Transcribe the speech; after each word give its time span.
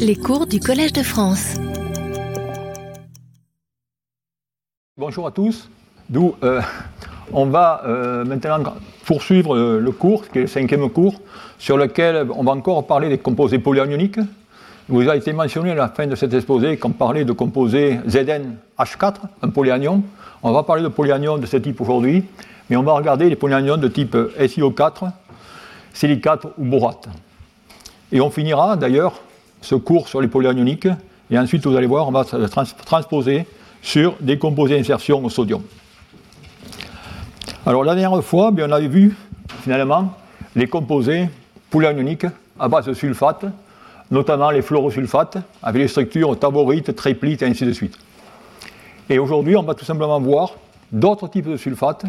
Les 0.00 0.16
cours 0.16 0.48
du 0.48 0.58
Collège 0.58 0.92
de 0.92 1.04
France. 1.04 1.54
Bonjour 4.98 5.28
à 5.28 5.30
tous. 5.30 5.70
D'où 6.08 6.34
euh, 6.42 6.60
on 7.32 7.46
va 7.46 7.82
euh, 7.86 8.24
maintenant 8.24 8.74
poursuivre 9.04 9.54
le, 9.54 9.78
le 9.78 9.90
cours, 9.92 10.28
qui 10.28 10.38
est 10.38 10.40
le 10.42 10.46
cinquième 10.48 10.90
cours, 10.90 11.20
sur 11.58 11.76
lequel 11.76 12.26
on 12.34 12.42
va 12.42 12.52
encore 12.52 12.84
parler 12.88 13.08
des 13.08 13.18
composés 13.18 13.60
polyanioniques. 13.60 14.18
Il 14.18 14.94
vous 14.94 15.08
a 15.08 15.16
été 15.16 15.32
mentionné 15.32 15.70
à 15.70 15.74
la 15.76 15.88
fin 15.88 16.08
de 16.08 16.16
cet 16.16 16.34
exposé 16.34 16.76
qu'on 16.76 16.90
parlait 16.90 17.24
de 17.24 17.32
composés 17.32 18.00
ZnH4, 18.08 19.14
un 19.42 19.48
polyanion. 19.50 20.02
On 20.42 20.50
va 20.50 20.64
parler 20.64 20.82
de 20.82 20.88
polyanions 20.88 21.38
de 21.38 21.46
ce 21.46 21.56
type 21.56 21.80
aujourd'hui, 21.80 22.24
mais 22.68 22.76
on 22.76 22.82
va 22.82 22.94
regarder 22.94 23.28
les 23.28 23.36
polyanions 23.36 23.76
de 23.76 23.86
type 23.86 24.16
SiO4, 24.16 25.12
silicate 25.92 26.46
ou 26.58 26.64
borate. 26.64 27.08
Et 28.12 28.20
on 28.20 28.30
finira 28.30 28.76
d'ailleurs 28.76 29.20
ce 29.66 29.74
cours 29.74 30.06
sur 30.06 30.20
les 30.20 30.28
polyanioniques, 30.28 30.86
et 31.28 31.38
ensuite 31.38 31.66
vous 31.66 31.74
allez 31.74 31.88
voir, 31.88 32.06
on 32.06 32.12
va 32.12 32.24
trans 32.24 32.62
transposer 32.84 33.46
sur 33.82 34.14
des 34.20 34.38
composés 34.38 34.76
d'insertion 34.76 35.24
au 35.24 35.28
sodium. 35.28 35.62
Alors 37.66 37.82
la 37.82 37.96
dernière 37.96 38.22
fois, 38.22 38.52
bien, 38.52 38.68
on 38.68 38.72
avait 38.72 38.86
vu 38.86 39.16
finalement 39.62 40.14
les 40.54 40.68
composés 40.68 41.28
polyanioniques 41.68 42.26
à 42.60 42.68
base 42.68 42.86
de 42.86 42.94
sulfate, 42.94 43.44
notamment 44.08 44.52
les 44.52 44.62
fluorosulfates, 44.62 45.38
avec 45.64 45.82
les 45.82 45.88
structures 45.88 46.38
taborite, 46.38 46.94
triplite, 46.94 47.42
et 47.42 47.46
ainsi 47.46 47.66
de 47.66 47.72
suite. 47.72 47.98
Et 49.10 49.18
aujourd'hui, 49.18 49.56
on 49.56 49.64
va 49.64 49.74
tout 49.74 49.84
simplement 49.84 50.20
voir 50.20 50.54
d'autres 50.92 51.26
types 51.26 51.50
de 51.50 51.56
sulfates 51.56 52.04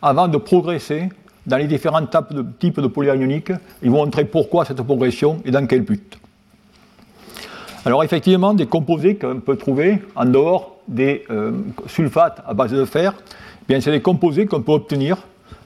avant 0.00 0.26
de 0.26 0.38
progresser 0.38 1.10
dans 1.46 1.58
les 1.58 1.66
différents 1.66 2.06
types 2.06 2.80
de, 2.80 2.86
polyanioniques 2.86 3.50
et 3.82 3.88
vous 3.90 3.96
montrer 3.96 4.24
pourquoi 4.24 4.64
cette 4.64 4.80
progression 4.80 5.42
et 5.44 5.50
dans 5.50 5.66
quel 5.66 5.82
but. 5.82 6.18
Alors 7.86 8.02
effectivement, 8.02 8.54
des 8.54 8.66
composés 8.66 9.16
qu'on 9.16 9.40
peut 9.40 9.56
trouver 9.56 9.98
en 10.16 10.24
dehors 10.24 10.76
des 10.88 11.24
euh, 11.30 11.52
sulfates 11.86 12.42
à 12.46 12.54
base 12.54 12.72
de 12.72 12.84
fer, 12.86 13.12
eh 13.18 13.64
bien 13.68 13.80
c'est 13.80 13.90
des 13.90 14.00
composés 14.00 14.46
qu'on 14.46 14.62
peut 14.62 14.72
obtenir 14.72 15.18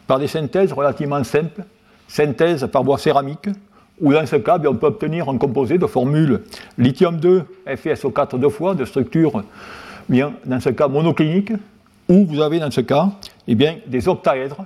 par 0.08 0.18
des 0.18 0.26
synthèses 0.26 0.72
relativement 0.72 1.22
simples, 1.22 1.64
synthèse 2.08 2.66
par 2.72 2.82
voie 2.82 2.98
céramique, 2.98 3.48
ou 4.00 4.12
dans 4.12 4.26
ce 4.26 4.36
cas, 4.36 4.58
bien, 4.58 4.70
on 4.70 4.74
peut 4.74 4.86
obtenir 4.86 5.28
un 5.28 5.38
composé 5.38 5.78
de 5.78 5.86
formule 5.86 6.42
lithium-2 6.76 7.42
FeSO4 7.66 8.38
deux 8.38 8.48
fois, 8.48 8.74
de 8.74 8.84
structure, 8.84 9.42
bien, 10.08 10.32
dans 10.44 10.60
ce 10.60 10.70
cas 10.70 10.88
monoclinique, 10.88 11.52
ou 12.08 12.24
vous 12.26 12.40
avez 12.40 12.58
dans 12.58 12.70
ce 12.70 12.80
cas 12.80 13.10
eh 13.46 13.54
bien, 13.54 13.76
des 13.86 14.08
octaèdres, 14.08 14.64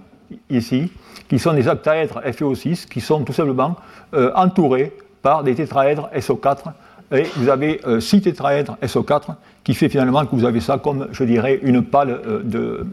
ici, 0.48 0.90
qui 1.28 1.38
sont 1.38 1.52
des 1.52 1.68
octaèdres 1.68 2.20
FeO6, 2.24 2.86
qui 2.88 3.00
sont 3.00 3.24
tout 3.24 3.32
simplement 3.32 3.76
euh, 4.14 4.30
entourés 4.34 4.92
par 5.22 5.42
des 5.42 5.54
tétraèdres 5.54 6.08
SO4 6.14 6.72
et 7.12 7.24
vous 7.36 7.48
avez 7.48 7.80
6 8.00 8.16
euh, 8.16 8.20
tétraèdres 8.20 8.76
SO4 8.82 9.34
qui 9.64 9.74
fait 9.74 9.88
finalement 9.88 10.24
que 10.24 10.34
vous 10.34 10.44
avez 10.44 10.60
ça 10.60 10.78
comme, 10.78 11.08
je 11.12 11.24
dirais, 11.24 11.60
une 11.62 11.82
pale 11.82 12.10
euh, 12.10 12.42
de, 12.42 12.86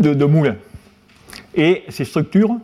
de, 0.00 0.14
de, 0.14 0.24
moulin. 0.24 0.56
Et 1.54 1.84
ces 1.88 2.04
structures, 2.04 2.56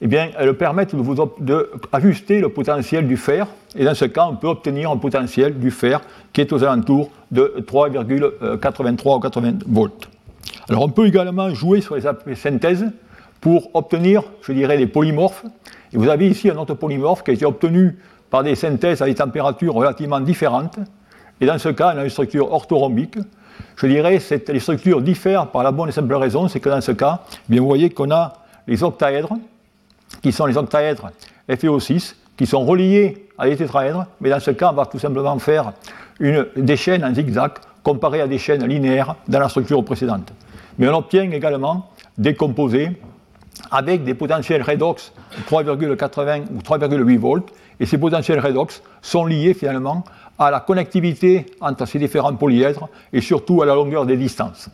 eh 0.00 0.06
bien, 0.06 0.30
elles 0.38 0.54
permettent 0.54 0.94
d'ajuster 1.40 2.40
le 2.40 2.48
potentiel 2.48 3.06
du 3.06 3.16
fer, 3.16 3.46
et 3.76 3.84
dans 3.84 3.94
ce 3.94 4.04
cas, 4.04 4.26
on 4.30 4.36
peut 4.36 4.48
obtenir 4.48 4.90
un 4.90 4.96
potentiel 4.96 5.58
du 5.58 5.70
fer 5.70 6.00
qui 6.32 6.40
est 6.40 6.52
aux 6.52 6.62
alentours 6.62 7.10
de 7.30 7.54
3,83 7.66 9.16
ou 9.16 9.20
80 9.20 9.52
volts. 9.66 10.08
Alors, 10.68 10.82
on 10.82 10.88
peut 10.88 11.06
également 11.06 11.50
jouer 11.50 11.80
sur 11.80 11.96
les 11.96 12.34
synthèses 12.34 12.86
pour 13.40 13.70
obtenir, 13.74 14.22
je 14.42 14.52
dirais, 14.52 14.78
des 14.78 14.86
polymorphes. 14.86 15.44
Et 15.92 15.98
vous 15.98 16.08
avez 16.08 16.28
ici 16.28 16.50
un 16.50 16.56
autre 16.56 16.74
polymorphe 16.74 17.22
qui 17.22 17.30
a 17.30 17.34
été 17.34 17.44
obtenu 17.44 17.98
par 18.34 18.42
des 18.42 18.56
synthèses 18.56 19.00
à 19.00 19.06
des 19.06 19.14
températures 19.14 19.74
relativement 19.74 20.18
différentes. 20.18 20.80
Et 21.40 21.46
dans 21.46 21.56
ce 21.56 21.68
cas, 21.68 21.92
on 21.94 21.98
a 22.00 22.02
une 22.02 22.10
structure 22.10 22.50
orthorhombique. 22.50 23.16
Je 23.76 23.86
dirais 23.86 24.18
que 24.18 24.50
les 24.50 24.58
structures 24.58 25.00
diffèrent 25.02 25.46
par 25.46 25.62
la 25.62 25.70
bonne 25.70 25.88
et 25.88 25.92
simple 25.92 26.12
raison, 26.14 26.48
c'est 26.48 26.58
que 26.58 26.68
dans 26.68 26.80
ce 26.80 26.90
cas, 26.90 27.20
eh 27.30 27.52
bien, 27.52 27.60
vous 27.60 27.68
voyez 27.68 27.90
qu'on 27.90 28.10
a 28.10 28.32
les 28.66 28.82
octaèdres, 28.82 29.36
qui 30.20 30.32
sont 30.32 30.46
les 30.46 30.56
octaèdres 30.56 31.12
FeO6, 31.48 32.16
qui 32.36 32.44
sont 32.44 32.64
reliés 32.64 33.28
à 33.38 33.48
des 33.48 33.56
tétraèdres, 33.56 34.06
mais 34.20 34.30
dans 34.30 34.40
ce 34.40 34.50
cas, 34.50 34.70
on 34.72 34.74
va 34.74 34.86
tout 34.86 34.98
simplement 34.98 35.38
faire 35.38 35.72
une, 36.18 36.44
des 36.56 36.76
chaînes 36.76 37.04
en 37.04 37.14
zigzag 37.14 37.52
comparées 37.84 38.20
à 38.20 38.26
des 38.26 38.38
chaînes 38.38 38.66
linéaires 38.66 39.14
dans 39.28 39.38
la 39.38 39.48
structure 39.48 39.84
précédente. 39.84 40.32
Mais 40.76 40.88
on 40.88 40.98
obtient 40.98 41.30
également 41.30 41.88
des 42.18 42.34
composés 42.34 43.00
avec 43.70 44.02
des 44.02 44.14
potentiels 44.14 44.62
redox 44.62 45.12
3,80 45.48 46.46
ou 46.52 46.58
3,8 46.58 47.18
volts 47.18 47.52
et 47.80 47.86
ces 47.86 47.98
potentiels 47.98 48.40
redox 48.40 48.82
sont 49.02 49.26
liés 49.26 49.54
finalement 49.54 50.04
à 50.38 50.50
la 50.50 50.60
connectivité 50.60 51.46
entre 51.60 51.86
ces 51.86 51.98
différents 51.98 52.34
polyèdres 52.34 52.88
et 53.12 53.20
surtout 53.20 53.62
à 53.62 53.66
la 53.66 53.74
longueur 53.74 54.06
des 54.06 54.16
distances. 54.16 54.68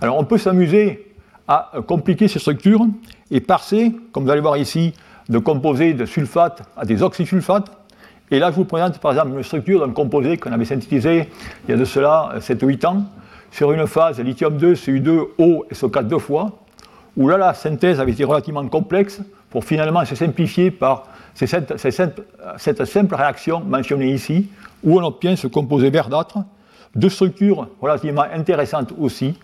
Alors 0.00 0.18
on 0.18 0.24
peut 0.24 0.38
s'amuser 0.38 1.12
à 1.48 1.72
compliquer 1.86 2.28
ces 2.28 2.38
structures 2.38 2.86
et 3.30 3.40
passer, 3.40 3.92
comme 4.12 4.24
vous 4.24 4.30
allez 4.30 4.40
voir 4.40 4.56
ici, 4.56 4.94
de 5.28 5.38
composés 5.38 5.94
de 5.94 6.04
sulfate 6.04 6.62
à 6.76 6.84
des 6.84 7.02
oxysulfates. 7.02 7.70
Et 8.30 8.38
là, 8.38 8.50
je 8.50 8.56
vous 8.56 8.64
présente 8.64 8.98
par 8.98 9.12
exemple 9.12 9.36
une 9.36 9.42
structure 9.42 9.86
d'un 9.86 9.92
composé 9.92 10.36
qu'on 10.38 10.52
avait 10.52 10.64
synthétisé 10.64 11.28
il 11.66 11.70
y 11.70 11.74
a 11.74 11.76
de 11.76 11.84
cela 11.84 12.34
7 12.40 12.62
ou 12.62 12.66
8 12.68 12.84
ans, 12.86 13.04
sur 13.50 13.72
une 13.72 13.86
phase 13.86 14.18
lithium-2, 14.18 14.74
Cu2O 14.74 15.64
et 15.70 15.74
SO4 15.74 16.06
deux 16.06 16.18
fois, 16.18 16.58
où 17.16 17.28
là, 17.28 17.36
la 17.36 17.54
synthèse 17.54 18.00
avait 18.00 18.12
été 18.12 18.24
relativement 18.24 18.66
complexe 18.68 19.20
pour 19.52 19.66
finalement 19.66 20.04
se 20.06 20.14
simplifier 20.14 20.70
par 20.70 21.04
cette, 21.34 21.78
simple 22.84 23.14
réaction 23.14 23.60
mentionnée 23.60 24.10
ici, 24.10 24.48
où 24.82 24.98
on 24.98 25.04
obtient 25.04 25.36
ce 25.36 25.46
composé 25.46 25.90
verdâtre 25.90 26.38
de 26.94 27.08
structure 27.08 27.68
relativement 27.80 28.22
intéressante 28.22 28.92
aussi, 28.98 29.38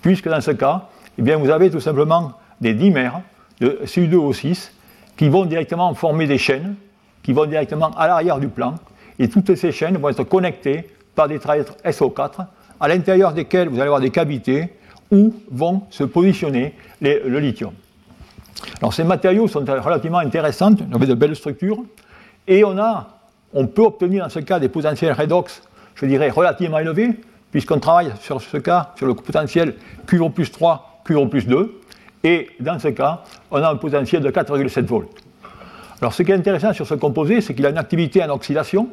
puisque 0.00 0.28
dans 0.28 0.40
ce 0.40 0.52
cas, 0.52 0.84
eh 1.18 1.34
vous 1.34 1.50
avez 1.50 1.70
tout 1.70 1.80
simplement 1.80 2.32
des 2.60 2.72
dimères 2.72 3.20
de 3.60 3.80
Cu2O6 3.84 4.70
qui 5.16 5.28
vont 5.28 5.44
directement 5.44 5.92
former 5.94 6.28
des 6.28 6.38
chaînes, 6.38 6.76
qui 7.24 7.32
vont 7.32 7.46
directement 7.46 7.90
à 7.90 8.06
l'arrière 8.06 8.38
du 8.38 8.48
plan, 8.48 8.76
et 9.18 9.28
toutes 9.28 9.56
ces 9.56 9.72
chaînes 9.72 9.96
vont 9.96 10.08
être 10.08 10.22
connectées 10.22 10.88
par 11.16 11.26
des 11.26 11.40
traîtres 11.40 11.76
SO4, 11.84 12.46
à 12.78 12.86
l'intérieur 12.86 13.32
desquelles 13.32 13.68
vous 13.68 13.74
allez 13.74 13.86
avoir 13.86 14.00
des 14.00 14.10
cavités 14.10 14.72
où 15.10 15.34
vont 15.50 15.82
se 15.90 16.04
positionner 16.04 16.74
le 17.00 17.38
lithium. 17.40 17.72
Alors 18.80 18.94
ces 18.94 19.04
matériaux 19.04 19.48
sont 19.48 19.60
relativement 19.60 20.18
intéressants, 20.18 20.74
on 20.92 21.00
a 21.00 21.06
de 21.06 21.14
belles 21.14 21.36
structures, 21.36 21.82
et 22.46 22.64
on, 22.64 22.78
a, 22.78 23.08
on 23.52 23.66
peut 23.66 23.82
obtenir 23.82 24.24
dans 24.24 24.30
ce 24.30 24.40
cas 24.40 24.58
des 24.58 24.68
potentiels 24.68 25.12
redox, 25.12 25.62
je 25.94 26.06
dirais, 26.06 26.30
relativement 26.30 26.78
élevés, 26.78 27.20
puisqu'on 27.50 27.78
travaille 27.78 28.12
sur 28.20 28.40
ce 28.40 28.56
cas 28.58 28.92
sur 28.96 29.06
le 29.06 29.14
potentiel 29.14 29.74
Q 30.06 30.20
plus 30.30 30.50
3, 30.50 31.02
Q 31.04 31.14
plus 31.28 31.46
2, 31.46 31.80
et 32.24 32.48
dans 32.60 32.78
ce 32.78 32.88
cas, 32.88 33.22
on 33.50 33.62
a 33.62 33.70
un 33.70 33.76
potentiel 33.76 34.22
de 34.22 34.30
4,7 34.30 34.84
volts. 34.84 35.08
Alors 36.00 36.12
ce 36.12 36.22
qui 36.22 36.30
est 36.30 36.34
intéressant 36.34 36.72
sur 36.72 36.86
ce 36.86 36.94
composé, 36.94 37.40
c'est 37.40 37.54
qu'il 37.54 37.66
a 37.66 37.70
une 37.70 37.78
activité 37.78 38.22
en 38.22 38.30
oxydation, 38.30 38.88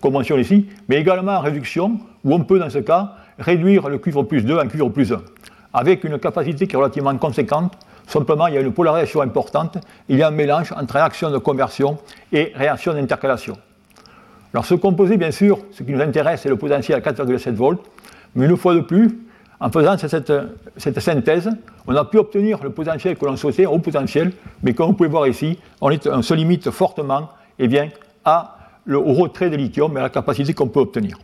comme 0.00 0.22
ici, 0.22 0.66
mais 0.88 0.96
également 0.96 1.32
en 1.32 1.40
réduction, 1.40 1.98
où 2.24 2.34
on 2.34 2.40
peut 2.40 2.58
dans 2.58 2.70
ce 2.70 2.78
cas 2.78 3.14
réduire 3.38 3.88
le 3.88 3.98
cuivre 3.98 4.22
plus 4.22 4.44
2 4.44 4.58
en 4.58 4.66
cuivre 4.66 4.88
plus 4.90 5.12
1, 5.12 5.20
avec 5.72 6.04
une 6.04 6.18
capacité 6.18 6.66
qui 6.66 6.74
est 6.74 6.78
relativement 6.78 7.16
conséquente, 7.16 7.72
Simplement, 8.10 8.48
il 8.48 8.54
y 8.54 8.58
a 8.58 8.60
une 8.60 8.72
polarisation 8.72 9.20
importante, 9.20 9.78
il 10.08 10.18
y 10.18 10.22
a 10.24 10.26
un 10.26 10.32
mélange 10.32 10.72
entre 10.72 10.94
réaction 10.94 11.30
de 11.30 11.38
conversion 11.38 11.96
et 12.32 12.50
réaction 12.56 12.92
d'intercalation. 12.92 13.56
Alors 14.52 14.64
ce 14.64 14.74
composé, 14.74 15.16
bien 15.16 15.30
sûr, 15.30 15.60
ce 15.70 15.84
qui 15.84 15.92
nous 15.92 16.00
intéresse, 16.00 16.40
c'est 16.40 16.48
le 16.48 16.56
potentiel 16.56 16.98
à 16.98 17.08
4,7 17.08 17.52
volts, 17.52 17.80
mais 18.34 18.46
une 18.46 18.56
fois 18.56 18.74
de 18.74 18.80
plus, 18.80 19.16
en 19.60 19.70
faisant 19.70 19.96
cette, 19.96 20.32
synthèse, 20.98 21.50
on 21.86 21.94
a 21.94 22.04
pu 22.04 22.18
obtenir 22.18 22.58
le 22.64 22.70
potentiel 22.70 23.16
que 23.16 23.24
l'on 23.24 23.36
souhaitait, 23.36 23.66
au 23.66 23.78
potentiel, 23.78 24.32
mais 24.64 24.74
comme 24.74 24.88
vous 24.88 24.94
pouvez 24.94 25.08
voir 25.08 25.28
ici, 25.28 25.60
on 25.80 26.22
se 26.22 26.34
limite 26.34 26.68
fortement 26.72 27.28
eh 27.60 27.68
bien, 27.68 27.90
à 28.24 28.56
le, 28.86 28.98
au 28.98 29.12
retrait 29.12 29.50
de 29.50 29.56
lithium 29.56 29.96
et 29.96 30.00
à 30.00 30.02
la 30.02 30.10
capacité 30.10 30.52
qu'on 30.52 30.66
peut 30.66 30.80
obtenir. 30.80 31.16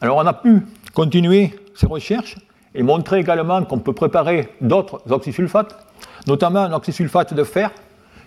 Alors 0.00 0.18
on 0.18 0.26
a 0.26 0.34
pu 0.34 0.62
continuer 0.94 1.52
ces 1.74 1.88
recherches 1.88 2.36
et 2.76 2.82
montrer 2.82 3.18
également 3.20 3.64
qu'on 3.64 3.78
peut 3.78 3.92
préparer 3.92 4.48
d'autres 4.60 5.00
oxysulfates 5.10 5.86
notamment 6.26 6.60
un 6.60 6.72
oxysulfate 6.72 7.34
de 7.34 7.44
fer 7.44 7.70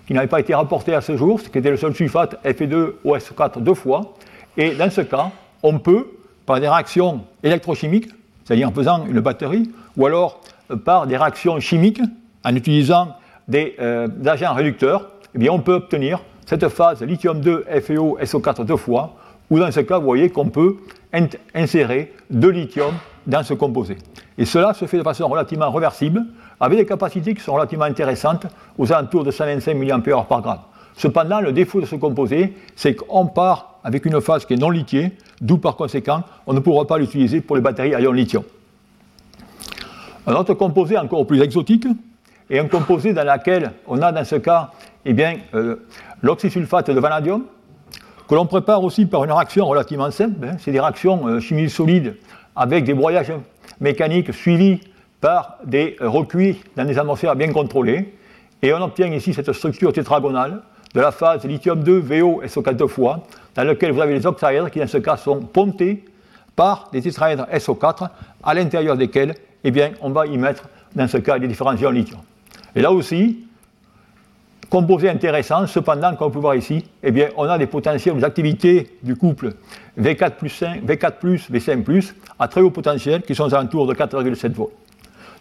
qui 0.08 0.14
n'avait 0.14 0.28
pas 0.28 0.40
été 0.40 0.56
rapporté 0.56 0.96
à 0.96 1.02
ce 1.02 1.16
jour, 1.16 1.40
ce 1.40 1.50
qui 1.50 1.58
était 1.58 1.70
le 1.70 1.78
seul 1.78 1.94
sulfate 1.94 2.44
Fe2OS4 2.44 3.62
deux 3.62 3.74
fois. 3.74 4.14
Et 4.58 4.72
dans 4.72 4.90
ce 4.90 5.02
cas, 5.02 5.32
on 5.62 5.78
peut, 5.78 6.08
par 6.46 6.60
des 6.60 6.68
réactions 6.68 7.22
électrochimiques, 7.44 8.10
c'est-à-dire 8.44 8.70
en 8.70 8.72
faisant 8.72 9.06
une 9.06 9.20
batterie, 9.20 9.70
ou 9.98 10.06
alors 10.06 10.42
euh, 10.72 10.76
par 10.78 11.06
des 11.06 11.18
réactions 11.18 11.60
chimiques, 11.60 12.02
en 12.44 12.56
utilisant 12.56 13.16
des, 13.48 13.76
euh, 13.80 14.08
agents 14.26 14.54
réducteurs, 14.54 15.10
eh 15.36 15.38
bien, 15.38 15.52
on 15.52 15.60
peut 15.60 15.74
obtenir 15.74 16.22
cette 16.46 16.68
phase 16.70 17.04
lithium-2 17.04 17.66
FeO-SO4 17.82 18.66
deux 18.66 18.78
fois, 18.78 19.16
ou 19.52 19.60
dans 19.60 19.72
ce 19.72 19.82
cas, 19.82 20.00
vous 20.00 20.06
voyez 20.06 20.30
qu'on 20.30 20.50
peut 20.50 20.78
insérer 21.54 22.14
de 22.32 22.48
lithium 22.48 22.94
dans 23.28 23.44
ce 23.44 23.54
composé. 23.54 23.98
Et 24.40 24.46
cela 24.46 24.74
se 24.74 24.86
fait 24.86 24.98
de 24.98 25.04
façon 25.04 25.28
relativement 25.28 25.70
réversible, 25.70 26.26
avec 26.62 26.80
des 26.80 26.86
capacités 26.86 27.36
qui 27.36 27.44
sont 27.44 27.54
relativement 27.54 27.84
intéressantes, 27.84 28.48
aux 28.78 28.92
alentours 28.92 29.26
de 29.26 29.32
125 29.32 29.74
mAh 29.76 30.00
par 30.24 30.42
gramme. 30.42 30.60
Cependant, 30.96 31.42
le 31.42 31.52
défaut 31.52 31.82
de 31.82 31.86
ce 31.86 31.98
composé, 31.98 32.56
c'est 32.74 32.96
qu'on 32.96 33.28
part 33.28 33.80
avec 33.84 34.06
une 34.06 34.22
phase 34.22 34.46
qui 34.46 34.54
est 34.54 34.58
non 34.58 34.70
lithiée, 34.70 35.12
d'où 35.42 35.58
par 35.58 35.76
conséquent, 35.76 36.24
on 36.48 36.54
ne 36.54 36.62
pourra 36.62 36.88
pas 36.88 36.98
l'utiliser 36.98 37.42
pour 37.42 37.58
les 37.58 37.62
batteries 37.62 37.94
à 37.94 38.00
ion 38.00 38.14
lithium. 38.14 38.44
Un 40.26 40.36
autre 40.36 40.54
composé 40.54 40.98
encore 40.98 41.28
plus 41.28 41.42
exotique 41.42 41.88
est 42.50 42.60
un 42.60 42.68
composé 42.68 43.12
dans 43.12 43.26
lequel 43.26 43.74
on 43.88 44.02
a 44.02 44.14
dans 44.14 44.24
ce 44.24 44.36
cas 44.36 44.72
eh 45.04 45.16
euh, 45.54 45.76
l'oxysulfate 46.22 46.92
de 46.92 47.00
vanadium, 47.00 47.44
que 48.30 48.36
l'on 48.36 48.46
prépare 48.46 48.84
aussi 48.86 49.06
par 49.06 49.26
une 49.26 49.34
réaction 49.34 49.66
relativement 49.68 50.12
simple. 50.12 50.46
Hein. 50.46 50.56
c'est 50.60 50.72
des 50.72 50.80
réactions 50.80 51.28
euh, 51.28 51.40
chimiques 51.42 51.72
solides 51.72 52.16
avec 52.60 52.84
des 52.84 52.94
broyages 52.94 53.32
mécaniques 53.80 54.34
suivis 54.34 54.82
par 55.22 55.58
des 55.64 55.96
recuits 56.02 56.62
dans 56.76 56.84
des 56.84 57.00
atmosphères 57.00 57.36
bien 57.36 57.54
contrôlées. 57.54 58.14
Et 58.62 58.74
on 58.74 58.82
obtient 58.84 59.08
ici 59.08 59.34
cette 59.34 59.54
structure 59.54 59.94
tétragonale 59.94 60.62
de 60.94 61.00
la 61.00 61.12
phase 61.12 61.46
lithium-2 61.46 62.00
VO 62.00 62.44
SO4 62.44 62.88
fois, 62.90 63.22
dans 63.56 63.64
laquelle 63.64 63.94
vous 63.94 64.02
avez 64.02 64.14
les 64.14 64.26
octaèdres 64.26 64.70
qui, 64.70 64.80
dans 64.80 64.88
ce 64.88 64.98
cas, 64.98 65.16
sont 65.16 65.40
pontés 65.40 66.04
par 66.58 66.90
des 66.92 67.02
tétraèdres 67.02 67.48
SO4, 67.54 68.10
à 68.44 68.54
l'intérieur 68.54 68.98
desquels 68.98 69.36
eh 69.64 69.72
bien, 69.72 69.92
on 70.02 70.10
va 70.10 70.28
y 70.28 70.38
mettre, 70.38 70.68
dans 70.96 71.08
ce 71.08 71.18
cas, 71.18 71.40
des 71.40 71.48
différents 71.48 71.76
ions 71.78 71.92
lithium. 71.92 72.20
Et 72.76 72.82
là 72.82 72.92
aussi, 72.92 73.46
composé 74.70 75.10
intéressant, 75.10 75.66
cependant, 75.68 76.16
comme 76.16 76.28
on 76.28 76.32
peut 76.32 76.40
voir 76.40 76.56
ici, 76.56 76.86
eh 77.04 77.12
bien, 77.12 77.30
on 77.38 77.44
a 77.44 77.58
des 77.58 77.68
potentiels, 77.68 78.16
des 78.16 78.24
activités 78.24 78.98
du 79.04 79.16
couple 79.16 79.54
V4 80.00 80.32
plus 80.36 80.50
5, 80.50 80.84
V4 80.84 81.12
plus, 81.20 81.50
V5 81.50 81.84
plus, 81.84 82.16
à 82.38 82.48
très 82.48 82.62
haut 82.62 82.70
potentiel, 82.70 83.22
qui 83.24 83.36
sont 83.36 83.46
aux 83.46 83.54
alentours 83.54 83.88
de 83.88 83.94
4,7 83.94 84.54
volts. 84.54 84.72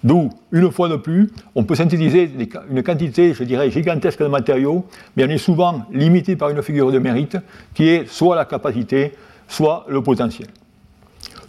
D'où, 0.02 0.30
une 0.52 0.70
fois 0.70 0.88
de 0.88 0.96
plus, 0.96 1.30
on 1.54 1.64
peut 1.64 1.74
synthétiser 1.74 2.30
une 2.70 2.82
quantité, 2.82 3.34
je 3.34 3.42
dirais, 3.42 3.70
gigantesque 3.70 4.22
de 4.22 4.28
matériaux, 4.28 4.86
mais 5.16 5.24
on 5.24 5.28
est 5.28 5.38
souvent 5.38 5.82
limité 5.92 6.36
par 6.36 6.50
une 6.50 6.62
figure 6.62 6.92
de 6.92 6.98
mérite, 6.98 7.36
qui 7.74 7.88
est 7.88 8.08
soit 8.08 8.36
la 8.36 8.44
capacité, 8.44 9.14
soit 9.48 9.84
le 9.88 10.02
potentiel. 10.02 10.48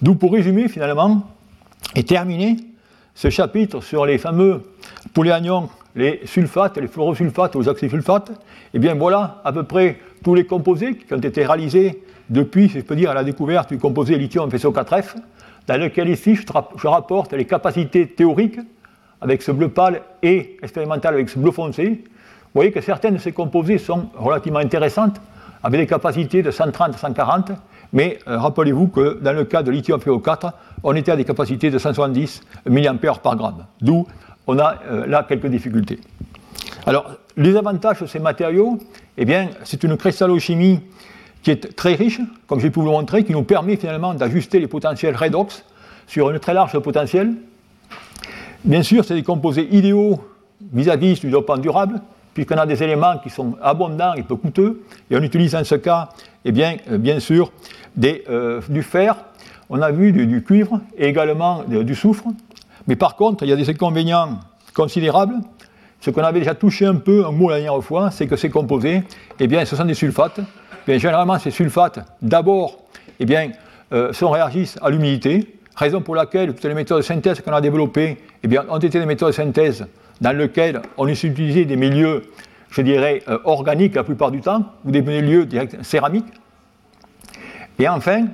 D'où, 0.02 0.16
pour 0.16 0.34
résumer, 0.34 0.68
finalement, 0.68 1.28
et 1.96 2.04
terminer 2.04 2.58
ce 3.14 3.30
chapitre 3.30 3.82
sur 3.82 4.06
les 4.06 4.18
fameux 4.18 4.64
polyanions, 5.14 5.70
les 5.96 6.22
sulfates, 6.26 6.78
les 6.78 6.88
fluorosulfates 6.88 7.56
aux 7.56 7.68
oxysulfates, 7.68 8.30
et 8.30 8.34
eh 8.76 8.80
bien 8.80 8.96
voilà 8.96 9.42
à 9.44 9.52
peu 9.52 9.64
près 9.64 10.00
tous 10.24 10.36
les 10.36 10.46
composés 10.46 10.96
qui 10.96 11.14
ont 11.14 11.18
été 11.18 11.46
réalisés 11.46 12.04
depuis, 12.30 12.70
je 12.70 12.80
peux 12.82 12.96
dire, 12.96 13.14
la 13.14 13.24
découverte 13.24 13.70
du 13.70 13.80
composé 13.80 14.18
lithium 14.18 14.50
FSO4F, 14.50 15.16
dans 15.68 15.80
lequel 15.80 16.10
ici 16.10 16.36
je, 16.36 16.88
rapporte 16.88 17.34
les 17.34 17.46
capacités 17.46 18.08
théoriques 18.08 18.60
avec 19.22 19.42
ce 19.42 19.52
bleu 19.52 19.70
pâle 19.70 20.02
et 20.22 20.58
expérimental 20.62 21.14
avec 21.14 21.30
ce 21.30 21.40
bleu 21.40 21.52
foncé. 21.52 22.04
Vous 22.04 22.56
voyez 22.56 22.72
que 22.72 22.82
certaines 22.82 23.16
de 23.16 23.20
ces 23.20 23.32
composés 23.32 23.78
sont 23.78 24.10
relativement 24.16 24.60
intéressantes, 24.60 25.20
avec 25.64 25.82
des 25.82 25.88
capacités 25.88 26.42
de 26.42 26.52
130 26.52 26.96
à 26.96 26.98
140, 26.98 27.52
mais 27.92 28.20
euh, 28.28 28.38
rappelez-vous 28.38 28.88
que 28.88 29.20
dans 29.22 29.34
le 29.34 29.44
cas 29.44 29.64
de 29.64 29.72
lithium 29.72 30.00
FeO4, 30.00 30.52
on 30.84 30.96
était 30.96 31.12
à 31.12 31.16
des 31.16 31.26
capacités 31.26 31.70
de 31.70 31.78
170 31.78 32.42
mA 32.70 32.94
par 33.22 33.36
gramme, 33.36 33.66
d'où 33.82 34.08
on 34.50 34.58
a 34.58 34.80
euh, 34.90 35.06
là 35.06 35.24
quelques 35.30 35.46
difficultés. 35.46 36.00
Alors, 36.88 37.12
les 37.38 37.56
avantages 37.56 38.02
de 38.02 38.08
ces 38.08 38.18
matériaux, 38.18 38.80
eh 39.16 39.24
bien, 39.24 39.50
c'est 39.64 39.84
une 39.84 39.96
cristallochimie 39.96 40.80
qui 41.44 41.52
est 41.52 41.76
très 41.76 41.94
riche, 41.94 42.20
comme 42.48 42.60
j'ai 42.60 42.72
pu 42.72 42.80
vous 42.80 42.88
le 42.88 42.92
montrer, 42.92 43.24
qui 43.24 43.32
nous 43.32 43.44
permet 43.44 43.76
finalement 43.76 44.16
d'ajuster 44.16 44.60
les 44.60 44.66
potentiels 44.66 45.16
redox 45.16 45.64
sur 46.08 46.32
une 46.32 46.40
très 46.40 46.56
large 46.56 46.78
potentiel. 46.80 47.34
Bien 48.64 48.82
sûr, 48.82 49.06
c'est 49.06 49.14
des 49.14 49.24
composés 49.24 49.68
idéaux 49.72 50.20
vis-à-vis 50.74 51.20
du 51.22 51.30
dopant 51.30 51.58
durable, 51.58 52.02
puisqu'on 52.34 52.58
a 52.58 52.66
des 52.66 52.82
éléments 52.82 53.20
qui 53.20 53.30
sont 53.30 53.56
abondants 53.62 54.16
et 54.16 54.24
peu 54.24 54.36
coûteux, 54.36 54.82
et 55.12 55.16
on 55.16 55.22
utilise 55.22 55.54
en 55.56 55.64
ce 55.64 55.76
cas, 55.76 56.10
eh 56.44 56.52
bien, 56.52 56.78
euh, 56.90 56.98
bien 56.98 57.20
sûr, 57.20 57.52
euh, 58.04 58.62
du 58.68 58.82
fer, 58.82 59.16
on 59.70 59.80
a 59.84 59.92
vu 59.92 60.12
du, 60.12 60.44
cuivre 60.44 60.82
et 60.98 61.08
également 61.08 61.64
du 61.68 61.94
soufre. 61.94 62.26
Mais 62.90 62.96
par 62.96 63.16
contre, 63.16 63.44
il 63.44 63.50
y 63.50 63.54
a 63.54 63.56
des 63.56 63.70
inconvénients 63.70 64.40
considérables. 64.74 65.36
Ce 66.02 66.10
qu'on 66.10 66.24
avait 66.24 66.40
déjà 66.40 66.56
touché 66.56 66.88
un 66.88 66.96
peu 66.96 67.24
un 67.24 67.32
mot 67.32 67.50
la 67.50 67.58
dernière 67.58 67.84
fois, 67.84 68.10
c'est 68.10 68.26
que 68.26 68.36
ces 68.36 68.50
composés, 68.50 69.04
eh 69.40 69.48
bien, 69.48 69.64
ce 69.64 69.76
sont 69.76 69.86
des 69.86 69.94
sulfates, 69.94 70.40
généralement, 70.88 71.38
ces 71.38 71.52
sulfates, 71.52 72.00
d'abord, 72.24 72.80
eh 73.20 73.26
bien, 73.26 73.52
euh, 73.94 74.12
réagissent 74.20 74.80
à 74.82 74.90
l'humidité, 74.90 75.60
raison 75.76 76.02
pour 76.02 76.16
laquelle 76.16 76.56
toutes 76.56 76.64
les 76.64 76.74
méthodes 76.74 76.98
de 76.98 77.04
synthèse 77.04 77.42
qu'on 77.42 77.54
a 77.54 77.62
développées 77.62 78.18
eh 78.42 78.48
bien, 78.48 78.66
ont 78.68 78.80
été 78.80 79.00
des 79.00 79.06
méthodes 79.06 79.30
de 79.30 79.36
synthèse 79.36 79.86
dans 80.20 80.36
lesquelles 80.36 80.82
on 80.98 81.06
a 81.06 81.12
utilisé 81.12 81.66
des 81.66 81.76
milieux, 81.76 82.24
je 82.72 82.82
dirais, 82.82 83.22
euh, 83.28 83.38
organiques 83.44 83.94
la 83.94 84.04
plupart 84.04 84.32
du 84.32 84.42
temps, 84.42 84.66
ou 84.84 84.90
des 84.90 85.04
milieux 85.04 85.48
céramiques. 85.84 86.34
Et 87.78 87.88
enfin, 87.88 88.26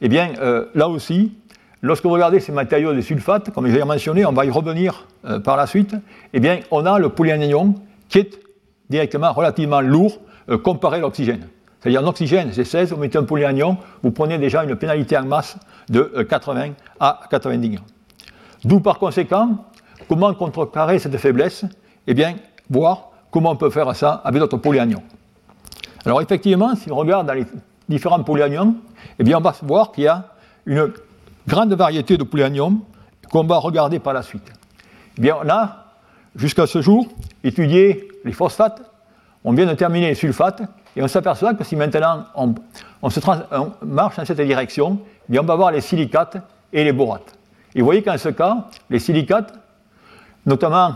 eh 0.00 0.08
bien, 0.08 0.34
euh, 0.40 0.66
là 0.76 0.88
aussi, 0.88 1.32
lorsque 1.82 2.04
vous 2.04 2.12
regardez 2.12 2.40
ces 2.40 2.52
matériaux 2.52 2.92
de 2.92 3.00
sulfates, 3.00 3.50
comme 3.50 3.66
je 3.68 3.74
l'ai 3.74 3.84
mentionné, 3.84 4.24
on 4.26 4.32
va 4.32 4.44
y 4.44 4.50
revenir 4.50 5.06
par 5.44 5.56
la 5.56 5.66
suite, 5.66 5.94
eh 6.32 6.40
bien, 6.40 6.60
on 6.70 6.86
a 6.86 6.98
le 6.98 7.08
polyanion 7.10 7.74
qui 8.08 8.18
est 8.18 8.40
directement 8.88 9.32
relativement 9.32 9.80
lourd 9.80 10.18
comparé 10.62 10.98
à 10.98 11.00
l'oxygène. 11.00 11.46
C'est-à-dire 11.80 12.02
en 12.02 12.06
oxygène, 12.06 12.50
c'est 12.52 12.64
16, 12.64 12.92
vous 12.92 12.98
mettez 12.98 13.16
un 13.16 13.24
polyanion, 13.24 13.78
vous 14.02 14.10
prenez 14.10 14.36
déjà 14.38 14.64
une 14.64 14.76
pénalité 14.76 15.16
en 15.16 15.24
masse 15.24 15.56
de 15.88 16.26
80 16.28 16.60
euh, 16.60 16.68
à 17.00 17.20
90 17.30 17.70
grammes. 17.70 17.84
D'où 18.64 18.80
par 18.80 18.98
conséquent, 18.98 19.64
comment 20.06 20.32
contrecarrer 20.34 20.98
cette 20.98 21.16
faiblesse? 21.16 21.64
Eh 22.06 22.12
bien, 22.12 22.34
voir 22.68 23.10
comment 23.30 23.52
on 23.52 23.56
peut 23.56 23.70
faire 23.70 23.94
ça 23.96 24.20
avec 24.24 24.40
notre 24.40 24.58
polyanion. 24.58 25.02
Alors 26.04 26.20
effectivement, 26.20 26.74
si 26.74 26.92
on 26.92 26.96
regarde 26.96 27.26
dans 27.26 27.32
les 27.32 27.46
différents 27.88 28.22
polyanions, 28.22 28.74
eh 29.18 29.24
bien 29.24 29.38
on 29.38 29.40
va 29.40 29.54
voir 29.62 29.92
qu'il 29.92 30.04
y 30.04 30.08
a 30.08 30.34
une 30.66 30.92
grande 31.46 31.72
variété 31.74 32.16
de 32.16 32.24
polyanions 32.24 32.80
qu'on 33.30 33.44
va 33.44 33.58
regarder 33.58 33.98
par 33.98 34.12
la 34.12 34.22
suite. 34.22 34.52
Eh 35.18 35.20
bien, 35.20 35.36
on 35.42 35.48
a, 35.48 35.86
jusqu'à 36.34 36.66
ce 36.66 36.80
jour, 36.80 37.06
étudié 37.44 38.08
les 38.24 38.32
phosphates, 38.32 38.82
on 39.44 39.52
vient 39.52 39.66
de 39.66 39.74
terminer 39.74 40.08
les 40.08 40.14
sulfates, 40.14 40.62
et 40.96 41.02
on 41.02 41.08
s'aperçoit 41.08 41.54
que 41.54 41.64
si 41.64 41.76
maintenant 41.76 42.24
on, 42.34 43.10
se 43.10 43.20
marche 43.84 44.16
dans 44.16 44.24
cette 44.24 44.40
direction, 44.40 44.98
eh 45.32 45.38
on 45.38 45.44
va 45.44 45.54
voir 45.54 45.70
les 45.70 45.80
silicates 45.80 46.36
et 46.72 46.84
les 46.84 46.92
borates. 46.92 47.34
Et 47.74 47.80
vous 47.80 47.84
voyez 47.84 48.02
qu'en 48.02 48.18
ce 48.18 48.28
cas, 48.30 48.66
les 48.90 48.98
silicates, 48.98 49.54
notamment 50.44 50.94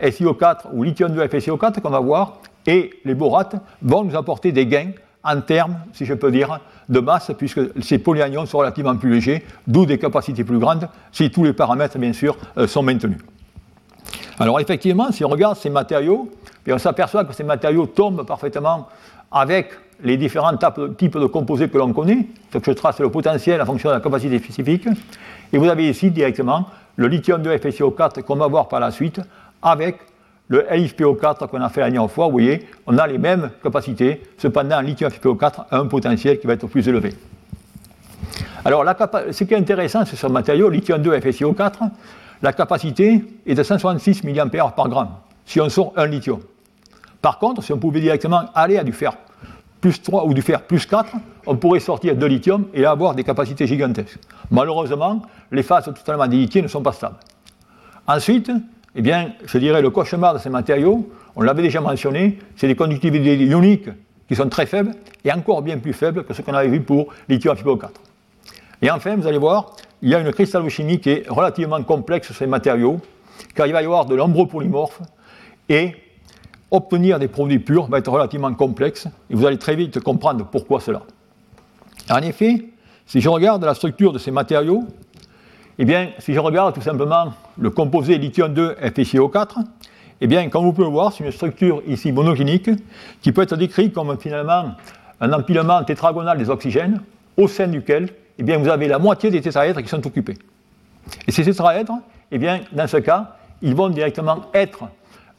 SiO4 0.00 0.72
ou 0.72 0.84
lithium-2 0.84 1.26
FeSiO4 1.26 1.80
qu'on 1.80 1.90
va 1.90 2.00
voir, 2.00 2.38
et 2.66 2.90
les 3.04 3.14
borates 3.14 3.56
vont 3.82 4.04
nous 4.04 4.16
apporter 4.16 4.52
des 4.52 4.66
gains 4.66 4.92
en 5.24 5.40
termes, 5.40 5.76
si 5.92 6.04
je 6.04 6.14
peux 6.14 6.30
dire, 6.30 6.58
de 6.88 7.00
masse, 7.00 7.30
puisque 7.36 7.60
ces 7.82 7.98
polyanions 7.98 8.46
sont 8.46 8.58
relativement 8.58 8.96
plus 8.96 9.10
légers, 9.10 9.44
d'où 9.66 9.86
des 9.86 9.98
capacités 9.98 10.44
plus 10.44 10.58
grandes, 10.58 10.88
si 11.12 11.30
tous 11.30 11.44
les 11.44 11.52
paramètres, 11.52 11.98
bien 11.98 12.12
sûr, 12.12 12.36
euh, 12.58 12.66
sont 12.66 12.82
maintenus. 12.82 13.18
Alors 14.38 14.58
effectivement, 14.60 15.12
si 15.12 15.24
on 15.24 15.28
regarde 15.28 15.56
ces 15.56 15.70
matériaux, 15.70 16.30
on 16.68 16.78
s'aperçoit 16.78 17.24
que 17.24 17.32
ces 17.32 17.44
matériaux 17.44 17.86
tombent 17.86 18.26
parfaitement 18.26 18.88
avec 19.30 19.70
les 20.02 20.16
différents 20.16 20.56
types 20.98 21.18
de 21.18 21.26
composés 21.26 21.68
que 21.68 21.78
l'on 21.78 21.92
connaît. 21.92 22.26
Donc 22.52 22.64
je 22.66 22.72
trace 22.72 22.98
le 22.98 23.10
potentiel 23.10 23.60
en 23.60 23.66
fonction 23.66 23.90
de 23.90 23.94
la 23.94 24.00
capacité 24.00 24.38
spécifique. 24.38 24.88
Et 25.52 25.58
vous 25.58 25.68
avez 25.68 25.88
ici 25.88 26.10
directement 26.10 26.66
le 26.96 27.06
lithium-2 27.08 27.58
FeCO4 27.58 28.22
qu'on 28.22 28.36
va 28.36 28.48
voir 28.48 28.68
par 28.68 28.80
la 28.80 28.90
suite 28.90 29.20
avec 29.62 29.98
le 30.52 30.66
LiFePO4 30.70 31.48
qu'on 31.48 31.62
a 31.62 31.70
fait 31.70 31.80
la 31.80 31.90
dernière 31.90 32.10
fois. 32.10 32.26
Vous 32.26 32.32
voyez, 32.32 32.66
on 32.86 32.98
a 32.98 33.06
les 33.06 33.16
mêmes 33.16 33.50
capacités. 33.62 34.20
Cependant, 34.36 34.82
le 34.82 34.88
lithium 34.88 35.10
FePO4 35.10 35.64
a 35.70 35.78
un 35.78 35.86
potentiel 35.86 36.38
qui 36.38 36.46
va 36.46 36.52
être 36.52 36.66
plus 36.66 36.86
élevé. 36.86 37.14
Alors, 38.62 38.84
ce 39.30 39.44
qui 39.44 39.54
est 39.54 39.56
intéressant, 39.56 40.04
c'est 40.04 40.14
ce 40.14 40.26
matériau, 40.26 40.68
lithium-2 40.68 41.20
FeCO4, 41.20 41.90
la 42.42 42.52
capacité 42.52 43.24
est 43.46 43.54
de 43.54 43.62
166 43.62 44.24
mA 44.24 44.46
par 44.46 44.88
gramme 44.90 45.08
si 45.46 45.58
on 45.58 45.70
sort 45.70 45.94
un 45.96 46.06
lithium. 46.06 46.40
Par 47.22 47.38
contre, 47.38 47.62
si 47.62 47.72
on 47.72 47.78
pouvait 47.78 48.00
directement 48.00 48.44
aller 48.54 48.76
à 48.76 48.84
du 48.84 48.92
fer 48.92 49.14
plus 49.80 50.02
3 50.02 50.26
ou 50.26 50.34
du 50.34 50.42
fer 50.42 50.60
plus 50.60 50.84
4, 50.84 51.14
on 51.46 51.56
pourrait 51.56 51.80
sortir 51.80 52.14
de 52.14 52.26
lithium 52.26 52.66
et 52.74 52.84
avoir 52.84 53.14
des 53.14 53.24
capacités 53.24 53.66
gigantesques. 53.66 54.18
Malheureusement, 54.50 55.22
les 55.50 55.62
phases 55.62 55.86
totalement 55.86 56.26
dilithiées 56.26 56.60
ne 56.60 56.68
sont 56.68 56.82
pas 56.82 56.92
stables. 56.92 57.16
Ensuite, 58.06 58.50
eh 58.94 59.02
bien, 59.02 59.32
je 59.44 59.58
dirais 59.58 59.82
le 59.82 59.90
cauchemar 59.90 60.34
de 60.34 60.38
ces 60.38 60.50
matériaux, 60.50 61.08
on 61.34 61.42
l'avait 61.42 61.62
déjà 61.62 61.80
mentionné, 61.80 62.38
c'est 62.56 62.66
des 62.66 62.74
conductivités 62.74 63.36
ioniques 63.36 63.88
qui 64.28 64.36
sont 64.36 64.48
très 64.48 64.66
faibles 64.66 64.92
et 65.24 65.32
encore 65.32 65.62
bien 65.62 65.78
plus 65.78 65.92
faibles 65.92 66.24
que 66.24 66.34
ce 66.34 66.42
qu'on 66.42 66.54
avait 66.54 66.68
vu 66.68 66.80
pour 66.80 67.06
lithium 67.28 67.56
fibre 67.56 67.78
4. 67.78 67.92
Et 68.82 68.90
enfin, 68.90 69.16
vous 69.16 69.26
allez 69.26 69.38
voir, 69.38 69.76
il 70.02 70.10
y 70.10 70.14
a 70.14 70.18
une 70.18 70.30
cristallochimie 70.32 71.00
qui 71.00 71.10
est 71.10 71.28
relativement 71.28 71.82
complexe 71.82 72.26
sur 72.26 72.36
ces 72.36 72.46
matériaux, 72.46 73.00
car 73.54 73.66
il 73.66 73.72
va 73.72 73.80
y 73.80 73.84
avoir 73.84 74.04
de 74.06 74.16
nombreux 74.16 74.46
polymorphes 74.46 75.00
et 75.68 75.94
obtenir 76.70 77.18
des 77.18 77.28
produits 77.28 77.60
purs 77.60 77.86
va 77.86 77.98
être 77.98 78.10
relativement 78.10 78.52
complexe 78.54 79.06
et 79.30 79.34
vous 79.34 79.46
allez 79.46 79.58
très 79.58 79.76
vite 79.76 80.00
comprendre 80.00 80.46
pourquoi 80.50 80.80
cela. 80.80 81.02
En 82.10 82.18
effet, 82.18 82.64
si 83.06 83.20
je 83.20 83.28
regarde 83.28 83.64
la 83.64 83.74
structure 83.74 84.12
de 84.12 84.18
ces 84.18 84.30
matériaux, 84.30 84.84
eh 85.78 85.84
bien, 85.84 86.10
si 86.18 86.34
je 86.34 86.38
regarde 86.38 86.74
tout 86.74 86.82
simplement 86.82 87.32
le 87.58 87.70
composé 87.70 88.18
lithium-2 88.18 88.76
FeCO4, 88.92 89.64
eh 90.20 90.26
bien, 90.26 90.48
comme 90.48 90.64
vous 90.64 90.72
pouvez 90.72 90.86
le 90.86 90.92
voir, 90.92 91.12
c'est 91.12 91.24
une 91.24 91.32
structure 91.32 91.82
ici 91.86 92.12
monogénique 92.12 92.70
qui 93.20 93.32
peut 93.32 93.42
être 93.42 93.56
décrite 93.56 93.92
comme 93.92 94.16
finalement 94.18 94.76
un 95.20 95.32
empilement 95.32 95.82
tétragonal 95.84 96.38
des 96.38 96.50
oxygènes 96.50 97.00
au 97.36 97.48
sein 97.48 97.66
duquel 97.66 98.10
eh 98.38 98.42
bien, 98.42 98.58
vous 98.58 98.68
avez 98.68 98.88
la 98.88 98.98
moitié 98.98 99.30
des 99.30 99.40
tétraèdres 99.40 99.82
qui 99.82 99.88
sont 99.88 100.06
occupés. 100.06 100.36
Et 101.26 101.32
ces 101.32 101.44
tétraèdres, 101.44 101.98
eh 102.30 102.38
bien, 102.38 102.60
dans 102.72 102.86
ce 102.86 102.96
cas, 102.98 103.36
ils 103.60 103.74
vont 103.74 103.88
directement 103.88 104.42
être 104.54 104.84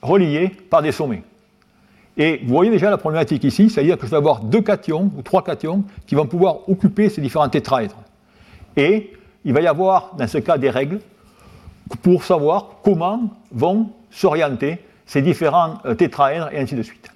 reliés 0.02 0.50
par 0.70 0.82
des 0.82 0.92
sommets. 0.92 1.24
Et 2.16 2.42
vous 2.46 2.54
voyez 2.54 2.70
déjà 2.70 2.90
la 2.90 2.98
problématique 2.98 3.44
ici, 3.44 3.70
c'est-à-dire 3.70 3.98
que 3.98 4.06
je 4.06 4.12
vais 4.12 4.18
avoir 4.18 4.42
deux 4.42 4.62
cations 4.62 5.12
ou 5.18 5.22
trois 5.22 5.44
cations 5.44 5.84
qui 6.06 6.16
vont 6.16 6.28
pouvoir 6.28 6.70
occuper 6.70 7.10
ces 7.10 7.22
différents 7.22 7.50
tétraèdres. 7.50 7.98
Il 9.46 9.54
va 9.54 9.62
y 9.62 9.68
avoir, 9.68 10.16
dans 10.18 10.28
ce 10.28 10.38
cas, 10.38 10.58
des 10.58 10.70
règles 10.70 11.00
pour 12.02 12.24
savoir 12.24 12.78
comment 12.84 13.30
vont 13.52 13.90
s'orienter 14.10 14.80
ces 15.06 15.22
différents 15.22 15.80
euh, 15.86 15.96
tétraèdres 15.96 16.50
et 16.52 16.60
ainsi 16.60 16.76
de 16.76 16.84
suite. 16.84 17.10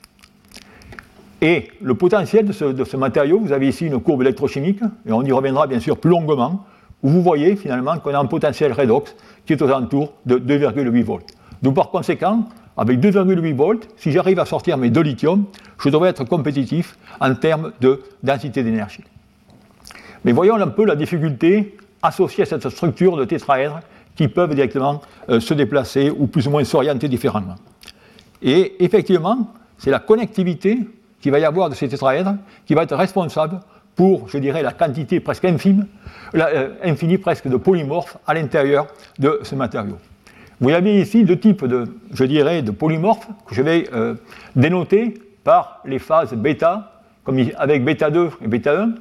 Et 1.41 1.69
le 1.81 1.93
potentiel 1.93 2.45
de 2.45 2.51
ce, 2.51 2.97
matériau, 2.97 3.39
vous 3.39 3.51
avez 3.51 3.67
ici 3.67 3.85
une 3.85 3.99
courbe 3.99 4.23
électrochimique, 4.23 4.81
et 5.07 5.11
on 5.11 5.23
y 5.23 5.31
reviendra 5.31 5.67
bien 5.67 5.79
sûr 5.79 5.97
plus 5.97 6.09
longuement, 6.09 6.65
où 7.03 7.09
vous 7.09 7.21
voyez 7.21 7.55
finalement 7.55 7.97
qu'on 7.99 8.13
a 8.13 8.19
un 8.19 8.25
potentiel 8.25 8.73
redox 8.73 9.15
qui 9.45 9.53
est 9.53 9.61
aux 9.61 9.67
alentours 9.67 10.13
de 10.25 10.39
2,8 10.39 11.03
volts. 11.03 11.27
Donc 11.61 11.75
par 11.75 11.91
conséquent, 11.91 12.45
avec 12.75 12.99
2,8 12.99 13.55
volts, 13.55 13.87
si 13.97 14.11
j'arrive 14.11 14.39
à 14.39 14.45
sortir 14.45 14.77
mes 14.77 14.89
deux 14.89 15.01
lithium, 15.01 15.45
je 15.79 15.89
devrais 15.89 16.09
être 16.09 16.23
compétitif 16.23 16.97
en 17.19 17.35
termes 17.35 17.71
de 17.81 18.01
densité 18.23 18.63
d'énergie. 18.63 19.03
Mais 20.25 20.31
voyons 20.31 20.55
un 20.55 20.67
peu 20.67 20.85
la 20.85 20.95
difficulté 20.95 21.77
associée 22.01 22.43
à 22.43 22.45
cette 22.45 22.69
structure 22.69 23.17
de 23.17 23.25
tétraèdre 23.25 23.79
qui 24.15 24.27
peuvent 24.27 24.53
directement 24.53 25.01
euh, 25.29 25.39
se 25.39 25.53
déplacer 25.53 26.09
ou 26.09 26.27
plus 26.27 26.47
ou 26.47 26.51
moins 26.51 26.63
s'orienter 26.63 27.07
différemment. 27.07 27.55
Et 28.41 28.83
effectivement, 28.83 29.53
c'est 29.77 29.91
la 29.91 29.99
connectivité 29.99 30.79
qu'il 31.21 31.31
va 31.31 31.39
y 31.39 31.45
avoir 31.45 31.69
de 31.69 31.75
ces 31.75 31.87
tétraèdres 31.87 32.35
qui 32.65 32.73
va 32.73 32.83
être 32.83 32.95
responsable 32.95 33.59
pour, 33.95 34.29
je 34.29 34.37
dirais, 34.37 34.61
la 34.61 34.73
quantité 34.73 35.19
presque 35.19 35.45
infime, 35.45 35.87
euh, 36.35 36.69
infinie 36.83 37.17
presque 37.17 37.47
de 37.47 37.57
polymorphes 37.57 38.17
à 38.27 38.33
l'intérieur 38.33 38.87
de 39.17 39.39
ce 39.43 39.55
matériau. 39.55 39.97
Vous 40.59 40.69
avez 40.69 40.99
ici 40.99 41.23
deux 41.23 41.37
types 41.37 41.65
de 41.65 42.71
polymorphes 42.71 43.27
que 43.45 43.53
je 43.53 43.61
vais 43.61 43.89
euh, 43.93 44.15
dénoter 44.55 45.15
par 45.43 45.81
les 45.85 45.99
phases 45.99 46.33
bêta, 46.33 47.01
comme 47.23 47.39
avec 47.57 47.83
bêta 47.83 48.09
2 48.09 48.29
et 48.41 48.47
bêta 48.47 48.81
1, 48.81 48.93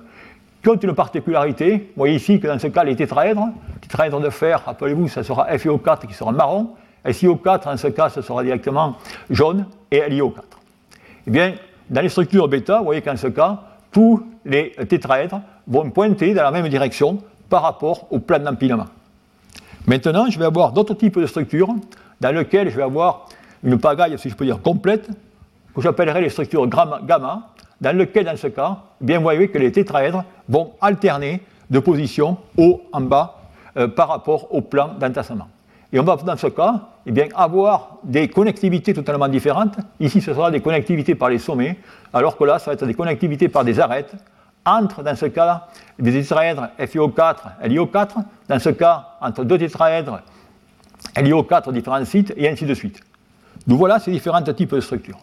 qui 0.74 0.86
une 0.86 0.94
particularité. 0.94 1.76
Vous 1.76 1.98
voyez 1.98 2.16
ici 2.16 2.40
que 2.40 2.48
dans 2.48 2.58
ce 2.58 2.66
cas, 2.66 2.82
les 2.82 2.96
tétraèdres, 2.96 3.48
tétraèdres 3.80 4.20
de 4.20 4.30
fer, 4.30 4.62
rappelez-vous, 4.64 5.08
ça 5.08 5.22
sera 5.22 5.46
FiO4 5.54 6.06
qui 6.06 6.14
sera 6.14 6.32
marron, 6.32 6.70
SiO4, 7.04 7.68
en 7.68 7.76
ce 7.76 7.88
cas, 7.88 8.08
ce 8.08 8.20
sera 8.20 8.42
directement 8.42 8.96
jaune, 9.30 9.66
et 9.90 10.00
LiO4. 10.00 10.42
Eh 11.28 11.30
bien, 11.30 11.54
dans 11.88 12.00
les 12.00 12.08
structures 12.08 12.48
bêta, 12.48 12.78
vous 12.78 12.84
voyez 12.86 13.02
qu'en 13.02 13.16
ce 13.16 13.28
cas, 13.28 13.60
tous 13.92 14.26
les 14.44 14.72
tétraèdres 14.88 15.40
vont 15.68 15.90
pointer 15.90 16.34
dans 16.34 16.42
la 16.42 16.50
même 16.50 16.68
direction 16.68 17.18
par 17.48 17.62
rapport 17.62 18.06
au 18.10 18.18
plan 18.18 18.40
d'empilement. 18.40 18.86
Maintenant, 19.86 20.28
je 20.28 20.38
vais 20.38 20.46
avoir 20.46 20.72
d'autres 20.72 20.94
types 20.94 21.18
de 21.18 21.26
structures 21.26 21.72
dans 22.20 22.32
lesquelles 22.32 22.70
je 22.70 22.76
vais 22.76 22.82
avoir 22.82 23.26
une 23.62 23.78
pagaille, 23.78 24.18
si 24.18 24.28
je 24.28 24.34
peux 24.34 24.44
dire, 24.44 24.60
complète, 24.60 25.08
que 25.74 25.80
j'appellerai 25.80 26.22
les 26.22 26.30
structures 26.30 26.66
gamma, 26.66 27.50
dans 27.80 27.96
lequel, 27.96 28.24
dans 28.24 28.36
ce 28.36 28.46
cas, 28.48 28.78
eh 29.00 29.04
bien, 29.04 29.18
vous 29.18 29.24
voyez 29.24 29.48
que 29.48 29.58
les 29.58 29.70
tétraèdres 29.70 30.24
vont 30.48 30.72
alterner 30.80 31.42
de 31.70 31.78
position 31.78 32.38
haut 32.56 32.82
en 32.92 33.00
bas 33.00 33.40
euh, 33.76 33.88
par 33.88 34.08
rapport 34.08 34.54
au 34.54 34.60
plan 34.60 34.94
d'entassement. 34.98 35.48
Et 35.92 36.00
on 36.00 36.02
va, 36.02 36.16
dans 36.16 36.36
ce 36.36 36.48
cas, 36.48 36.88
eh 37.06 37.12
bien, 37.12 37.28
avoir 37.34 37.98
des 38.02 38.28
connectivités 38.28 38.92
totalement 38.92 39.28
différentes. 39.28 39.76
Ici, 40.00 40.20
ce 40.20 40.34
sera 40.34 40.50
des 40.50 40.60
connectivités 40.60 41.14
par 41.14 41.28
les 41.28 41.38
sommets, 41.38 41.78
alors 42.12 42.36
que 42.36 42.44
là, 42.44 42.58
ça 42.58 42.66
va 42.66 42.74
être 42.74 42.86
des 42.86 42.94
connectivités 42.94 43.48
par 43.48 43.64
des 43.64 43.78
arêtes, 43.78 44.14
entre, 44.64 45.02
dans 45.02 45.14
ce 45.14 45.26
cas, 45.26 45.68
des 45.98 46.12
tétraèdres 46.12 46.68
FiO4 46.78 47.36
et 47.62 47.68
LiO4, 47.68 48.08
dans 48.48 48.58
ce 48.58 48.70
cas, 48.70 49.10
entre 49.20 49.44
deux 49.44 49.58
tétraèdres 49.58 50.20
LiO4 51.14 51.72
différents 51.72 52.04
sites, 52.04 52.34
et 52.36 52.48
ainsi 52.48 52.66
de 52.66 52.74
suite. 52.74 53.00
Donc 53.66 53.78
voilà 53.78 54.00
ces 54.00 54.10
différents 54.10 54.42
types 54.42 54.74
de 54.74 54.80
structures. 54.80 55.18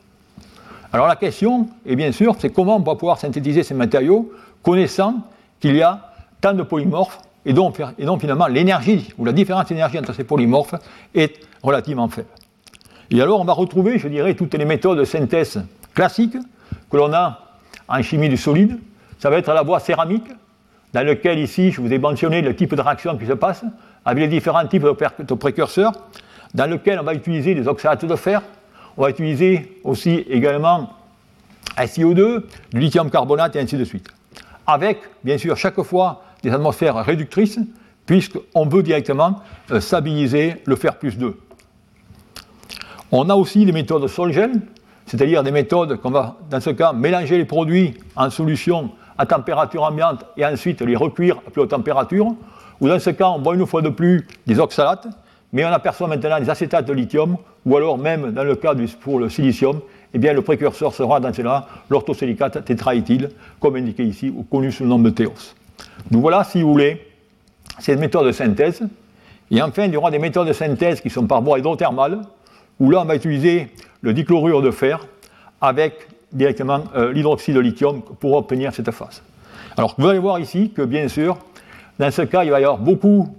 Alors 0.94 1.08
la 1.08 1.16
question, 1.16 1.68
est 1.86 1.96
bien 1.96 2.12
sûr, 2.12 2.36
c'est 2.40 2.52
comment 2.52 2.78
on 2.78 2.80
va 2.80 2.96
pouvoir 2.96 3.20
synthétiser 3.20 3.64
ces 3.64 3.74
matériaux, 3.74 4.32
connaissant 4.64 5.16
qu'il 5.60 5.76
y 5.76 5.84
a 5.84 6.14
tant 6.42 6.54
de 6.54 6.64
polymorphes, 6.64 7.20
et 7.46 7.54
donc, 7.54 7.80
et 8.00 8.06
donc 8.06 8.22
finalement 8.22 8.48
l'énergie, 8.48 9.10
ou 9.18 9.26
la 9.26 9.34
différence 9.34 9.68
d'énergie 9.68 10.00
entre 10.00 10.14
ces 10.14 10.24
polymorphes 10.24 10.76
est 11.14 11.40
relativement 11.62 12.08
faible. 12.08 12.30
Et 13.12 13.22
alors 13.22 13.40
on 13.40 13.46
va 13.46 13.54
retrouver, 13.54 14.00
je 14.00 14.08
dirais, 14.08 14.34
toutes 14.34 14.56
les 14.56 14.66
méthodes 14.66 14.98
de 14.98 15.04
synthèse 15.04 15.64
classiques 15.94 16.38
que 16.90 16.98
l'on 16.98 17.14
a 17.14 17.40
en 17.88 18.02
chimie 18.02 18.30
du 18.30 18.38
solide. 18.38 18.80
Ça 19.20 19.30
va 19.30 19.38
être 19.38 19.54
la 19.54 19.62
voie 19.62 19.80
céramique, 19.80 20.28
dans 20.94 21.06
lequel 21.06 21.40
ici 21.40 21.72
je 21.72 21.82
vous 21.82 21.92
ai 21.92 22.00
mentionné 22.00 22.42
le 22.42 22.56
type 22.56 22.76
de 22.76 22.82
réaction 22.82 23.18
qui 23.18 23.26
se 23.26 23.34
passe, 23.34 23.64
avec 24.06 24.24
les 24.24 24.30
différents 24.30 24.66
types 24.68 24.84
de 24.84 25.34
précurseurs, 25.34 25.92
dans 26.54 26.70
lequel 26.70 27.00
on 27.00 27.04
va 27.04 27.14
utiliser 27.14 27.56
des 27.56 27.68
oxalates 27.68 28.06
de 28.06 28.16
fer, 28.16 28.42
on 28.98 29.04
va 29.04 29.10
utiliser 29.10 29.80
aussi 29.84 30.26
également 30.30 30.90
SiO2, 31.78 32.44
du 32.72 32.80
lithium 32.80 33.10
carbonate 33.10 33.56
et 33.56 33.60
ainsi 33.60 33.78
de 33.78 33.84
suite. 33.84 34.08
Avec, 34.66 35.00
bien 35.24 35.38
sûr, 35.38 35.58
chaque 35.58 35.82
fois 35.82 36.24
des 36.42 36.52
atmosphères 36.52 36.96
réductrices, 37.04 37.60
puisqu'on 38.06 38.66
veut 38.66 38.84
directement 38.84 39.42
euh, 39.72 39.80
stabiliser 39.80 40.56
le 40.66 40.76
fer 40.76 40.98
plus 40.98 41.18
2. 41.18 41.38
On 43.12 43.30
a 43.30 43.36
aussi 43.36 43.66
des 43.66 43.72
méthodes 43.72 44.08
Solgel, 44.08 44.52
c'est-à-dire 45.06 45.44
des 45.44 45.52
méthodes 45.52 45.98
qu'on 45.98 46.12
va, 46.12 46.38
dans 46.50 46.60
ce 46.60 46.72
cas, 46.72 46.94
mélanger 46.94 47.38
les 47.38 47.46
produits 47.46 47.94
en 48.16 48.30
solution 48.30 48.92
à 49.18 49.26
température 49.26 49.84
ambiante 49.84 50.26
et 50.38 50.46
ensuite 50.46 50.82
les 50.82 50.96
recuire 50.96 51.38
à 51.46 51.52
plus 51.52 51.62
haute 51.62 51.70
température, 51.70 52.34
ou 52.82 52.88
dans 52.88 53.00
ce 53.00 53.12
cas, 53.12 53.28
on 53.28 53.40
voit 53.40 53.56
une 53.56 53.66
fois 53.68 53.82
de 53.82 53.90
plus 53.90 54.28
des 54.48 54.60
oxalates, 54.60 55.08
mais 55.52 55.64
on 55.64 55.70
aperçoit 55.70 56.08
maintenant 56.08 56.40
des 56.40 56.50
acétates 56.50 56.86
de 56.86 56.94
lithium, 56.94 57.38
ou 57.66 57.78
alors 57.78 57.98
même 57.98 58.32
dans 58.32 58.44
le 58.44 58.56
cas 58.56 58.74
pour 59.00 59.20
le 59.20 59.30
silicium, 59.30 59.80
eh 60.14 60.20
bien, 60.20 60.34
le 60.34 60.42
précurseur 60.42 60.94
sera 60.94 61.20
dans 61.20 61.34
cela 61.34 61.68
l'orthosilicate 61.90 62.64
tétraéthyle, 62.66 63.30
comme 63.60 63.76
indiqué 63.76 64.04
ici, 64.04 64.30
ou 64.30 64.44
connu 64.44 64.72
sous 64.72 64.84
le 64.84 64.90
nom 64.90 65.00
de 65.00 65.10
théos. 65.10 65.34
Donc 66.12 66.22
voilà, 66.22 66.44
si 66.44 66.62
vous 66.62 66.72
voulez, 66.72 67.08
cette 67.80 68.00
méthode 68.00 68.28
de 68.28 68.32
synthèse. 68.32 68.82
Et 69.50 69.62
enfin, 69.62 69.86
il 69.86 69.94
y 69.94 69.98
aura 69.98 70.12
des 70.12 70.20
méthodes 70.20 70.48
de 70.48 70.54
synthèse 70.54 71.02
qui 71.02 71.10
sont 71.10 71.26
par 71.26 71.42
voie 71.42 71.60
hydrothermale, 71.60 72.22
où 72.80 72.92
là, 72.92 73.02
on 73.02 73.06
va 73.06 73.16
utiliser 73.16 73.70
le 74.02 74.14
dichlorure 74.14 74.62
de 74.62 74.72
fer 74.72 75.06
avec 75.62 76.08
directement 76.32 76.84
euh, 76.96 77.12
l'hydroxyde 77.12 77.56
de 77.56 77.60
lithium 77.60 78.02
pour 78.02 78.34
obtenir 78.34 78.74
cette 78.74 78.92
phase. 78.92 79.22
Alors, 79.78 79.96
vous 79.98 80.08
allez 80.08 80.20
voir 80.20 80.40
ici 80.40 80.72
que, 80.76 80.82
bien 80.82 81.08
sûr, 81.08 81.38
dans 82.00 82.12
ce 82.12 82.24
cas, 82.24 82.44
il 82.44 82.52
va 82.52 82.60
y 82.60 82.64
avoir 82.64 82.80
beaucoup 82.80 83.36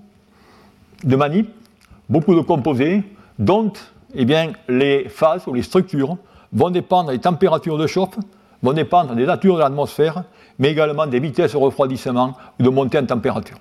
de 1.02 1.16
manip, 1.16 1.50
beaucoup 2.08 2.34
de 2.34 2.40
composés, 2.40 3.02
dont 3.38 3.72
eh 4.14 4.24
bien, 4.24 4.52
les 4.68 5.08
phases 5.08 5.46
ou 5.46 5.54
les 5.54 5.62
structures 5.62 6.16
vont 6.54 6.70
dépendre 6.70 7.10
des 7.10 7.18
températures 7.18 7.76
de 7.76 7.86
chauffe, 7.86 8.16
vont 8.62 8.72
dépendre 8.72 9.14
des 9.14 9.26
natures 9.26 9.56
de 9.56 9.60
l'atmosphère, 9.60 10.24
mais 10.58 10.70
également 10.70 11.06
des 11.06 11.20
vitesses 11.20 11.52
de 11.52 11.56
refroidissement 11.58 12.34
ou 12.58 12.62
de 12.62 12.68
montée 12.68 12.98
en 12.98 13.06
température. 13.06 13.58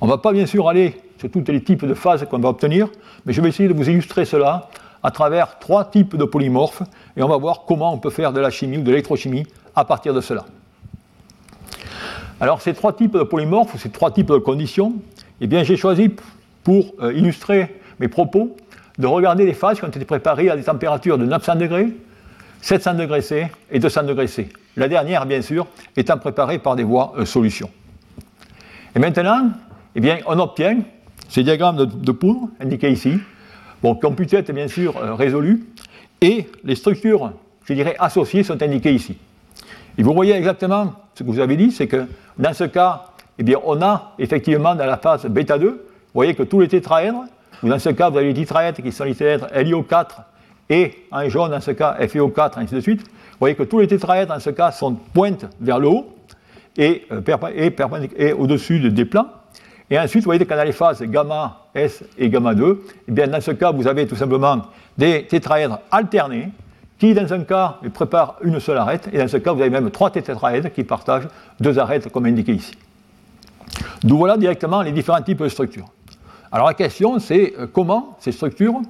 On 0.00 0.06
ne 0.06 0.10
va 0.10 0.18
pas 0.18 0.32
bien 0.32 0.46
sûr 0.46 0.68
aller 0.68 1.00
sur 1.18 1.30
tous 1.30 1.44
les 1.48 1.62
types 1.62 1.84
de 1.84 1.94
phases 1.94 2.26
qu'on 2.30 2.38
va 2.38 2.50
obtenir, 2.50 2.88
mais 3.24 3.32
je 3.32 3.40
vais 3.40 3.48
essayer 3.48 3.68
de 3.68 3.74
vous 3.74 3.88
illustrer 3.88 4.24
cela 4.24 4.68
à 5.02 5.10
travers 5.10 5.58
trois 5.58 5.84
types 5.84 6.16
de 6.16 6.24
polymorphes, 6.24 6.82
et 7.16 7.22
on 7.22 7.28
va 7.28 7.36
voir 7.36 7.64
comment 7.66 7.92
on 7.92 7.98
peut 7.98 8.10
faire 8.10 8.32
de 8.32 8.40
la 8.40 8.50
chimie 8.50 8.78
ou 8.78 8.82
de 8.82 8.90
l'électrochimie 8.90 9.46
à 9.74 9.84
partir 9.84 10.14
de 10.14 10.20
cela. 10.20 10.44
Alors 12.40 12.60
ces 12.60 12.74
trois 12.74 12.92
types 12.92 13.16
de 13.16 13.22
polymorphes, 13.22 13.80
ces 13.80 13.90
trois 13.90 14.10
types 14.10 14.30
de 14.30 14.38
conditions, 14.38 14.94
eh 15.40 15.64
j'ai 15.64 15.76
choisi 15.76 16.10
pour 16.62 16.94
euh, 17.00 17.12
illustrer 17.12 17.80
mes 17.98 18.08
propos 18.08 18.56
de 18.98 19.06
regarder 19.06 19.44
les 19.44 19.54
phases 19.54 19.78
qui 19.78 19.84
ont 19.84 19.88
été 19.88 20.04
préparées 20.04 20.50
à 20.50 20.56
des 20.56 20.64
températures 20.64 21.18
de 21.18 21.26
900 21.26 21.56
degrés, 21.56 21.88
700 22.62 22.94
degrés 22.94 23.22
C 23.22 23.46
et 23.70 23.78
200 23.78 24.04
degrés 24.04 24.26
C. 24.26 24.48
La 24.76 24.88
dernière, 24.88 25.26
bien 25.26 25.42
sûr, 25.42 25.66
étant 25.96 26.18
préparée 26.18 26.58
par 26.58 26.76
des 26.76 26.84
voies 26.84 27.14
euh, 27.18 27.24
solutions. 27.24 27.70
Et 28.94 28.98
maintenant, 28.98 29.50
eh 29.94 30.00
bien, 30.00 30.18
on 30.26 30.38
obtient 30.38 30.78
ces 31.28 31.42
diagrammes 31.42 31.84
de, 31.86 32.12
poudre 32.12 32.48
indiqués 32.60 32.90
ici, 32.90 33.18
bon, 33.82 33.94
qui 33.94 34.06
ont 34.06 34.12
pu 34.12 34.26
être 34.34 34.52
bien 34.52 34.68
sûr 34.68 34.96
euh, 34.96 35.14
résolus, 35.14 35.64
et 36.20 36.46
les 36.64 36.76
structures, 36.76 37.32
je 37.64 37.74
dirais, 37.74 37.96
associées 37.98 38.42
sont 38.42 38.62
indiquées 38.62 38.94
ici. 38.94 39.16
Et 39.98 40.02
vous 40.02 40.12
voyez 40.12 40.34
exactement 40.34 40.94
ce 41.14 41.22
que 41.22 41.28
vous 41.28 41.40
avez 41.40 41.56
dit, 41.56 41.70
c'est 41.70 41.86
que 41.86 42.06
dans 42.38 42.52
ce 42.52 42.64
cas, 42.64 43.06
eh 43.38 43.42
bien, 43.42 43.58
on 43.64 43.80
a 43.82 44.12
effectivement 44.18 44.74
dans 44.74 44.86
la 44.86 44.96
phase 44.96 45.26
bêta 45.26 45.58
2, 45.58 45.68
vous 45.68 45.76
voyez 46.14 46.34
que 46.34 46.42
tous 46.42 46.60
les 46.60 46.68
tétraèdres, 46.68 47.24
dans 47.62 47.78
ce 47.78 47.90
cas, 47.90 48.10
vous 48.10 48.18
avez 48.18 48.28
les 48.28 48.34
tétraèdres 48.34 48.82
qui 48.82 48.92
sont 48.92 49.04
les 49.04 49.14
tétraèdres 49.14 49.48
LiO4 49.54 50.06
et 50.68 51.06
en 51.10 51.28
jaune, 51.28 51.50
dans 51.50 51.60
ce 51.60 51.70
cas, 51.70 51.96
FeO4, 52.00 52.58
ainsi 52.58 52.74
de 52.74 52.80
suite. 52.80 53.02
Vous 53.02 53.40
voyez 53.40 53.54
que 53.54 53.62
tous 53.62 53.80
les 53.80 53.86
tétraèdres, 53.86 54.34
dans 54.34 54.40
ce 54.40 54.50
cas, 54.50 54.72
sont 54.72 54.94
pointent 54.94 55.46
vers 55.60 55.78
le 55.78 55.88
haut 55.88 56.16
et, 56.76 57.06
euh, 57.12 58.34
au-dessus 58.36 58.90
des 58.90 59.04
plans. 59.04 59.26
Et 59.88 59.98
ensuite, 59.98 60.24
vous 60.24 60.28
voyez 60.28 60.44
qu'on 60.44 60.58
a 60.58 60.64
les 60.64 60.72
phases 60.72 61.02
gamma 61.02 61.66
S 61.74 62.02
et 62.18 62.28
gamma 62.28 62.54
2. 62.54 62.64
Et 62.66 62.94
eh 63.08 63.12
bien, 63.12 63.28
dans 63.28 63.40
ce 63.40 63.52
cas, 63.52 63.70
vous 63.70 63.86
avez 63.86 64.06
tout 64.06 64.16
simplement 64.16 64.62
des 64.98 65.26
tétraèdres 65.26 65.78
alternés 65.90 66.48
qui, 66.98 67.14
dans 67.14 67.32
un 67.32 67.40
cas, 67.40 67.78
préparent 67.92 68.36
une 68.42 68.58
seule 68.58 68.78
arête, 68.78 69.08
et 69.12 69.18
dans 69.18 69.28
ce 69.28 69.36
cas, 69.36 69.52
vous 69.52 69.60
avez 69.60 69.70
même 69.70 69.90
trois 69.90 70.10
tétraèdres 70.10 70.72
qui 70.72 70.82
partagent 70.82 71.28
deux 71.60 71.78
arêtes, 71.78 72.10
comme 72.10 72.26
indiqué 72.26 72.52
ici. 72.52 72.72
D'où 74.02 74.16
voilà 74.16 74.36
directement 74.36 74.82
les 74.82 74.92
différents 74.92 75.20
types 75.22 75.42
de 75.42 75.48
structures. 75.48 75.86
Alors 76.56 76.68
la 76.68 76.72
question, 76.72 77.18
c'est 77.18 77.52
euh, 77.58 77.66
comment 77.70 78.16
ces 78.18 78.32
structures 78.32 78.80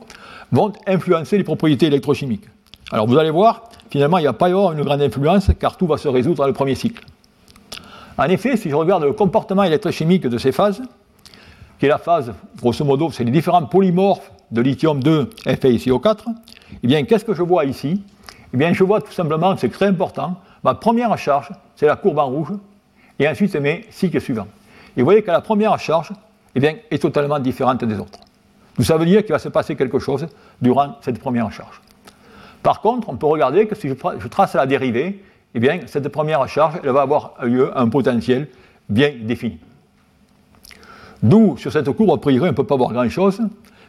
vont 0.52 0.72
influencer 0.86 1.36
les 1.36 1.42
propriétés 1.42 1.86
électrochimiques? 1.86 2.44
Alors 2.92 3.08
vous 3.08 3.18
allez 3.18 3.32
voir, 3.32 3.64
finalement, 3.90 4.18
il 4.18 4.20
n'y 4.20 4.28
a 4.28 4.32
pas 4.32 4.48
y 4.48 4.52
avoir 4.52 4.70
une 4.70 4.84
grande 4.84 5.02
influence, 5.02 5.50
car 5.58 5.76
tout 5.76 5.88
va 5.88 5.96
se 5.96 6.06
résoudre 6.06 6.36
dans 6.36 6.46
le 6.46 6.52
premier 6.52 6.76
cycle. 6.76 7.04
En 8.18 8.26
effet, 8.26 8.56
si 8.56 8.70
je 8.70 8.74
regarde 8.76 9.02
le 9.02 9.12
comportement 9.14 9.64
électrochimique 9.64 10.28
de 10.28 10.38
ces 10.38 10.52
phases, 10.52 10.80
qui 11.80 11.86
est 11.86 11.88
la 11.88 11.98
phase, 11.98 12.34
grosso 12.56 12.84
modo, 12.84 13.10
c'est 13.10 13.24
les 13.24 13.32
différents 13.32 13.66
polymorphes 13.66 14.30
de 14.52 14.60
lithium 14.60 15.02
2, 15.02 15.30
Fe 15.44 15.64
et 15.64 15.76
CO4, 15.78 16.18
eh 16.84 16.86
bien, 16.86 17.02
qu'est-ce 17.02 17.24
que 17.24 17.34
je 17.34 17.42
vois 17.42 17.64
ici? 17.64 18.00
Eh 18.54 18.56
bien, 18.56 18.72
je 18.74 18.84
vois 18.84 19.00
tout 19.00 19.10
simplement, 19.10 19.56
c'est 19.56 19.70
très 19.70 19.86
important, 19.86 20.36
ma 20.62 20.74
première 20.74 21.18
charge, 21.18 21.50
c'est 21.74 21.86
la 21.86 21.96
courbe 21.96 22.20
en 22.20 22.26
rouge, 22.26 22.52
et 23.18 23.28
ensuite 23.28 23.50
c'est 23.50 23.58
mes 23.58 23.86
cycles 23.90 24.20
suivants. 24.20 24.46
Et 24.96 25.00
vous 25.00 25.04
voyez 25.04 25.22
que 25.22 25.32
la 25.32 25.40
première 25.40 25.76
charge 25.80 26.12
eh 26.56 26.60
bien, 26.60 26.76
est 26.90 26.98
totalement 26.98 27.38
différente 27.38 27.84
des 27.84 27.98
autres. 27.98 28.18
Donc 28.76 28.86
ça 28.86 28.96
veut 28.96 29.04
dire 29.04 29.22
qu'il 29.22 29.32
va 29.32 29.38
se 29.38 29.50
passer 29.50 29.76
quelque 29.76 29.98
chose 29.98 30.26
durant 30.60 30.96
cette 31.02 31.18
première 31.18 31.52
charge. 31.52 31.82
Par 32.62 32.80
contre, 32.80 33.10
on 33.10 33.16
peut 33.16 33.26
regarder 33.26 33.66
que 33.66 33.74
si 33.74 33.88
je 33.88 34.28
trace 34.28 34.54
la 34.54 34.64
dérivée, 34.64 35.22
eh 35.54 35.60
bien, 35.60 35.80
cette 35.86 36.08
première 36.08 36.48
charge 36.48 36.80
elle 36.82 36.90
va 36.90 37.02
avoir 37.02 37.34
lieu 37.42 37.76
à 37.76 37.82
un 37.82 37.88
potentiel 37.90 38.48
bien 38.88 39.12
défini. 39.22 39.58
D'où, 41.22 41.58
sur 41.58 41.70
cette 41.70 41.90
courbe, 41.90 42.10
a 42.10 42.16
priori, 42.16 42.48
on 42.48 42.52
ne 42.52 42.56
peut 42.56 42.64
pas 42.64 42.76
voir 42.76 42.92
grand-chose. 42.92 43.40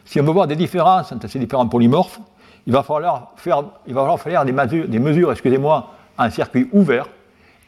Si 0.04 0.20
on 0.20 0.24
veut 0.24 0.32
voir 0.32 0.46
des 0.46 0.56
différences 0.56 1.10
entre 1.10 1.26
ces 1.26 1.38
différents 1.38 1.68
polymorphes, 1.68 2.20
il 2.66 2.72
va 2.74 2.82
falloir 2.82 3.32
faire, 3.36 3.62
il 3.86 3.94
va 3.94 4.02
falloir 4.02 4.20
faire 4.20 4.44
des 4.44 4.98
mesures, 4.98 5.32
excusez-moi, 5.32 5.90
en 6.18 6.30
circuit 6.30 6.68
ouvert. 6.72 7.08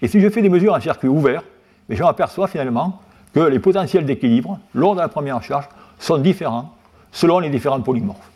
Et 0.03 0.09
si 0.09 0.21
je 0.21 0.29
fais 0.29 0.43
des 0.43 0.51
mesures 0.51 0.75
en 0.75 0.81
circuit 0.81 1.09
ouvert, 1.09 1.43
mais 1.89 1.97
je 1.97 2.03
m'aperçois 2.03 2.49
finalement 2.49 3.01
que 3.35 3.41
les 3.41 3.59
potentiels 3.59 4.05
d'équilibre, 4.05 4.59
lors 4.75 4.95
de 4.95 5.01
la 5.01 5.09
première 5.09 5.43
charge, 5.43 5.69
sont 5.99 6.19
différents 6.19 6.75
selon 7.13 7.39
les 7.39 7.51
différents 7.51 7.81
polymorphes. 7.81 8.31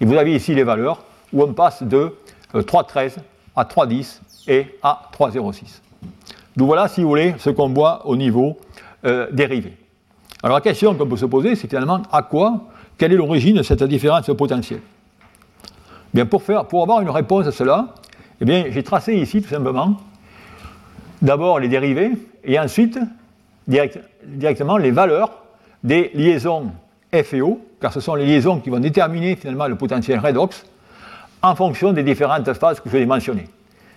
Et 0.00 0.04
vous 0.04 0.14
avez 0.14 0.34
ici 0.34 0.54
les 0.54 0.64
valeurs 0.64 1.02
où 1.32 1.42
on 1.42 1.52
passe 1.52 1.82
de 1.82 2.14
3,13 2.54 3.18
euh, 3.18 3.20
à 3.56 3.64
3,10 3.64 4.20
et 4.46 4.78
à 4.82 5.10
3,06. 5.16 5.80
Donc 6.56 6.66
voilà, 6.66 6.88
si 6.88 7.02
vous 7.02 7.08
voulez, 7.08 7.34
ce 7.38 7.50
qu'on 7.50 7.68
voit 7.68 8.06
au 8.06 8.16
niveau 8.16 8.58
euh, 9.04 9.28
dérivé. 9.32 9.76
Alors 10.42 10.56
la 10.56 10.60
question 10.60 10.94
qu'on 10.94 11.06
peut 11.06 11.16
se 11.16 11.26
poser, 11.26 11.54
c'est 11.54 11.68
finalement 11.68 12.02
à 12.10 12.22
quoi, 12.22 12.66
quelle 12.96 13.12
est 13.12 13.16
l'origine 13.16 13.56
de 13.56 13.62
cette 13.62 13.82
différence 13.84 14.26
potentielle? 14.36 14.80
Bien, 16.14 16.26
pour, 16.26 16.42
faire, 16.42 16.64
pour 16.64 16.82
avoir 16.82 17.00
une 17.00 17.10
réponse 17.10 17.46
à 17.46 17.52
cela, 17.52 17.94
eh 18.40 18.72
j'ai 18.72 18.82
tracé 18.82 19.14
ici 19.16 19.42
tout 19.42 19.48
simplement 19.48 19.96
d'abord 21.20 21.58
les 21.58 21.68
dérivés 21.68 22.12
et 22.44 22.58
ensuite 22.58 22.98
directement 23.68 24.78
les 24.78 24.90
valeurs 24.90 25.44
des 25.84 26.10
liaisons 26.14 26.72
F 27.12 27.34
et 27.34 27.40
O, 27.40 27.60
car 27.80 27.92
ce 27.92 28.00
sont 28.00 28.14
les 28.14 28.26
liaisons 28.26 28.60
qui 28.60 28.70
vont 28.70 28.80
déterminer 28.80 29.36
finalement 29.36 29.66
le 29.66 29.76
potentiel 29.76 30.18
redox 30.18 30.64
en 31.42 31.54
fonction 31.54 31.92
des 31.92 32.02
différentes 32.02 32.52
phases 32.54 32.80
que 32.80 32.88
je 32.88 32.96
vais 32.96 33.06
mentionner. 33.06 33.48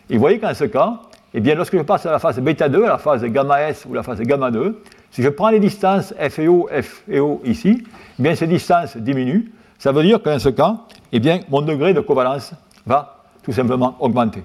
Et 0.10 0.16
vous 0.16 0.20
voyez 0.20 0.40
qu'en 0.40 0.54
ce 0.54 0.66
cas, 0.66 1.00
eh 1.34 1.40
bien, 1.40 1.56
lorsque 1.56 1.78
je 1.78 1.82
passe 1.82 2.06
à 2.06 2.12
la 2.12 2.20
phase 2.20 2.40
bêta 2.40 2.68
2, 2.68 2.84
à 2.84 2.90
la 2.90 2.98
phase 2.98 3.24
gamma 3.26 3.62
S 3.62 3.86
ou 3.90 3.94
la 3.94 4.04
phase 4.04 4.22
gamma 4.22 4.52
2, 4.52 4.84
si 5.12 5.24
je 5.24 5.30
prends 5.30 5.50
les 5.50 5.60
distances 5.60 6.14
F 6.20 6.40
et 6.40 6.48
O, 6.48 6.70
F 6.70 7.04
et 7.10 7.20
O 7.20 7.42
ici, 7.46 7.84
eh 8.20 8.22
bien, 8.22 8.36
ces 8.36 8.48
distances 8.48 8.98
diminuent. 8.98 9.52
Ça 9.80 9.92
veut 9.92 10.04
dire 10.04 10.22
qu'en 10.22 10.38
ce 10.40 10.50
cas, 10.50 10.78
eh 11.12 11.20
bien, 11.20 11.40
mon 11.50 11.62
degré 11.62 11.94
de 11.94 12.02
covalence 12.02 12.54
va 12.86 13.24
tout 13.44 13.52
simplement 13.52 13.96
augmenter. 14.00 14.44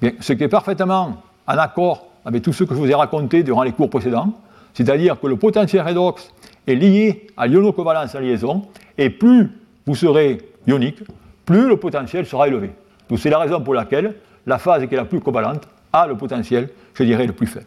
Bien, 0.00 0.12
ce 0.20 0.32
qui 0.32 0.44
est 0.44 0.48
parfaitement 0.48 1.22
en 1.46 1.58
accord 1.58 2.06
avec 2.24 2.42
tout 2.42 2.52
ce 2.52 2.64
que 2.64 2.74
je 2.74 2.78
vous 2.78 2.90
ai 2.90 2.94
raconté 2.94 3.42
durant 3.42 3.62
les 3.62 3.72
cours 3.72 3.90
précédents, 3.90 4.32
c'est-à-dire 4.74 5.20
que 5.20 5.26
le 5.26 5.36
potentiel 5.36 5.86
redox 5.86 6.32
est 6.66 6.74
lié 6.74 7.26
à 7.36 7.46
l'ionocovalence 7.46 8.14
en 8.14 8.20
liaison, 8.20 8.62
et 8.96 9.10
plus 9.10 9.50
vous 9.86 9.94
serez 9.94 10.38
ionique, 10.66 11.02
plus 11.44 11.68
le 11.68 11.76
potentiel 11.76 12.24
sera 12.26 12.48
élevé. 12.48 12.70
Donc 13.08 13.18
c'est 13.18 13.30
la 13.30 13.38
raison 13.38 13.60
pour 13.60 13.74
laquelle 13.74 14.14
la 14.46 14.58
phase 14.58 14.86
qui 14.86 14.94
est 14.94 14.96
la 14.96 15.04
plus 15.04 15.20
covalente 15.20 15.68
a 15.92 16.06
le 16.06 16.16
potentiel, 16.16 16.70
je 16.94 17.02
dirais, 17.02 17.26
le 17.26 17.32
plus 17.32 17.46
faible. 17.46 17.66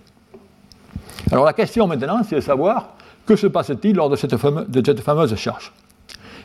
Alors 1.32 1.46
la 1.46 1.54
question 1.54 1.88
maintenant, 1.88 2.22
c'est 2.24 2.36
de 2.36 2.42
savoir 2.42 2.96
que 3.26 3.36
se 3.36 3.48
passe-t-il 3.48 3.96
lors 3.96 4.10
de 4.10 4.16
cette, 4.16 4.38
fameuse, 4.38 5.36
charge? 5.36 5.74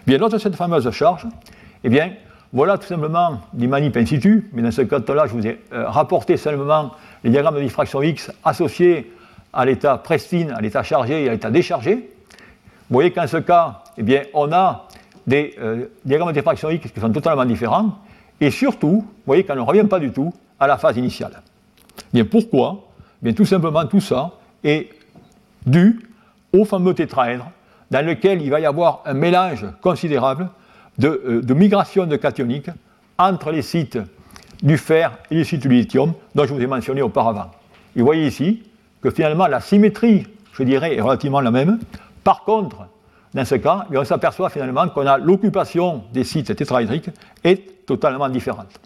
Bien, 0.06 0.18
lors 0.18 0.30
de 0.30 0.38
cette 0.38 0.56
fameuse 0.56 0.90
charge, 0.90 1.26
eh 1.84 1.88
bien, 1.88 2.12
voilà 2.52 2.78
tout 2.78 2.86
simplement 2.86 3.40
des 3.52 3.66
manip 3.66 3.96
in 3.96 4.04
situ, 4.04 4.50
mais 4.52 4.62
dans 4.62 4.70
ce 4.70 4.82
cas-là, 4.82 5.26
je 5.26 5.32
vous 5.32 5.46
ai 5.46 5.60
euh, 5.72 5.88
rapporté 5.88 6.36
seulement 6.36 6.90
les 7.22 7.30
diagrammes 7.30 7.54
de 7.54 7.60
diffraction 7.60 8.02
X 8.02 8.32
associés 8.44 9.12
à 9.52 9.64
l'état 9.64 9.98
pristine, 9.98 10.50
à 10.50 10.60
l'état 10.60 10.82
chargé 10.82 11.24
et 11.24 11.28
à 11.28 11.32
l'état 11.32 11.50
déchargé. 11.50 11.94
Vous 11.94 12.94
voyez 12.94 13.12
qu'en 13.12 13.26
ce 13.28 13.36
cas, 13.36 13.82
eh 13.96 14.02
bien, 14.02 14.22
on 14.34 14.52
a 14.52 14.88
des 15.26 15.54
euh, 15.60 15.86
diagrammes 16.04 16.30
de 16.30 16.34
diffraction 16.34 16.70
X 16.70 16.90
qui 16.90 17.00
sont 17.00 17.10
totalement 17.10 17.44
différents, 17.44 17.98
et 18.40 18.50
surtout, 18.50 19.02
vous 19.02 19.06
voyez 19.26 19.44
qu'on 19.44 19.54
ne 19.54 19.60
revient 19.60 19.84
pas 19.84 20.00
du 20.00 20.10
tout 20.10 20.32
à 20.58 20.66
la 20.66 20.76
phase 20.76 20.96
initiale. 20.96 21.42
Bien, 22.12 22.24
pourquoi? 22.24 22.88
Bien, 23.22 23.32
tout 23.32 23.44
simplement, 23.44 23.86
tout 23.86 24.00
ça 24.00 24.32
est 24.64 24.88
dû 25.64 26.00
au 26.52 26.64
fameux 26.64 26.94
tétraèdre 26.94 27.48
dans 27.90 28.04
lequel 28.04 28.42
il 28.42 28.50
va 28.50 28.60
y 28.60 28.66
avoir 28.66 29.02
un 29.04 29.14
mélange 29.14 29.66
considérable 29.80 30.48
de, 30.98 31.08
euh, 31.08 31.42
de 31.42 31.54
migration 31.54 32.06
de 32.06 32.16
cationiques 32.16 32.70
entre 33.18 33.50
les 33.50 33.62
sites 33.62 33.98
du 34.62 34.76
fer 34.78 35.18
et 35.30 35.36
les 35.36 35.44
sites 35.44 35.62
du 35.62 35.68
lithium 35.68 36.12
dont 36.34 36.44
je 36.44 36.54
vous 36.54 36.60
ai 36.60 36.66
mentionné 36.66 37.02
auparavant. 37.02 37.50
Vous 37.96 38.04
voyez 38.04 38.26
ici 38.26 38.62
que 39.02 39.10
finalement 39.10 39.46
la 39.46 39.60
symétrie, 39.60 40.26
je 40.52 40.62
dirais, 40.62 40.96
est 40.96 41.00
relativement 41.00 41.40
la 41.40 41.50
même. 41.50 41.78
Par 42.22 42.44
contre, 42.44 42.86
dans 43.32 43.44
ce 43.44 43.54
cas, 43.54 43.86
on 43.92 44.04
s'aperçoit 44.04 44.50
finalement 44.50 44.88
qu'on 44.88 45.06
a 45.06 45.16
l'occupation 45.16 46.04
des 46.12 46.24
sites 46.24 46.54
tétraédriques 46.54 47.10
est 47.44 47.86
totalement 47.86 48.28
différente. 48.28 48.80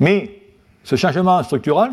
Mais 0.00 0.40
ce 0.82 0.96
changement 0.96 1.42
structural, 1.42 1.92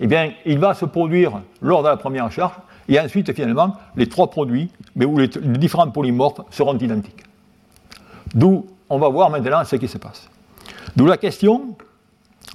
eh 0.00 0.06
bien, 0.06 0.32
il 0.46 0.58
va 0.58 0.74
se 0.74 0.84
produire 0.84 1.40
lors 1.60 1.82
de 1.82 1.88
la 1.88 1.96
première 1.96 2.30
charge, 2.30 2.54
et 2.88 2.98
ensuite, 2.98 3.34
finalement, 3.34 3.76
les 3.96 4.08
trois 4.08 4.30
produits, 4.30 4.70
mais 4.96 5.04
où 5.04 5.18
les 5.18 5.28
différents 5.28 5.90
polymorphes 5.90 6.40
seront 6.50 6.78
identiques. 6.78 7.24
D'où 8.34 8.66
on 8.88 8.98
va 8.98 9.08
voir 9.08 9.30
maintenant 9.30 9.64
ce 9.64 9.76
qui 9.76 9.88
se 9.88 9.98
passe. 9.98 10.28
D'où 10.96 11.06
la 11.06 11.16
question, 11.16 11.76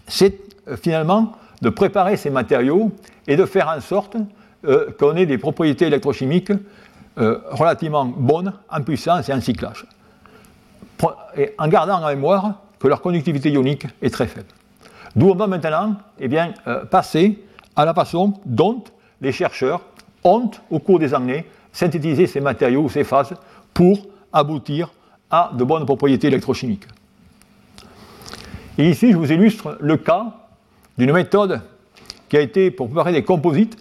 c'est 0.08 0.40
euh, 0.68 0.78
finalement 0.78 1.34
de 1.62 1.70
préparer 1.70 2.18
ces 2.18 2.30
matériaux 2.30 2.92
et 3.28 3.36
de 3.36 3.46
faire 3.46 3.70
en 3.70 3.80
sorte 3.80 4.18
euh, 4.66 4.92
qu'on 5.00 5.16
ait 5.16 5.26
des 5.26 5.38
propriétés 5.38 5.88
électrochimiques 5.88 6.52
euh, 7.18 7.40
relativement 7.52 8.06
bonnes 8.06 8.54
en 8.70 8.82
puissance 8.82 9.30
et 9.30 9.34
en 9.34 9.42
cyclage, 9.42 9.86
en 11.58 11.68
gardant 11.68 12.02
en 12.02 12.08
mémoire 12.08 12.56
que 12.80 12.88
leur 12.88 13.02
conductivité 13.02 13.50
ionique 13.52 13.88
est 14.02 14.10
très 14.10 14.28
faible. 14.28 14.48
D'où 15.16 15.30
on 15.30 15.36
va 15.36 15.48
maintenant 15.48 15.96
eh 16.20 16.28
bien, 16.28 16.54
passer 16.90 17.44
à 17.76 17.86
la 17.86 17.94
façon 17.94 18.34
dont 18.46 18.84
les 19.22 19.32
chercheurs 19.32 19.82
ont, 20.24 20.50
au 20.72 20.80
cours 20.80 21.00
des 21.00 21.14
années, 21.14 21.46
synthétisé 21.72 22.26
ces 22.26 22.42
matériaux, 22.42 22.90
ces 22.90 23.04
phases, 23.04 23.36
pour 23.74 24.00
aboutir 24.32 24.92
à 25.34 25.50
de 25.52 25.63
bonnes 25.63 25.86
propriétés 25.86 26.28
électrochimiques. 26.28 26.86
Et 28.78 28.88
ici, 28.88 29.12
je 29.12 29.17
vous 29.17 29.32
illustre 29.32 29.80
le 29.82 29.98
cas 29.98 30.28
d'une 30.96 31.12
méthode 31.12 31.62
qui 32.30 32.38
a 32.38 32.41
été 32.41 32.69
pour 32.69 32.88
préparer 32.88 33.13
des 33.13 33.24
composites, 33.24 33.76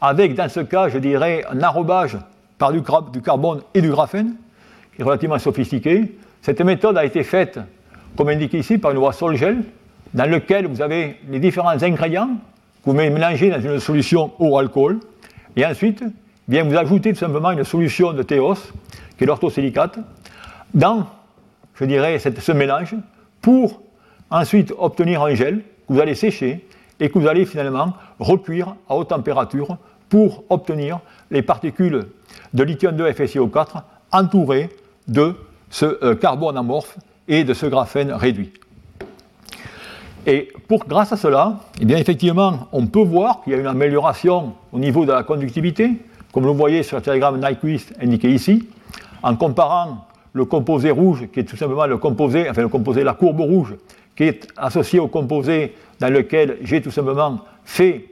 avec 0.00 0.34
dans 0.34 0.48
ce 0.48 0.60
cas, 0.60 0.88
je 0.88 0.96
dirais, 0.96 1.44
un 1.50 1.60
arrobage 1.60 2.16
par 2.56 2.72
du, 2.72 2.80
carbone 3.22 3.60
et 3.74 3.82
du 3.82 3.90
graphène, 3.90 4.36
qui 4.96 5.02
est 5.02 5.04
relativement 5.04 5.38
sophistiqué. 5.38 6.16
Cette 6.40 6.62
méthode 6.62 6.96
a 6.96 7.04
été 7.04 7.24
faite, 7.24 7.60
comme 8.16 8.30
indiqué 8.30 8.58
ici, 8.58 8.78
par 8.78 8.92
une 8.92 8.98
voie 8.98 9.12
sol-gel, 9.12 9.64
dans 10.14 10.30
lequel 10.30 10.66
vous 10.66 10.80
avez 10.80 11.20
les 11.28 11.40
différents 11.40 11.82
ingrédients 11.82 12.30
que 12.82 12.90
vous 12.90 12.94
mélangez 12.94 13.50
dans 13.50 13.60
une 13.60 13.80
solution 13.80 14.32
eau-alcool, 14.38 15.00
et 15.56 15.66
ensuite, 15.66 16.02
bien, 16.48 16.64
vous 16.64 16.74
ajoutez 16.74 17.12
tout 17.12 17.18
simplement 17.18 17.50
une 17.50 17.64
solution 17.64 18.14
de 18.14 18.22
théos, 18.22 18.54
qui 19.18 19.24
est 19.24 19.26
l'orthosilicate, 19.26 19.98
dans, 20.74 21.06
je 21.74 21.84
dirais, 21.84 22.18
ce 22.18 22.52
mélange, 22.52 22.94
pour 23.40 23.80
ensuite 24.30 24.72
obtenir 24.78 25.22
un 25.22 25.34
gel 25.34 25.58
que 25.86 25.92
vous 25.92 26.00
allez 26.00 26.14
sécher 26.14 26.66
et 27.00 27.08
que 27.08 27.18
vous 27.18 27.26
allez 27.26 27.46
finalement 27.46 27.94
recuire 28.18 28.74
à 28.88 28.96
haute 28.96 29.08
température 29.08 29.76
pour 30.08 30.44
obtenir 30.48 31.00
les 31.30 31.42
particules 31.42 32.06
de 32.52 32.62
lithium 32.62 32.96
2 32.96 33.10
FeCO4 33.10 33.82
entourées 34.12 34.70
de 35.08 35.34
ce 35.70 35.98
euh, 36.04 36.14
carbone 36.14 36.56
amorphe 36.56 36.96
et 37.26 37.44
de 37.44 37.54
ce 37.54 37.66
graphène 37.66 38.12
réduit. 38.12 38.52
Et 40.26 40.52
pour, 40.68 40.86
grâce 40.86 41.12
à 41.12 41.16
cela, 41.16 41.58
eh 41.80 41.84
bien 41.84 41.98
effectivement, 41.98 42.68
on 42.72 42.86
peut 42.86 43.02
voir 43.02 43.42
qu'il 43.42 43.52
y 43.52 43.56
a 43.56 43.58
une 43.58 43.66
amélioration 43.66 44.54
au 44.72 44.78
niveau 44.78 45.04
de 45.04 45.12
la 45.12 45.22
conductivité, 45.22 45.90
comme 46.32 46.44
vous 46.44 46.54
voyez 46.54 46.82
sur 46.82 46.96
le 46.96 47.02
diagramme 47.02 47.40
Nyquist 47.40 47.92
indiqué 48.00 48.30
ici, 48.30 48.66
en 49.22 49.36
comparant 49.36 50.06
le 50.34 50.44
composé 50.44 50.90
rouge, 50.90 51.28
qui 51.32 51.40
est 51.40 51.44
tout 51.44 51.56
simplement 51.56 51.86
le 51.86 51.96
composé, 51.96 52.50
enfin 52.50 52.60
le 52.60 52.68
composé, 52.68 53.04
la 53.04 53.14
courbe 53.14 53.40
rouge, 53.40 53.74
qui 54.16 54.24
est 54.24 54.48
associée 54.56 54.98
au 54.98 55.08
composé 55.08 55.74
dans 56.00 56.12
lequel 56.12 56.58
j'ai 56.62 56.82
tout 56.82 56.90
simplement 56.90 57.40
fait 57.64 58.06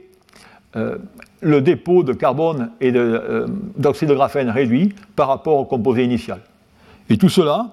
euh, 0.75 0.97
le 1.41 1.61
dépôt 1.61 2.01
de 2.03 2.13
carbone 2.13 2.71
et 2.79 2.91
euh, 2.95 3.45
d'oxyde 3.77 4.09
de, 4.09 4.15
graphène 4.15 4.49
réduit 4.49 4.95
par 5.15 5.27
rapport 5.27 5.57
au 5.57 5.65
composé 5.65 6.03
initial. 6.05 6.39
Et 7.09 7.17
tout 7.17 7.29
cela 7.29 7.67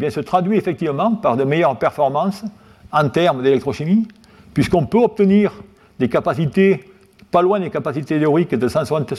eh 0.00 0.10
se 0.10 0.20
traduit 0.20 0.56
effectivement 0.56 1.16
par 1.16 1.36
de 1.36 1.44
meilleures 1.44 1.78
performances 1.78 2.44
en 2.92 3.08
termes 3.08 3.42
d'électrochimie, 3.42 4.06
puisqu'on 4.54 4.86
peut 4.86 4.98
obtenir 4.98 5.52
des 5.98 6.08
capacités 6.08 6.84
pas 7.30 7.42
loin 7.42 7.60
des 7.60 7.70
capacités 7.70 8.18
théoriques 8.18 8.54
de 8.54 8.68
160, 8.68 9.12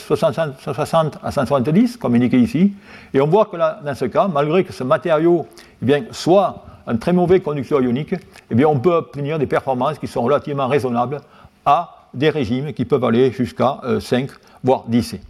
à 1.23 1.31
170, 1.31 1.97
comme 1.97 2.15
indiqué 2.15 2.39
ici. 2.39 2.73
Et 3.13 3.21
on 3.21 3.27
voit 3.27 3.45
que 3.45 3.55
là, 3.55 3.79
dans 3.83 3.95
ce 3.95 4.05
cas, 4.05 4.27
malgré 4.27 4.63
que 4.63 4.73
ce 4.73 4.83
matériau 4.83 5.47
eh 5.81 5.85
bien, 5.85 6.03
soit 6.11 6.65
un 6.87 6.97
très 6.97 7.13
mauvais 7.13 7.39
conducteur 7.39 7.81
ionique, 7.81 8.15
eh 8.49 8.55
bien, 8.55 8.67
on 8.67 8.79
peut 8.79 8.93
obtenir 8.93 9.37
des 9.37 9.45
performances 9.45 9.99
qui 9.99 10.07
sont 10.07 10.23
relativement 10.23 10.67
raisonnables 10.67 11.21
à 11.65 12.07
des 12.13 12.31
régimes 12.31 12.73
qui 12.73 12.85
peuvent 12.85 13.03
aller 13.03 13.31
jusqu'à 13.31 13.79
5, 13.99 14.29
euh, 14.29 14.33
voire 14.63 14.85
10 14.87 15.03
C. 15.03 15.21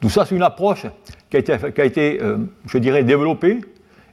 Donc 0.00 0.10
ça, 0.10 0.24
c'est 0.24 0.34
une 0.34 0.42
approche 0.42 0.86
qui 1.28 1.36
a 1.36 1.84
été, 1.84 2.22
euh, 2.22 2.38
je 2.66 2.78
dirais, 2.78 3.04
développée, 3.04 3.60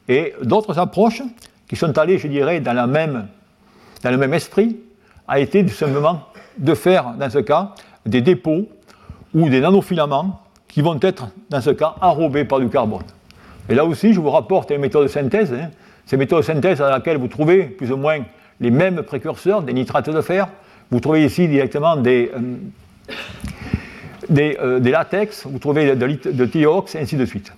et 0.09 0.33
d'autres 0.43 0.77
approches 0.79 1.23
qui 1.67 1.77
sont 1.77 1.97
allées, 1.97 2.17
je 2.17 2.27
dirais, 2.27 2.59
dans, 2.59 2.73
dans 2.73 4.11
le 4.11 4.17
même 4.17 4.33
esprit, 4.33 4.77
a 5.27 5.39
été 5.39 5.65
tout 5.65 5.73
simplement 5.73 6.26
de 6.57 6.73
faire, 6.73 7.13
dans 7.19 7.29
ce 7.29 7.39
cas, 7.39 7.73
des 8.05 8.21
dépôts 8.21 8.67
ou 9.33 9.49
des 9.49 9.61
nanofilaments 9.61 10.41
qui 10.67 10.81
vont 10.81 10.99
être, 11.01 11.29
dans 11.49 11.61
ce 11.61 11.69
cas, 11.69 11.95
enrobés 12.01 12.45
par 12.45 12.59
du 12.59 12.69
carbone. 12.69 13.03
Et 13.69 13.75
là 13.75 13.85
aussi, 13.85 14.13
je 14.13 14.19
vous 14.19 14.29
rapporte 14.29 14.71
une 14.71 14.79
méthode 14.79 15.03
de 15.03 15.07
synthèse. 15.07 15.53
Hein. 15.53 15.69
Ces 16.05 16.17
méthodes 16.17 16.39
de 16.39 16.45
synthèse 16.45 16.81
à 16.81 16.89
laquelle 16.89 17.17
vous 17.17 17.27
trouvez 17.27 17.63
plus 17.63 17.91
ou 17.91 17.97
moins 17.97 18.19
les 18.59 18.71
mêmes 18.71 19.03
précurseurs, 19.03 19.61
des 19.61 19.73
nitrates 19.73 20.09
de 20.09 20.21
fer. 20.21 20.47
Vous 20.89 20.99
trouvez 20.99 21.25
ici 21.25 21.47
directement 21.47 21.97
des, 21.97 22.31
euh, 22.33 22.39
euh, 24.59 24.79
latex, 24.79 25.45
vous 25.45 25.59
trouvez 25.59 25.95
de, 25.95 26.31
de, 26.31 26.45
thiox, 26.45 26.95
et 26.95 26.99
ainsi 26.99 27.17
de 27.17 27.25
suite. 27.25 27.51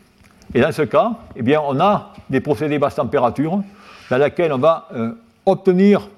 Et 0.54 0.62
dans 0.62 0.72
ce 0.72 0.82
cas, 0.82 1.12
eh 1.36 1.44
bien, 1.44 1.62
on 1.64 1.80
a 1.80 2.14
des 2.30 2.42
procédés 2.42 2.80
basse 2.80 2.96
température 2.96 3.62
dans 4.10 4.18
lesquels 4.18 4.52
on 4.52 4.58
va 4.58 4.88
euh, 4.96 5.12
obtenir 5.46 6.10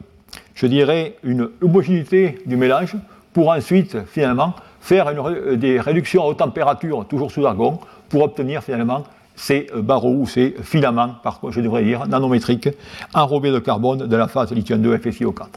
je 0.55 0.67
dirais, 0.67 1.15
une 1.23 1.49
homogénéité 1.61 2.39
du 2.45 2.57
mélange 2.57 2.95
pour 3.33 3.49
ensuite, 3.49 3.97
finalement, 4.07 4.53
faire 4.81 5.07
euh, 5.07 5.55
des 5.55 5.79
réductions 5.79 6.23
à 6.23 6.27
haute 6.27 6.37
température, 6.37 7.05
toujours 7.05 7.31
sous 7.31 7.45
argon, 7.45 7.79
pour 8.09 8.23
obtenir 8.23 8.63
finalement 8.63 9.03
ces 9.35 9.67
euh, 9.73 9.81
barreaux 9.81 10.13
ou 10.13 10.27
ces 10.27 10.55
filaments, 10.61 11.15
par, 11.23 11.39
je 11.49 11.61
devrais 11.61 11.83
dire, 11.83 12.07
nanométriques, 12.07 12.69
enrobés 13.13 13.51
de 13.51 13.59
carbone 13.59 14.07
de 14.07 14.15
la 14.15 14.27
phase 14.27 14.51
lithium-2 14.51 14.97
FSiO4. 14.97 15.47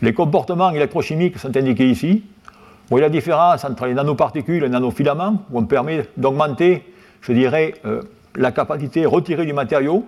Les 0.00 0.14
comportements 0.14 0.70
électrochimiques 0.70 1.38
sont 1.38 1.56
indiqués 1.56 1.88
ici. 1.88 2.24
Vous 2.24 2.96
voyez 2.96 3.02
la 3.02 3.10
différence 3.10 3.64
entre 3.64 3.86
les 3.86 3.94
nanoparticules 3.94 4.56
et 4.56 4.60
les 4.60 4.68
nanofilaments, 4.68 5.42
où 5.50 5.58
on 5.58 5.64
permet 5.64 6.08
d'augmenter, 6.16 6.82
je 7.20 7.32
dirais, 7.32 7.74
euh, 7.84 8.02
la 8.34 8.50
capacité 8.50 9.06
retirée 9.06 9.46
du 9.46 9.52
matériau 9.52 10.04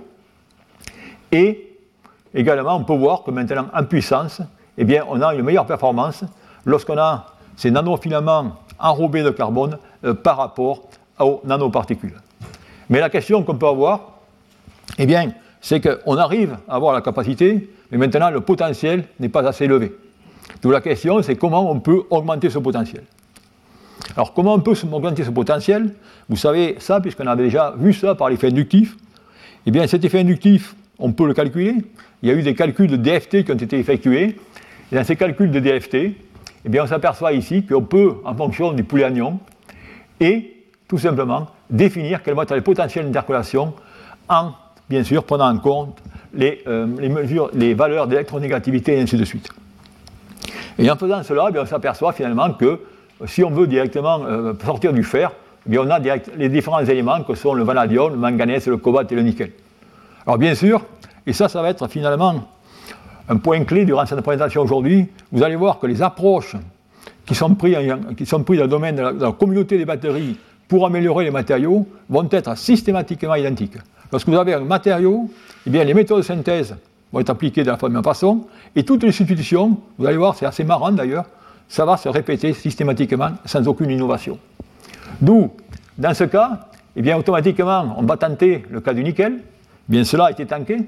et 1.30 1.73
Également, 2.34 2.76
on 2.76 2.84
peut 2.84 2.96
voir 2.96 3.22
que 3.22 3.30
maintenant, 3.30 3.66
en 3.72 3.84
puissance, 3.84 4.42
eh 4.76 5.00
on 5.08 5.20
a 5.22 5.34
une 5.34 5.42
meilleure 5.42 5.66
performance 5.66 6.24
lorsqu'on 6.64 6.98
a 6.98 7.26
ces 7.56 7.70
nanofilaments 7.70 8.56
enrobés 8.78 9.22
de 9.22 9.30
carbone 9.30 9.78
euh, 10.04 10.14
par 10.14 10.36
rapport 10.36 10.82
aux 11.20 11.40
nanoparticules. 11.44 12.14
Mais 12.90 13.00
la 13.00 13.08
question 13.08 13.42
qu'on 13.44 13.54
peut 13.54 13.68
avoir, 13.68 14.00
eh 14.98 15.06
c'est 15.60 15.80
qu'on 15.80 16.16
arrive 16.16 16.58
à 16.68 16.74
avoir 16.74 16.92
la 16.92 17.00
capacité, 17.00 17.70
mais 17.90 17.98
maintenant 17.98 18.30
le 18.30 18.40
potentiel 18.40 19.04
n'est 19.20 19.28
pas 19.28 19.46
assez 19.46 19.64
élevé. 19.64 19.96
Donc 20.62 20.72
la 20.72 20.80
question, 20.80 21.22
c'est 21.22 21.36
comment 21.36 21.70
on 21.70 21.80
peut 21.80 22.02
augmenter 22.10 22.50
ce 22.50 22.58
potentiel. 22.58 23.04
Alors 24.16 24.34
comment 24.34 24.54
on 24.54 24.60
peut 24.60 24.74
augmenter 24.92 25.24
ce 25.24 25.30
potentiel? 25.30 25.94
Vous 26.28 26.36
savez 26.36 26.76
ça, 26.80 27.00
puisqu'on 27.00 27.26
avait 27.26 27.44
déjà 27.44 27.74
vu 27.78 27.92
ça 27.92 28.14
par 28.14 28.28
l'effet 28.28 28.48
inductif. 28.48 28.96
Eh 29.66 29.70
bien, 29.70 29.86
cet 29.86 30.04
effet 30.04 30.20
inductif, 30.20 30.74
on 30.98 31.12
peut 31.12 31.26
le 31.26 31.34
calculer. 31.34 31.76
Il 32.22 32.28
y 32.28 32.32
a 32.32 32.34
eu 32.34 32.42
des 32.42 32.54
calculs 32.54 32.86
de 32.86 32.96
DFT 32.96 33.44
qui 33.44 33.52
ont 33.52 33.56
été 33.56 33.78
effectués. 33.78 34.36
Et 34.92 34.96
dans 34.96 35.04
ces 35.04 35.16
calculs 35.16 35.50
de 35.50 35.60
DFT, 35.60 35.94
eh 35.94 36.68
bien, 36.68 36.84
on 36.84 36.86
s'aperçoit 36.86 37.32
ici 37.32 37.64
qu'on 37.64 37.82
peut, 37.82 38.16
en 38.24 38.34
fonction 38.34 38.72
du 38.72 38.84
poulet 38.84 39.04
anion, 39.04 39.38
et 40.20 40.54
tout 40.88 40.98
simplement 40.98 41.48
définir 41.68 42.22
quel 42.22 42.34
va 42.34 42.44
être 42.44 42.54
le 42.54 42.62
potentiel 42.62 43.06
d'intercolation 43.06 43.74
en, 44.28 44.52
bien 44.88 45.02
sûr, 45.02 45.24
prenant 45.24 45.48
en 45.48 45.58
compte 45.58 45.98
les, 46.32 46.62
euh, 46.66 46.86
mesures, 46.86 47.50
les 47.54 47.74
valeurs 47.74 48.06
d'électronégativité 48.06 48.96
et 48.96 49.00
ainsi 49.00 49.16
de 49.16 49.24
suite. 49.24 49.48
Et 50.78 50.90
en 50.90 50.96
faisant 50.96 51.22
cela, 51.22 51.48
eh 51.54 51.58
on 51.58 51.66
s'aperçoit 51.66 52.12
finalement 52.12 52.52
que 52.52 52.80
si 53.26 53.44
on 53.44 53.50
veut 53.50 53.66
directement 53.66 54.24
euh, 54.24 54.54
sortir 54.64 54.92
du 54.92 55.04
fer, 55.04 55.32
eh 55.70 55.78
on 55.78 55.88
a 55.90 55.98
les 55.98 56.48
différents 56.48 56.84
éléments 56.84 57.22
que 57.22 57.34
sont 57.34 57.54
le 57.54 57.62
vanadium, 57.62 58.12
le 58.12 58.18
manganèse, 58.18 58.66
le 58.66 58.76
cobalt 58.76 59.10
et 59.10 59.14
le 59.14 59.22
nickel. 59.22 59.52
Alors 60.26 60.38
bien 60.38 60.54
sûr, 60.54 60.84
et 61.26 61.32
ça, 61.32 61.48
ça 61.48 61.60
va 61.60 61.70
être 61.70 61.86
finalement 61.88 62.44
un 63.28 63.36
point 63.36 63.64
clé 63.64 63.84
durant 63.84 64.04
cette 64.06 64.20
présentation 64.20 64.62
aujourd'hui, 64.62 65.06
vous 65.32 65.42
allez 65.42 65.56
voir 65.56 65.78
que 65.78 65.86
les 65.86 66.02
approches 66.02 66.56
qui 67.26 67.34
sont 67.34 67.54
prises, 67.54 67.76
qui 68.16 68.26
sont 68.26 68.42
prises 68.42 68.58
dans 68.58 68.64
le 68.64 68.70
domaine 68.70 68.96
de 68.96 69.02
la, 69.02 69.32
communauté 69.32 69.78
des 69.78 69.84
batteries 69.84 70.36
pour 70.68 70.86
améliorer 70.86 71.24
les 71.24 71.30
matériaux 71.30 71.86
vont 72.08 72.28
être 72.30 72.56
systématiquement 72.56 73.34
identiques. 73.34 73.76
Lorsque 74.12 74.28
vous 74.28 74.36
avez 74.36 74.54
un 74.54 74.60
matériau, 74.60 75.30
eh 75.66 75.70
bien, 75.70 75.84
les 75.84 75.94
méthodes 75.94 76.18
de 76.18 76.22
synthèse 76.22 76.76
vont 77.12 77.20
être 77.20 77.30
appliquées 77.30 77.62
de 77.62 77.70
la 77.70 77.88
même 77.88 78.02
façon, 78.02 78.46
et 78.76 78.84
toutes 78.84 79.02
les 79.02 79.12
substitutions, 79.12 79.78
vous 79.98 80.06
allez 80.06 80.16
voir, 80.16 80.34
c'est 80.34 80.46
assez 80.46 80.64
marrant 80.64 80.92
d'ailleurs, 80.92 81.26
ça 81.68 81.84
va 81.84 81.96
se 81.96 82.08
répéter 82.08 82.52
systématiquement 82.52 83.30
sans 83.44 83.66
aucune 83.66 83.90
innovation. 83.90 84.38
D'où, 85.20 85.50
dans 85.96 86.14
ce 86.14 86.24
cas, 86.24 86.68
eh 86.96 87.02
bien, 87.02 87.16
automatiquement, 87.16 87.94
on 87.96 88.02
va 88.02 88.16
tenter 88.16 88.64
le 88.70 88.80
cas 88.80 88.92
du 88.92 89.02
nickel, 89.02 89.40
Bien, 89.88 90.04
cela 90.04 90.26
a 90.26 90.30
été 90.30 90.46
tanké, 90.46 90.78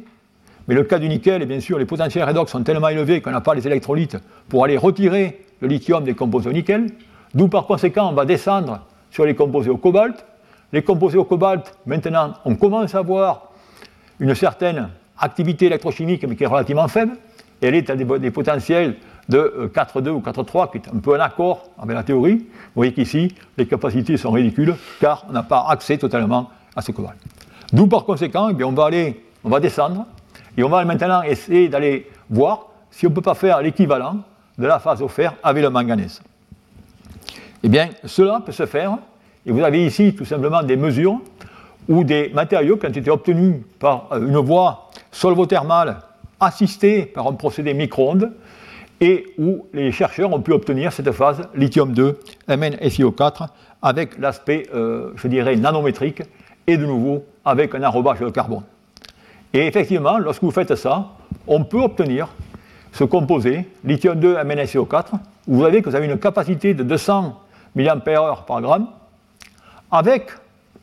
mais 0.69 0.75
le 0.75 0.85
cas 0.85 0.99
du 0.99 1.09
nickel, 1.09 1.43
et 1.43 1.47
bien 1.47 1.61
sûr, 1.61 1.79
les 1.79 1.85
potentiels 1.85 2.25
redox 2.25 2.51
sont 2.51 2.63
tellement 2.63 2.89
élevés 2.89 3.21
qu'on 3.21 3.31
n'a 3.31 3.43
pas 3.43 3.55
les 3.55 3.67
électrolytes 3.67 4.17
pour 4.49 4.65
aller 4.65 4.77
retirer 4.77 5.45
le 5.61 5.69
lithium 5.69 6.03
des 6.03 6.15
composés 6.15 6.49
au 6.49 6.53
nickel, 6.53 6.87
d'où 7.35 7.49
par 7.49 7.67
conséquent 7.67 8.09
on 8.09 8.15
va 8.15 8.25
descendre 8.25 8.81
sur 9.11 9.25
les 9.25 9.35
composés 9.35 9.71
au 9.71 9.77
cobalt. 9.77 10.25
Les 10.73 10.83
composés 10.83 11.19
au 11.19 11.25
cobalt, 11.25 11.75
maintenant, 11.87 12.35
on 12.45 12.57
commence 12.57 12.95
à 12.95 12.99
avoir 12.99 13.53
une 14.19 14.35
certaine 14.35 14.89
activité 15.19 15.67
électrochimique, 15.67 16.25
mais 16.27 16.35
qui 16.35 16.45
est 16.45 16.49
relativement 16.49 16.89
faible, 16.89 17.13
elle 17.61 17.75
est 17.75 17.89
à 17.91 17.97
des, 17.97 18.31
potentiels 18.31 18.97
de 19.29 19.71
4,2 19.75 20.09
euh, 20.09 20.13
ou 20.13 20.21
4,3, 20.21 20.71
qui 20.71 20.79
est 20.79 20.95
un 20.95 20.99
peu 20.99 21.15
un 21.15 21.21
accord 21.21 21.71
avec 21.79 21.97
la 21.97 22.03
théorie. 22.03 22.37
Vous 22.37 22.77
voyez 22.77 22.93
qu'ici, 22.93 23.35
les 23.57 23.67
capacités 23.67 24.17
sont 24.17 24.31
ridicules, 24.31 24.75
car 25.01 25.25
on 25.29 25.33
n'a 25.33 25.43
pas 25.43 25.67
accès 25.69 25.99
totalement 25.99 26.51
à 26.75 26.83
ce 26.83 26.93
cobalt. 26.93 27.17
D'où 27.73 27.87
par 27.87 28.05
conséquent, 28.05 28.49
eh 28.51 28.65
on 29.45 29.49
va 29.49 29.61
descendre 29.61 30.07
et 30.57 30.63
on 30.63 30.69
va 30.69 30.85
maintenant 30.85 31.23
essayer 31.23 31.69
d'aller 31.69 32.09
voir 32.31 32.69
si 32.91 33.07
on 33.07 33.11
ne 33.11 33.15
peut 33.15 33.23
pas 33.23 33.35
faire 33.35 33.61
l'équivalent 33.61 34.19
de 34.59 34.67
la 34.67 34.79
phase 34.79 35.05
fer 35.09 35.35
avec 35.43 35.63
le 35.63 35.71
manganèse. 35.71 36.23
Eh 37.63 37.69
bien, 37.69 37.91
cela 38.05 38.41
peut 38.45 38.53
se 38.53 38.67
faire, 38.67 38.97
et 39.45 39.53
vous 39.53 39.61
avez 39.61 39.85
ici 39.85 40.15
tout 40.15 40.25
simplement 40.25 40.63
des 40.63 40.77
mesures 40.77 41.21
où 41.89 42.05
des 42.05 42.31
matériaux 42.31 42.77
qui 42.77 42.87
ont 42.87 42.91
été 42.91 43.11
obtenus 43.11 43.57
par 43.79 44.09
euh, 44.13 44.27
une 44.27 44.39
voie 44.39 44.91
solvothermale 45.11 45.99
assistée 46.41 47.07
par 47.07 47.27
un 47.27 47.33
procédé 47.33 47.75
micro-ondes, 47.75 48.33
et 49.01 49.27
où 49.39 49.67
les 49.75 49.93
chercheurs 49.93 50.33
ont 50.33 50.41
pu 50.41 50.53
obtenir 50.53 50.93
cette 50.93 51.13
phase 51.13 51.49
lithium-2, 51.55 52.15
MnSiO4, 52.49 53.49
avec 53.83 54.19
l'aspect, 54.19 54.67
euh, 54.75 55.13
je 55.17 55.29
dirais, 55.29 55.57
nanométrique, 55.57 56.23
et 56.67 56.77
de 56.77 56.87
nouveau 56.87 57.25
avec 57.45 57.75
un 57.75 57.83
enrobage 57.83 58.21
de 58.21 58.31
carbone. 58.31 58.63
Et 59.53 59.67
effectivement, 59.67 60.19
lorsque 60.19 60.43
vous 60.43 60.51
faites 60.51 60.75
ça, 60.75 61.09
on 61.47 61.65
peut 61.65 61.81
obtenir 61.81 62.29
ce 62.93 63.05
composé, 63.05 63.69
lithium-2 63.85 64.43
MnSiO4, 64.45 65.05
où 65.47 65.57
vous 65.57 65.65
avez 65.65 65.83
que 65.83 65.91
vous 65.91 65.97
avez 65.97 66.07
une 66.07 66.19
capacité 66.19 66.75
de 66.75 66.83
200 66.83 67.41
mAh 67.75 67.97
par 68.47 68.63
gramme, 68.63 68.89
avec 69.91 70.31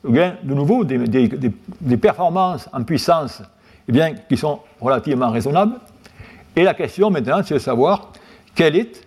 de 0.04 0.54
nouveau 0.54 0.84
des, 0.84 1.98
performances 1.98 2.70
en 2.74 2.84
puissance 2.84 3.42
eh 3.88 3.92
bien, 3.92 4.14
qui 4.14 4.38
sont 4.38 4.60
relativement 4.80 5.30
raisonnables. 5.32 5.76
Et 6.56 6.64
la 6.64 6.74
question 6.74 7.10
maintenant, 7.10 7.42
c'est 7.44 7.56
de 7.56 7.60
savoir 7.60 8.12
quelles 8.56 8.76
sont 8.76 9.02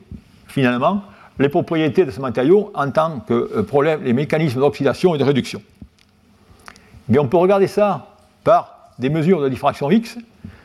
finalement 0.49 1.03
les 1.39 1.49
propriétés 1.49 2.05
de 2.05 2.11
ce 2.11 2.21
matériau 2.21 2.73
en 2.75 2.91
tant 2.91 3.21
que 3.21 3.35
euh, 3.35 3.63
problème, 3.63 4.03
les 4.03 4.15
mécanismes 4.15 4.61
d'oxydation 4.61 5.15
et 5.15 5.19
de 5.19 5.25
réduction. 5.25 5.61
On 7.15 7.29
peut 7.29 7.37
regarder 7.37 7.67
ça 7.67 8.09
par 8.43 8.91
des 8.99 9.11
mesures 9.11 9.41
de 9.41 9.49
diffraction 9.49 9.91
X. 9.91 10.19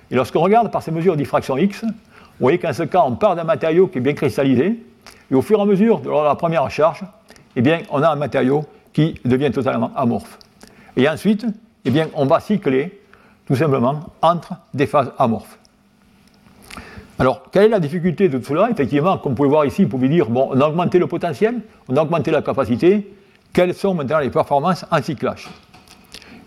Et 0.10 0.16
lorsqu'on 0.16 0.42
regarde 0.42 0.72
par 0.72 0.82
ces 0.82 0.92
mesures 0.92 1.14
de 1.14 1.20
diffraction 1.20 1.58
X, 1.58 1.84
vous 1.84 1.90
voyez 2.40 2.58
qu'en 2.58 2.74
ce 2.74 2.84
cas, 2.84 3.04
on 3.06 3.16
part 3.16 3.36
d'un 3.36 3.44
matériau 3.44 3.88
qui 3.88 4.00
est 4.00 4.02
bien 4.02 4.14
cristallisé. 4.14 4.84
Et 5.30 5.36
au 5.36 5.42
fur 5.42 5.60
et 5.60 5.62
à 5.62 5.66
mesure 5.66 6.00
de 6.02 6.10
la 6.10 6.36
première 6.36 6.70
charge, 6.70 7.04
eh 7.56 7.62
bien, 7.62 7.82
on 7.90 8.02
a 8.02 8.10
un 8.10 8.16
matériau 8.16 8.66
qui 8.94 9.20
devient 9.24 9.52
totalement 9.52 9.92
amorphe. 9.96 10.38
Et 10.98 11.08
ensuite, 11.08 11.46
eh 11.86 11.92
bien, 11.92 12.08
on 12.16 12.26
va 12.26 12.40
cycler 12.40 13.02
tout 13.46 13.56
simplement 13.56 14.02
entre 14.22 14.54
des 14.74 14.88
phases 14.88 15.12
amorphes. 15.18 15.58
Alors, 17.20 17.44
quelle 17.52 17.66
est 17.66 17.70
la 17.70 17.80
difficulté 17.80 18.30
de 18.30 18.40
tout 18.40 18.46
cela? 18.46 18.70
Effectivement, 18.72 19.18
comme 19.18 19.34
vous 19.34 19.36
pouvez 19.36 19.50
voir 19.50 19.66
ici, 19.66 19.84
vous 19.84 19.90
pouvez 19.90 20.10
dire, 20.10 20.30
bon, 20.30 20.50
on 20.52 20.60
a 20.60 20.68
augmenté 20.68 20.98
le 20.98 21.08
potentiel, 21.08 21.62
on 21.88 21.96
a 21.96 22.02
augmenté 22.02 22.32
la 22.32 22.42
capacité, 22.42 23.14
quelles 23.54 23.76
sont 23.76 23.94
maintenant 23.94 24.20
les 24.20 24.32
performances 24.32 24.86
en 24.90 25.02
cyclage? 25.02 25.48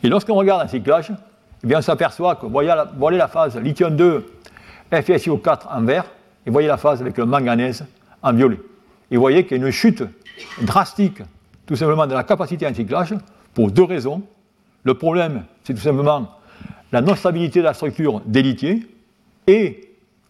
Et 0.05 0.09
lorsqu'on 0.11 0.35
regarde 0.35 0.61
un 0.61 0.69
cyclage, 0.69 1.11
eh 1.11 1.67
bien, 1.67 1.79
on 1.79 1.83
s'aperçoit 1.83 2.37
que, 2.37 2.45
voyez 2.45 2.69
la, 2.69 2.85
voyez 2.85 3.17
la 3.17 3.27
phase 3.27 3.57
lithium 3.57 3.97
2, 3.97 4.27
FSIO4 4.93 5.61
en 5.71 5.81
vert, 5.81 6.05
et 6.45 6.51
voyez 6.51 6.69
la 6.69 6.77
phase 6.77 7.01
avec 7.01 7.17
le 7.17 7.25
manganèse 7.25 7.87
en 8.23 8.35
violet. 8.35 8.61
Et 9.11 9.17
vous 9.17 9.23
voyez 9.23 9.47
qu'il 9.47 9.57
y 9.57 9.63
a 9.63 9.67
une 9.67 9.73
chute 9.73 10.05
drastique, 10.61 11.23
tout 11.65 11.75
simplement, 11.75 12.07
de 12.07 12.13
la 12.13 12.23
capacité 12.23 12.67
en 12.67 12.75
cyclage, 12.75 13.15
pour 13.55 13.71
deux 13.71 13.85
raisons. 13.85 14.23
Le 14.83 14.93
problème, 14.93 15.45
c'est 15.63 15.73
tout 15.73 15.81
simplement 15.81 16.29
la 16.93 17.01
non-stabilité 17.01 17.61
de 17.61 17.65
la 17.65 17.73
structure 17.73 18.21
des 18.27 18.43
lithiers, 18.43 18.87
et 19.47 19.89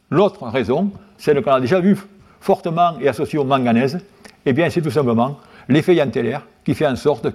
l'autre 0.08 0.46
raison, 0.46 0.92
celle 1.18 1.42
qu'on 1.42 1.50
a 1.50 1.60
déjà 1.60 1.80
vue 1.80 1.98
fortement 2.38 2.96
et 3.00 3.08
associée 3.08 3.40
au 3.40 3.44
manganèse, 3.44 3.98
eh 4.46 4.52
bien, 4.52 4.70
c'est 4.70 4.82
tout 4.82 4.92
simplement 4.92 5.40
l'effet 5.68 5.96
yantellaire 5.96 6.46
qui 6.64 6.74
fait 6.74 6.86
en 6.86 6.94
sorte 6.94 7.34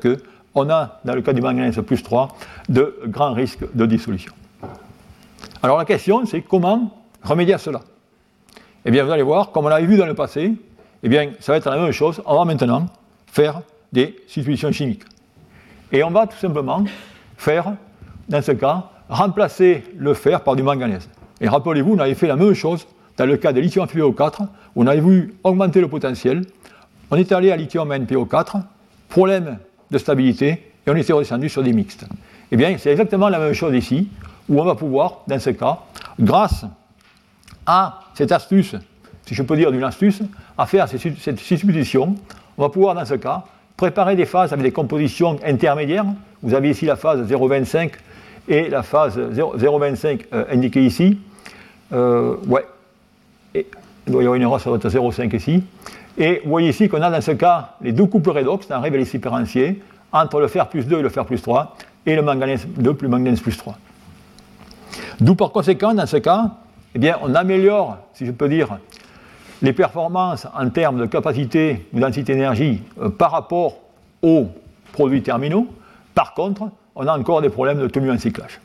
qu'on 0.59 0.69
a, 0.69 0.99
dans 1.05 1.15
le 1.15 1.21
cas 1.21 1.31
du 1.31 1.41
manganèse 1.41 1.79
plus 1.81 2.03
3, 2.03 2.35
de 2.67 2.99
grands 3.05 3.33
risques 3.33 3.63
de 3.73 3.85
dissolution. 3.85 4.33
Alors 5.63 5.77
la 5.77 5.85
question, 5.85 6.25
c'est 6.25 6.41
comment 6.41 6.91
remédier 7.23 7.53
à 7.53 7.57
cela? 7.57 7.79
Eh 8.83 8.91
bien, 8.91 9.05
vous 9.05 9.11
allez 9.11 9.23
voir, 9.23 9.51
comme 9.51 9.65
on 9.65 9.69
l'avait 9.69 9.85
vu 9.85 9.97
dans 9.97 10.05
le 10.05 10.15
passé, 10.15 10.53
eh 11.01 11.09
bien, 11.09 11.31
ça 11.39 11.53
va 11.53 11.57
être 11.57 11.69
la 11.69 11.77
même 11.77 11.91
chose. 11.91 12.21
On 12.25 12.37
va 12.37 12.45
maintenant 12.45 12.87
faire 13.27 13.61
des 13.93 14.17
substitutions 14.27 14.71
chimiques. 14.71 15.03
Et 15.91 16.03
on 16.03 16.11
va 16.11 16.27
tout 16.27 16.37
simplement 16.37 16.83
faire, 17.37 17.73
dans 18.27 18.41
ce 18.41 18.51
cas, 18.51 18.89
remplacer 19.07 19.83
le 19.97 20.13
fer 20.13 20.41
par 20.41 20.55
du 20.55 20.63
manganèse. 20.63 21.09
Et 21.39 21.47
rappelez-vous, 21.47 21.93
on 21.95 21.99
avait 21.99 22.15
fait 22.15 22.27
la 22.27 22.35
même 22.35 22.53
chose 22.53 22.85
dans 23.17 23.25
le 23.25 23.37
cas 23.37 23.53
de 23.53 23.61
lithium 23.61 23.85
NPO4, 23.85 24.41
où 24.75 24.83
on 24.83 24.87
avait 24.87 24.99
voulu 24.99 25.33
augmenter 25.43 25.79
le 25.79 25.87
potentiel. 25.87 26.41
On 27.11 27.15
est 27.15 27.31
allé 27.31 27.51
à 27.51 27.55
lithium 27.55 27.89
NPO4, 27.91 28.61
problème 29.07 29.57
de 29.91 29.97
stabilité, 29.97 30.71
et 30.86 30.89
on 30.89 30.95
était 30.95 31.13
redescendu 31.13 31.49
sur 31.49 31.63
des 31.63 31.73
mixtes. 31.73 32.06
Eh 32.52 32.58
bien, 32.58 32.75
c'est 32.78 32.91
exactement 32.91 33.30
la 33.30 33.39
même 33.39 33.54
chose 33.54 33.73
ici, 33.75 34.10
où 34.47 34.60
on 34.60 34.63
va 34.63 34.75
pouvoir, 34.75 35.19
dans 35.28 35.39
ce 35.39 35.52
cas, 35.52 35.80
grâce 36.19 36.65
à 37.65 37.99
cette 38.15 38.32
astuce, 38.32 38.75
si 39.25 39.36
je 39.36 39.43
peux 39.43 39.56
dire 39.56 39.71
d'une 39.71 39.84
astuce, 39.84 40.21
à 40.58 40.65
faire 40.65 40.88
cette 40.88 41.39
substitution, 41.39 42.15
on 42.58 42.63
va 42.63 42.69
pouvoir, 42.69 42.95
dans 42.95 43.06
ce 43.06 43.13
cas, 43.13 43.43
préparer 43.78 44.15
des 44.15 44.25
phases 44.25 44.52
avec 44.52 44.63
des 44.63 44.71
compositions 44.71 45.39
intermédiaires. 45.45 46.06
Vous 46.41 46.54
avez 46.54 46.69
ici 46.69 46.86
la 46.86 46.95
phase 46.95 47.21
0,25 47.30 47.91
et 48.49 48.67
la 48.69 48.84
phase 48.84 49.17
0,25 49.17 50.25
euh, 50.34 50.45
indiquée 50.52 50.86
ici. 50.86 51.19
Euh, 51.93 52.36
ouais. 52.47 52.65
Et, 53.56 53.67
il 54.08 54.12
doit 54.12 54.23
y 54.23 54.25
avoir 54.25 54.36
une 54.36 54.41
erreur, 54.41 54.60
ça 54.60 54.69
doit 54.69 54.78
être 54.78 54.89
0,5 54.89 55.36
ici. 55.36 55.63
Et 56.19 56.41
vous 56.43 56.49
voyez 56.49 56.69
ici 56.69 56.89
qu'on 56.89 57.01
a 57.01 57.10
dans 57.10 57.21
ce 57.21 57.32
cas 57.32 57.75
les 57.82 57.93
deux 57.93 58.05
couples 58.05 58.32
redox 58.32 58.67
dans 58.67 58.84
un 58.84 58.89
différencié 58.89 59.82
entre 60.12 60.41
le 60.41 60.49
fer 60.49 60.67
plus 60.67 60.86
2 60.86 60.99
et 60.99 61.01
le 61.01 61.10
fer 61.10 61.25
plus 61.25 61.41
3 61.41 61.77
et 62.05 62.15
le 62.15 62.21
manganèse 62.21 62.67
2 62.67 62.93
plus 62.93 63.08
manganèse 63.08 63.39
plus 63.39 63.55
3. 63.55 63.77
D'où 65.21 65.36
par 65.36 65.51
conséquent, 65.51 65.93
dans 65.93 66.05
ce 66.05 66.17
cas, 66.17 66.51
eh 66.93 66.99
bien, 66.99 67.17
on 67.21 67.34
améliore, 67.36 67.97
si 68.13 68.25
je 68.25 68.32
peux 68.32 68.49
dire, 68.49 68.79
les 69.62 69.71
performances 69.71 70.45
en 70.53 70.69
termes 70.69 70.99
de 70.99 71.05
capacité 71.05 71.88
ou 71.93 71.99
densité 71.99 72.34
d'énergie 72.34 72.82
euh, 73.01 73.10
par 73.10 73.32
rapport 73.32 73.77
aux 74.21 74.47
produits 74.91 75.21
terminaux. 75.21 75.67
Par 76.15 76.34
contre, 76.34 76.69
on 76.95 77.08
a 77.08 77.17
encore 77.17 77.41
des 77.41 77.49
problèmes 77.49 77.79
de 77.79 77.88
tenue 77.88 78.12
en 78.12 78.17
cyclage. 78.17 78.60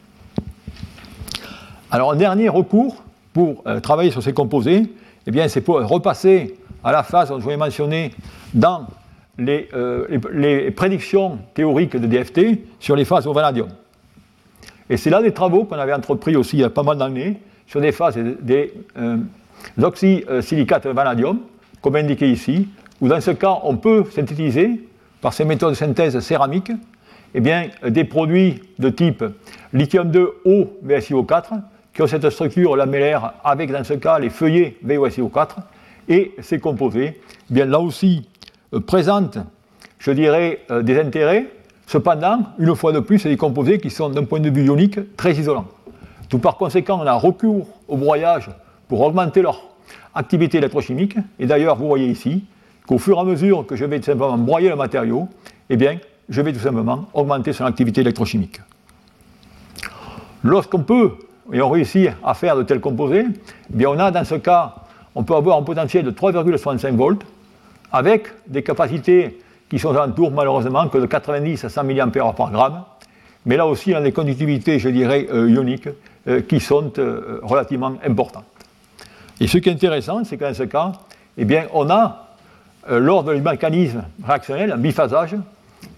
Alors, 1.91 2.13
un 2.13 2.17
dernier 2.17 2.49
recours 2.49 3.03
pour 3.33 3.63
euh, 3.67 3.79
travailler 3.81 4.11
sur 4.11 4.23
ces 4.23 4.33
composés, 4.33 4.93
eh 5.27 5.49
c'est 5.49 5.61
pour 5.61 5.81
repasser 5.81 6.57
à 6.85 6.93
la 6.93 7.03
phase 7.03 7.31
dont 7.31 7.41
je 7.41 7.45
vous 7.45 7.57
mentionné 7.57 8.13
dans 8.53 8.87
les, 9.39 9.69
euh, 9.75 10.07
les, 10.33 10.71
prédictions 10.71 11.39
théoriques 11.55 11.97
de 11.97 12.07
DFT 12.07 12.61
sur 12.79 12.95
les 12.95 13.05
phases 13.05 13.27
au 13.27 13.33
vanadium. 13.33 13.69
Et 14.89 14.97
c'est 14.97 15.11
là 15.11 15.23
des 15.23 15.33
travaux 15.33 15.65
qu'on 15.65 15.79
avait 15.79 15.95
entrepris 15.95 16.37
aussi 16.37 16.59
il 16.59 16.61
y 16.61 16.65
a 16.65 16.71
pas 16.71 16.83
mal 16.83 16.99
d'années 16.99 17.41
sur 17.67 17.81
des 17.81 17.91
phases 17.91 18.17
des, 18.17 18.75
l'oxysilicates 19.77 20.87
de 20.87 20.93
vanadium, 20.93 21.41
comme 21.81 21.97
indiqué 21.97 22.31
ici, 22.31 22.69
où 23.01 23.09
dans 23.09 23.21
ce 23.21 23.33
cas, 23.33 23.59
on 23.63 23.77
peut 23.77 24.05
synthétiser, 24.11 24.81
par 25.21 25.33
ces 25.33 25.45
méthodes 25.45 25.71
de 25.71 25.77
synthèse 25.77 26.19
céramique, 26.21 26.71
eh 27.35 27.41
bien, 27.41 27.69
des 27.87 28.05
produits 28.05 28.63
de 28.79 28.91
type 28.91 29.25
lithium-2O 29.73 30.69
VSiO4, 30.87 31.61
qui 31.95 32.03
ont 32.03 32.07
cette 32.07 32.29
structure 32.31 32.77
lamellaire 32.77 33.35
avec, 33.43 33.73
dans 33.73 33.85
ce 33.85 33.95
cas, 33.95 34.19
les 34.19 34.31
feuillets 34.31 34.77
VOSiO4, 34.85 35.57
et 36.09 36.35
ces 36.41 36.59
composés, 36.59 37.21
bien, 37.51 37.65
là 37.65 37.81
aussi, 37.81 38.29
euh, 38.73 38.81
présentent, 38.81 39.39
je 39.99 40.11
dirais, 40.11 40.61
euh, 40.71 40.83
des 40.83 40.99
intérêts. 41.01 41.47
Cependant, 41.87 42.39
une 42.59 42.75
fois 42.75 42.93
de 42.93 43.01
plus, 43.01 43.19
c'est 43.19 43.29
des 43.29 43.37
composés 43.37 43.79
qui 43.79 43.91
sont, 43.91 44.09
d'un 44.09 44.25
point 44.25 44.41
de 44.41 44.51
vue 44.51 44.65
ionique, 44.65 45.17
très 45.17 45.35
isolants. 45.35 45.67
Tout 46.29 46.39
par 46.39 46.57
conséquent, 46.57 47.01
on 47.03 47.07
a 47.07 47.13
recours 47.15 47.69
au 47.89 47.97
broyage 47.97 48.51
pour 48.89 49.01
augmenter 49.01 49.43
leur 49.43 49.63
activité 50.15 50.59
électrochimique. 50.59 51.17
Et 51.39 51.47
d'ailleurs, 51.47 51.77
vous 51.77 51.87
voyez 51.87 52.09
ici 52.09 52.45
qu'au 52.87 52.99
fur 52.99 53.17
et 53.19 53.21
à 53.21 53.25
mesure 53.25 53.67
que 53.67 53.77
je 53.77 53.85
vais 53.85 53.99
tout 53.99 54.07
simplement 54.07 54.39
broyer 54.39 54.71
le 54.71 54.77
matériau, 54.77 55.29
eh 55.69 55.77
bien, 55.77 55.99
je 56.29 56.41
vais 56.41 56.53
tout 56.53 56.61
simplement 56.61 57.07
augmenter 57.13 57.53
son 57.53 57.65
activité 57.65 58.01
électrochimique. 58.01 58.61
Lorsqu'on 60.43 60.81
peut, 60.81 61.13
et 61.53 61.61
on 61.61 61.71
réussit 61.71 62.11
à 62.23 62.35
faire 62.35 62.57
de 62.57 62.63
tels 62.63 62.81
composés, 62.81 63.25
eh 63.27 63.77
bien 63.77 63.89
on 63.91 63.99
a 63.99 64.11
dans 64.11 64.25
ce 64.25 64.37
cas, 64.37 64.75
on 65.15 65.23
peut 65.23 65.35
avoir 65.35 65.59
un 65.59 65.63
potentiel 65.63 66.05
de 66.05 66.11
3,65 66.11 66.97
volts 66.97 67.25
avec 67.93 68.27
des 68.47 68.63
capacités 68.63 69.41
qui 69.71 69.79
sont 69.79 69.91
alentour 69.91 70.31
malheureusement 70.31 70.89
que 70.89 70.99
de 70.99 71.07
90 71.07 71.65
à 71.65 71.69
100 71.69 71.85
mA 71.85 72.07
par 72.33 72.51
gramme, 72.51 72.83
mais 73.47 73.57
là 73.57 73.67
aussi 73.67 73.95
on 73.95 73.99
a 73.99 74.01
des 74.01 74.13
conductivités, 74.13 74.79
je 74.79 74.89
dirais, 74.89 75.27
euh, 75.33 75.51
ioniques 75.51 75.89
euh, 76.29 76.41
qui 76.43 76.61
sont 76.61 76.93
euh, 76.99 77.41
relativement 77.43 77.95
importantes. 78.05 78.45
Et 79.41 79.47
ce 79.47 79.59
qui 79.59 79.69
est 79.69 79.73
intéressant, 79.73 80.25
c'est 80.25 80.37
qu'en 80.37 80.55
ce 80.55 80.63
cas, 80.65 80.93
eh 81.37 81.45
bien, 81.45 81.67
on 81.73 81.91
a, 81.91 82.29
lors 82.89 83.25
du 83.25 83.41
mécanisme 83.41 84.05
réactionnel, 84.25 84.71
un 84.71 84.77
biphasage, 84.77 85.35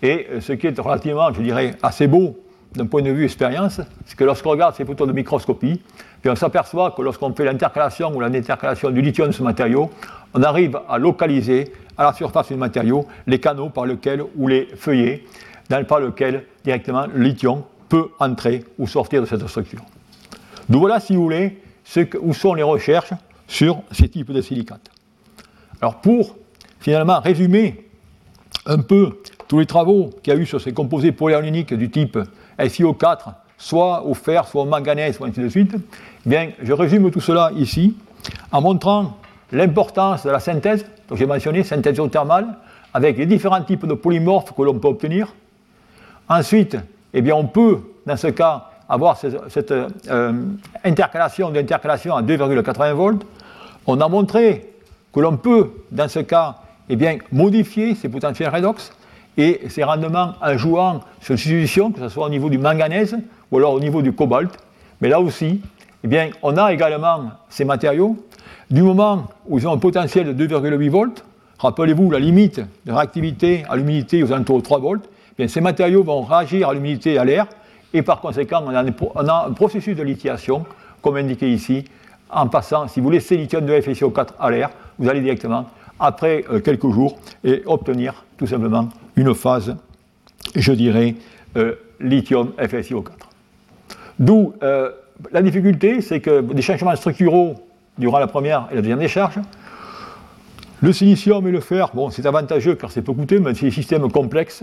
et 0.03 0.27
ce 0.41 0.53
qui 0.55 0.67
est 0.67 0.81
relativement, 0.81 1.33
je 1.35 1.43
dirais, 1.43 1.75
assez 1.83 2.07
beau 2.07 2.39
d'un 2.77 2.87
point 2.87 3.03
de 3.03 3.11
vue 3.11 3.25
expérience, 3.25 3.81
c'est 4.05 4.17
que 4.17 4.25
lorsqu'on 4.25 4.51
regarde 4.51 4.75
ces 4.75 4.85
photos 4.85 5.09
de 5.09 5.13
microscopie, 5.13 5.81
on 6.29 6.35
s'aperçoit 6.35 6.91
que 6.91 7.03
lorsqu'on 7.03 7.33
fait 7.33 7.45
l'intercalation 7.45 8.15
ou 8.15 8.21
la 8.21 8.29
détercalation 8.29 8.91
du 8.91 9.01
lithium 9.01 9.29
de 9.29 9.33
ce 9.33 9.43
matériau, 9.43 9.91
on 10.35 10.43
arrive 10.43 10.79
à 10.89 10.99
localiser 10.99 11.73
à 11.97 12.05
la 12.05 12.13
surface 12.13 12.49
du 12.49 12.57
matériau 12.57 13.07
les 13.27 13.39
canaux 13.39 13.71
par 13.71 13.87
lesquels, 13.87 14.23
ou 14.37 14.49
les 14.49 14.67
feuillets, 14.77 15.25
par 15.89 16.01
lesquels 16.01 16.45
directement 16.65 17.07
le 17.07 17.23
lithium 17.23 17.63
peut 17.89 18.09
entrer 18.19 18.65
ou 18.79 18.87
sortir 18.87 19.21
de 19.21 19.27
cette 19.27 19.47
structure. 19.47 19.83
Donc 20.69 20.81
voilà, 20.81 21.01
si 21.01 21.15
vous 21.15 21.23
voulez, 21.23 21.61
où 22.21 22.35
sont 22.35 22.55
les 22.55 22.63
recherches 22.63 23.13
sur 23.47 23.83
ces 23.93 24.09
types 24.09 24.33
de 24.33 24.41
silicates. 24.41 24.91
Alors 25.81 26.01
pour 26.01 26.37
finalement 26.81 27.21
résumer 27.21 27.89
un 28.67 28.79
peu 28.79 29.21
tous 29.47 29.61
les 29.61 29.67
travaux 29.67 30.11
qu'il 30.23 30.33
y 30.33 30.37
a 30.37 30.41
eu 30.41 30.47
sur 30.47 30.61
ces 30.61 30.73
composés 30.73 31.13
polyanioniques 31.13 31.73
du 31.75 31.89
type 31.91 32.19
SiO4, 32.59 33.35
soit 33.59 34.05
au 34.05 34.15
fer, 34.15 34.47
soit 34.47 34.63
au 34.63 34.67
manganèse, 34.67 35.19
ou 35.21 35.25
ainsi 35.25 35.41
de 35.41 35.49
suite, 35.49 35.75
bien, 36.25 36.51
je 36.63 36.73
résume 36.73 37.11
tout 37.11 37.21
cela 37.21 37.51
ici 37.57 37.97
en 38.53 38.61
montrant 38.61 39.17
l'importance 39.53 40.25
de 40.25 40.31
la 40.31 40.41
synthèse, 40.41 40.85
donc 41.09 41.19
j'ai 41.19 41.27
mentionné 41.27 41.63
synthèse 41.63 41.97
géothermale, 41.97 42.47
avec 42.93 43.19
les 43.19 43.27
différents 43.27 43.63
types 43.63 43.87
de 43.87 43.95
polymorphes 43.95 44.53
que 44.55 44.63
l'on 44.63 44.79
peut 44.79 44.89
obtenir. 44.89 45.35
Ensuite, 46.29 46.77
eh 47.13 47.23
bien, 47.23 47.35
on 47.35 47.47
peut, 47.47 47.81
dans 48.07 48.17
ce 48.17 48.29
cas, 48.29 48.71
avoir 48.89 49.17
cette, 49.17 49.73
euh, 49.73 50.33
intercalation 50.85 51.51
d'intercalation 51.51 52.17
à 52.17 52.23
2,80 52.23 52.93
volts. 52.93 53.27
On 53.87 54.01
a 54.01 54.09
montré 54.09 54.73
que 55.13 55.21
l'on 55.21 55.37
peut, 55.37 55.71
dans 55.91 56.09
ce 56.09 56.21
cas, 56.21 56.57
eh 56.89 56.97
bien, 56.97 57.19
modifier 57.33 57.95
ces 57.95 58.09
potentiels 58.09 58.49
redox 58.55 58.93
et 59.37 59.61
ces 59.69 59.85
rendements 59.85 60.35
en 60.41 60.57
jouant 60.57 61.01
sur 61.21 61.39
substitution, 61.39 61.93
que 61.93 62.01
ce 62.01 62.09
soit 62.09 62.27
au 62.27 62.31
niveau 62.31 62.49
du 62.49 62.59
manganèse 62.59 63.17
ou 63.51 63.59
alors 63.59 63.75
au 63.75 63.81
niveau 63.81 64.03
du 64.03 64.13
cobalt. 64.13 64.51
Mais 65.01 65.09
là 65.09 65.21
aussi, 65.21 65.61
eh 66.05 66.09
bien, 66.09 66.31
on 66.43 66.57
a 66.57 66.73
également 66.73 67.31
ces 67.49 67.65
matériaux. 67.65 68.17
Du 68.71 68.83
moment 68.83 69.27
où 69.47 69.59
ils 69.59 69.69
ont 69.69 69.73
un 69.73 69.79
potentiel 69.79 70.35
de 70.35 70.47
2,8 70.47 70.89
volts, 70.89 71.25
rappelez-vous 71.59 72.11
la 72.11 72.19
limite 72.19 72.61
de 72.87 72.93
réactivité 72.93 73.65
à 73.69 73.77
l'humidité 73.77 74.23
aux 74.23 74.33
alentours 74.33 74.59
de 74.59 74.65
3 74.65 74.79
volts, 74.79 75.05
eh 75.05 75.35
bien, 75.39 75.49
ces 75.49 75.61
matériaux 75.61 76.03
vont 76.03 76.23
réagir 76.23 76.69
à 76.69 76.75
l'humidité 76.75 77.15
et 77.15 77.19
à 77.19 77.25
l'air 77.25 77.47
et 77.97 78.03
par 78.03 78.21
conséquent, 78.21 78.63
on 78.67 79.29
a, 79.29 79.47
un 79.47 79.53
processus 79.53 79.97
de 79.97 80.03
lithiation, 80.03 80.67
comme 81.01 81.17
indiqué 81.17 81.51
ici, 81.51 81.85
en 82.29 82.47
passant, 82.47 82.89
si 82.89 83.01
vous 83.01 83.11
laissez 83.11 83.39
lithium 83.39 83.65
de 83.65 83.73
FSO4 83.73 84.29
à 84.39 84.51
l'air, 84.51 84.71
vous 84.99 85.09
allez 85.09 85.21
directement 85.21 85.67
après 85.99 86.45
euh, 86.51 86.61
quelques 86.61 86.91
jours 86.91 87.19
et 87.45 87.63
obtenir 87.67 88.25
tout 88.37 88.47
simplement 88.47 88.89
une 89.17 89.35
phase, 89.35 89.77
je 90.55 90.73
dirais, 90.73 91.15
euh, 91.57 91.75
lithium 92.01 92.53
FSiO4. 92.59 93.11
D'où 94.19 94.55
euh, 94.63 94.91
la 95.33 95.43
difficulté, 95.43 96.01
c'est 96.01 96.21
que 96.21 96.41
des 96.41 96.63
changements 96.63 96.95
structuraux 96.97 97.55
durant 97.99 98.19
la 98.19 98.27
première 98.27 98.69
et 98.71 98.75
la 98.75 98.83
deuxième 98.83 98.99
décharge, 98.99 99.39
le 100.83 100.93
silicium 100.93 101.47
et 101.47 101.51
le 101.51 101.61
fer, 101.61 101.91
bon, 101.95 102.11
c'est 102.11 102.27
avantageux 102.27 102.75
car 102.75 102.91
c'est 102.91 103.01
peu 103.01 103.15
coûteux, 103.15 103.41
mais 103.41 103.55
c'est 103.55 103.67
des 103.67 103.73
systèmes 103.73 104.11
complexes. 104.11 104.63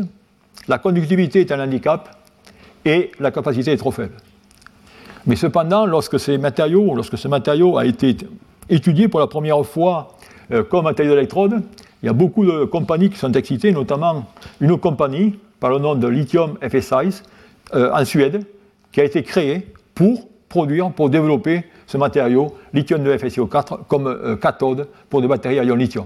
La 0.67 0.77
conductivité 0.77 1.41
est 1.41 1.51
un 1.51 1.59
handicap 1.59 2.15
et 2.85 3.11
la 3.19 3.31
capacité 3.31 3.71
est 3.71 3.77
trop 3.77 3.91
faible. 3.91 4.13
Mais 5.25 5.35
cependant, 5.35 5.85
lorsque 5.85 6.19
ces 6.19 6.37
matériaux, 6.37 6.93
lorsque 6.95 7.17
ce 7.17 7.27
matériau 7.27 7.77
a 7.77 7.85
été 7.85 8.17
étudié 8.69 9.07
pour 9.07 9.19
la 9.19 9.27
première 9.27 9.65
fois 9.65 10.15
euh, 10.53 10.63
comme 10.63 10.85
matériau 10.85 11.13
d'électrode, 11.15 11.61
il 12.01 12.05
y 12.05 12.09
a 12.09 12.13
beaucoup 12.13 12.45
de 12.45 12.65
compagnies 12.65 13.09
qui 13.09 13.17
sont 13.17 13.31
excitées, 13.31 13.71
notamment 13.71 14.25
une 14.61 14.77
compagnie 14.77 15.39
par 15.59 15.71
le 15.71 15.79
nom 15.79 15.95
de 15.95 16.07
Lithium 16.07 16.57
FSIs 16.61 17.23
euh, 17.73 17.91
en 17.93 18.05
Suède, 18.05 18.45
qui 18.91 19.01
a 19.01 19.03
été 19.03 19.23
créée 19.23 19.67
pour 19.95 20.27
produire, 20.49 20.91
pour 20.91 21.09
développer 21.09 21.63
ce 21.87 21.97
matériau, 21.97 22.53
lithium 22.73 23.03
de 23.03 23.11
FSiO4, 23.15 23.85
comme 23.87 24.07
euh, 24.07 24.35
cathode 24.35 24.87
pour 25.09 25.21
des 25.21 25.27
batteries 25.27 25.59
à 25.59 25.63
ion 25.63 25.75
lithium. 25.75 26.05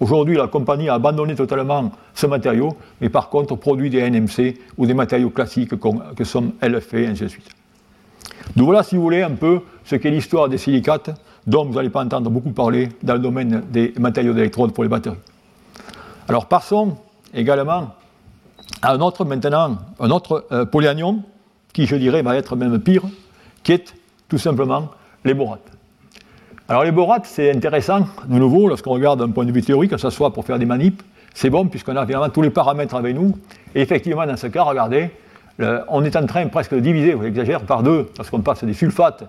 Aujourd'hui, 0.00 0.36
la 0.36 0.48
compagnie 0.48 0.88
a 0.88 0.94
abandonné 0.94 1.34
totalement 1.34 1.92
ce 2.14 2.26
matériau, 2.26 2.76
mais 3.00 3.08
par 3.08 3.28
contre 3.28 3.54
produit 3.54 3.90
des 3.90 4.08
NMC 4.10 4.56
ou 4.78 4.86
des 4.86 4.94
matériaux 4.94 5.30
classiques 5.30 5.74
que 6.16 6.24
sont 6.24 6.52
LFP 6.62 6.94
et 6.94 7.06
ainsi 7.06 7.22
de 7.22 7.28
suite. 7.28 7.50
Donc 8.56 8.66
voilà, 8.66 8.82
si 8.82 8.96
vous 8.96 9.02
voulez, 9.02 9.22
un 9.22 9.30
peu 9.30 9.60
ce 9.84 9.96
qu'est 9.96 10.10
l'histoire 10.10 10.48
des 10.48 10.58
silicates, 10.58 11.10
dont 11.46 11.64
vous 11.64 11.74
n'allez 11.74 11.90
pas 11.90 12.04
entendre 12.04 12.30
beaucoup 12.30 12.50
parler 12.50 12.88
dans 13.02 13.14
le 13.14 13.18
domaine 13.18 13.62
des 13.70 13.92
matériaux 13.98 14.32
d'électrode 14.32 14.72
pour 14.72 14.84
les 14.84 14.88
batteries. 14.88 15.16
Alors 16.28 16.46
passons 16.46 16.96
également 17.34 17.94
à 18.80 18.92
un 18.92 19.00
autre 19.00 19.24
maintenant, 19.24 19.78
un 20.00 20.10
autre 20.10 20.46
euh, 20.52 20.64
polyanion, 20.64 21.22
qui 21.72 21.86
je 21.86 21.96
dirais 21.96 22.22
va 22.22 22.36
être 22.36 22.56
même 22.56 22.78
pire, 22.78 23.02
qui 23.62 23.72
est 23.72 23.94
tout 24.28 24.38
simplement 24.38 24.88
les 25.24 25.34
borates. 25.34 25.70
Alors 26.68 26.84
les 26.84 26.92
borates, 26.92 27.26
c'est 27.26 27.50
intéressant, 27.50 28.06
de 28.26 28.38
nouveau, 28.38 28.68
lorsqu'on 28.68 28.92
regarde 28.92 29.18
d'un 29.18 29.30
point 29.30 29.44
de 29.44 29.52
vue 29.52 29.62
théorique, 29.62 29.90
que 29.90 29.96
ce 29.96 30.10
soit 30.10 30.32
pour 30.32 30.44
faire 30.44 30.58
des 30.58 30.64
manips, 30.64 31.02
c'est 31.34 31.50
bon 31.50 31.66
puisqu'on 31.66 31.96
a 31.96 32.06
finalement 32.06 32.28
tous 32.28 32.42
les 32.42 32.50
paramètres 32.50 32.94
avec 32.94 33.16
nous. 33.16 33.36
Et 33.74 33.80
effectivement, 33.80 34.26
dans 34.26 34.36
ce 34.36 34.46
cas, 34.46 34.62
regardez, 34.62 35.10
on 35.88 36.04
est 36.04 36.16
en 36.16 36.26
train 36.26 36.46
presque 36.48 36.74
de 36.74 36.80
diviser, 36.80 37.14
vous 37.14 37.24
exagère, 37.24 37.60
par 37.62 37.82
deux, 37.82 38.04
parce 38.16 38.30
qu'on 38.30 38.40
passe 38.40 38.64
des 38.64 38.74
sulfates 38.74 39.24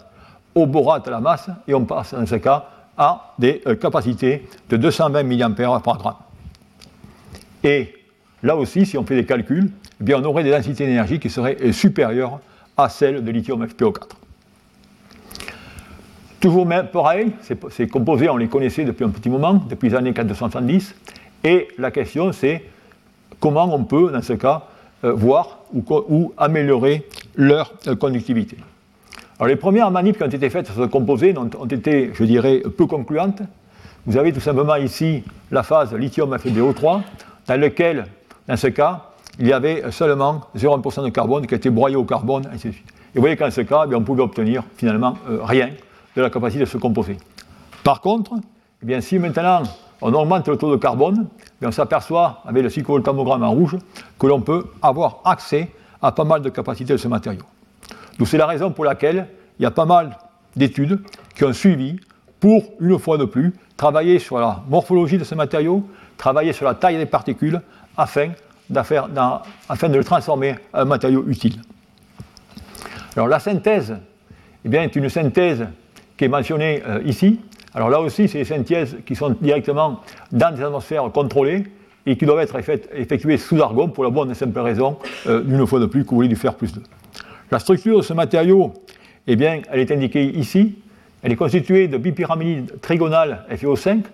au 0.55 0.65
borate 0.65 1.07
à 1.07 1.11
la 1.11 1.19
masse, 1.19 1.49
et 1.67 1.73
on 1.73 1.85
passe 1.85 2.13
dans 2.13 2.25
ce 2.25 2.35
cas 2.35 2.65
à 2.97 3.33
des 3.39 3.61
euh, 3.67 3.75
capacités 3.75 4.47
de 4.69 4.77
220 4.77 5.23
mAh 5.23 5.79
par 5.79 5.97
gramme. 5.97 6.15
Et 7.63 7.93
là 8.43 8.55
aussi, 8.55 8.85
si 8.85 8.97
on 8.97 9.05
fait 9.05 9.15
des 9.15 9.25
calculs, 9.25 9.71
eh 9.99 10.03
bien, 10.03 10.21
on 10.21 10.25
aurait 10.25 10.43
des 10.43 10.51
densités 10.51 10.85
d'énergie 10.85 11.19
qui 11.19 11.29
seraient 11.29 11.57
euh, 11.61 11.71
supérieures 11.71 12.39
à 12.77 12.89
celles 12.89 13.23
de 13.23 13.31
lithium 13.31 13.65
FPO4. 13.65 14.09
Toujours 16.39 16.65
même 16.65 16.87
pareil, 16.87 17.31
ces 17.69 17.87
composés, 17.87 18.29
on 18.29 18.35
les 18.35 18.49
connaissait 18.49 18.83
depuis 18.83 19.05
un 19.05 19.09
petit 19.09 19.29
moment, 19.29 19.53
depuis 19.69 19.89
les 19.89 19.95
années 19.95 20.11
470, 20.11 20.93
et 21.45 21.69
la 21.77 21.89
question 21.89 22.33
c'est 22.33 22.65
comment 23.39 23.73
on 23.73 23.85
peut, 23.85 24.11
dans 24.11 24.21
ce 24.21 24.33
cas, 24.33 24.63
euh, 25.05 25.13
voir 25.13 25.59
ou, 25.73 26.33
améliorer 26.37 27.07
leur 27.35 27.73
conductivité. 27.97 28.57
Alors 29.43 29.49
les 29.49 29.57
premières 29.57 29.91
manips 29.91 30.15
qui 30.15 30.23
ont 30.23 30.27
été 30.27 30.49
faites 30.49 30.67
sur 30.67 30.75
ce 30.75 30.87
composé 30.87 31.35
ont, 31.37 31.65
été, 31.65 32.11
je 32.13 32.23
dirais, 32.23 32.63
peu 32.77 32.85
concluantes. 32.85 33.41
Vous 34.05 34.15
avez 34.15 34.31
tout 34.31 34.39
simplement 34.39 34.77
ici 34.77 35.21
la 35.51 35.63
phase 35.63 35.93
lithium 35.93 36.33
FeBO3, 36.33 37.01
dans 37.47 37.59
laquelle, 37.59 38.05
dans 38.47 38.55
ce 38.55 38.67
cas, 38.67 39.01
il 39.39 39.47
y 39.47 39.51
avait 39.51 39.83
seulement 39.91 40.43
0,1% 40.55 41.03
de 41.03 41.09
carbone 41.09 41.45
qui 41.45 41.55
a 41.55 41.57
été 41.57 41.69
broyé 41.69 41.97
au 41.97 42.05
carbone, 42.05 42.43
ainsi 42.53 42.69
de 42.69 42.71
suite. 42.71 42.87
Et 42.87 43.17
vous 43.17 43.19
voyez 43.19 43.35
qu'en 43.35 43.51
ce 43.51 43.59
cas, 43.59 43.85
eh 43.91 43.93
on 43.93 44.01
pouvait 44.01 44.23
obtenir 44.23 44.63
finalement 44.77 45.17
euh, 45.29 45.39
rien 45.43 45.71
de 46.15 46.21
la 46.21 46.29
capacité 46.29 46.61
de 46.63 46.69
ce 46.69 46.77
composé. 46.77 47.17
Par 47.83 47.99
contre, 47.99 48.35
eh 48.87 49.01
si 49.01 49.19
maintenant 49.19 49.63
on 50.01 50.13
augmente 50.13 50.47
le 50.47 50.55
taux 50.55 50.71
de 50.71 50.77
carbone, 50.77 51.27
on 51.61 51.71
s'aperçoit, 51.71 52.43
avec 52.45 52.63
le 52.63 52.69
cyclovoltamogramme 52.69 53.43
en 53.43 53.51
rouge, 53.51 53.75
que 54.17 54.25
l'on 54.25 54.39
peut 54.39 54.67
avoir 54.81 55.19
accès 55.25 55.67
à 56.01 56.13
pas 56.13 56.23
mal 56.23 56.41
de 56.41 56.47
capacités 56.47 56.93
de 56.93 56.97
ce 56.97 57.09
matériau. 57.09 57.43
C'est 58.25 58.37
la 58.37 58.47
raison 58.47 58.71
pour 58.71 58.85
laquelle 58.85 59.27
il 59.59 59.63
y 59.63 59.65
a 59.65 59.71
pas 59.71 59.85
mal 59.85 60.17
d'études 60.55 60.99
qui 61.35 61.43
ont 61.43 61.53
suivi 61.53 61.99
pour, 62.39 62.63
une 62.79 62.97
fois 62.99 63.17
de 63.17 63.25
plus, 63.25 63.53
travailler 63.77 64.19
sur 64.19 64.39
la 64.39 64.63
morphologie 64.69 65.17
de 65.17 65.23
ce 65.23 65.35
matériau, 65.35 65.87
travailler 66.17 66.53
sur 66.53 66.65
la 66.65 66.75
taille 66.75 66.97
des 66.97 67.05
particules, 67.05 67.61
afin, 67.97 68.29
de 68.69 69.97
le 69.97 70.03
transformer 70.03 70.55
en 70.73 70.85
matériau 70.85 71.25
utile. 71.27 71.61
Alors 73.15 73.27
la 73.27 73.39
synthèse 73.39 73.95
eh 74.65 74.75
est 74.75 74.95
une 74.95 75.09
synthèse 75.09 75.67
qui 76.17 76.25
est 76.25 76.29
mentionnée 76.29 76.81
euh, 76.87 77.01
ici, 77.05 77.39
alors 77.75 77.89
là 77.89 77.99
aussi, 77.99 78.27
c'est 78.27 78.39
des 78.39 78.45
synthèses 78.45 78.97
qui 79.05 79.15
sont 79.15 79.35
directement 79.41 80.01
dans 80.31 80.53
des 80.53 80.61
atmosphères 80.61 81.03
contrôlées 81.11 81.63
et 82.05 82.17
qui 82.17 82.25
doivent 82.25 82.39
être 82.39 82.57
effectuées 82.93 83.37
sous 83.37 83.61
argon 83.61 83.87
pour 83.87 84.03
la 84.03 84.09
bonne 84.09 84.29
et 84.29 84.35
simple 84.35 84.59
raison, 84.59 84.97
euh, 85.27 85.41
d'une 85.41 85.65
fois 85.65 85.79
de 85.79 85.85
plus, 85.85 86.03
que 86.03 86.09
vous 86.09 86.17
voulez 86.17 86.27
du 86.27 86.35
fer 86.35 86.53
plus 86.53 86.73
2. 86.73 86.81
La 87.53 87.59
structure 87.59 87.97
de 87.97 88.01
ce 88.01 88.13
matériau, 88.13 88.73
eh 89.27 89.35
bien, 89.35 89.61
elle 89.71 89.79
est 89.79 89.91
indiquée 89.91 90.25
ici. 90.25 90.73
Elle 91.21 91.33
est 91.33 91.35
constituée 91.35 91.87
de 91.87 91.97
bipyramides 91.97 92.81
trigonales 92.81 93.45
FeO5 93.51 94.05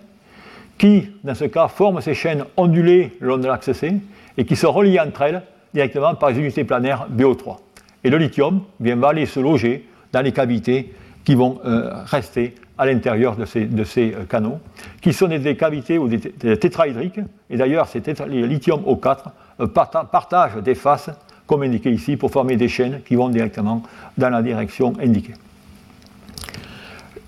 qui, 0.76 1.08
dans 1.24 1.34
ce 1.34 1.46
cas, 1.46 1.68
forment 1.68 2.02
ces 2.02 2.12
chaînes 2.12 2.44
ondulées 2.58 3.16
le 3.18 3.28
long 3.28 3.38
de 3.38 3.46
l'axe 3.46 3.72
C 3.72 3.94
et 4.36 4.44
qui 4.44 4.56
sont 4.56 4.70
reliées 4.70 5.00
entre 5.00 5.22
elles 5.22 5.42
directement 5.72 6.14
par 6.16 6.34
des 6.34 6.38
unités 6.38 6.64
planaires 6.64 7.06
BO3. 7.10 7.56
Et 8.04 8.10
le 8.10 8.18
lithium 8.18 8.60
bien, 8.78 8.96
va 8.96 9.08
aller 9.08 9.24
se 9.24 9.40
loger 9.40 9.88
dans 10.12 10.20
les 10.20 10.32
cavités 10.32 10.92
qui 11.24 11.34
vont 11.34 11.60
euh, 11.64 11.94
rester 12.04 12.54
à 12.76 12.84
l'intérieur 12.84 13.36
de 13.36 13.46
ces, 13.46 14.14
euh, 14.14 14.24
canaux, 14.28 14.58
qui 15.00 15.14
sont 15.14 15.28
des, 15.28 15.56
cavités 15.56 15.96
ou 15.96 16.08
des, 16.08 16.58
tétraédriques. 16.58 17.20
Et 17.48 17.56
d'ailleurs, 17.56 17.88
ces 17.88 18.02
les 18.28 18.46
lithium 18.46 18.82
O4 18.82 19.16
euh, 19.60 19.66
partagent 19.66 20.62
des 20.62 20.74
faces, 20.74 21.08
comme 21.50 21.64
indiqué 21.64 21.90
ici, 21.90 22.16
pour 22.16 22.30
former 22.30 22.56
des 22.56 22.68
chaînes 22.68 23.00
qui 23.04 23.16
vont 23.16 23.28
directement 23.28 23.82
dans 24.16 24.30
la 24.30 24.40
direction 24.40 24.92
indiquée. 25.02 25.34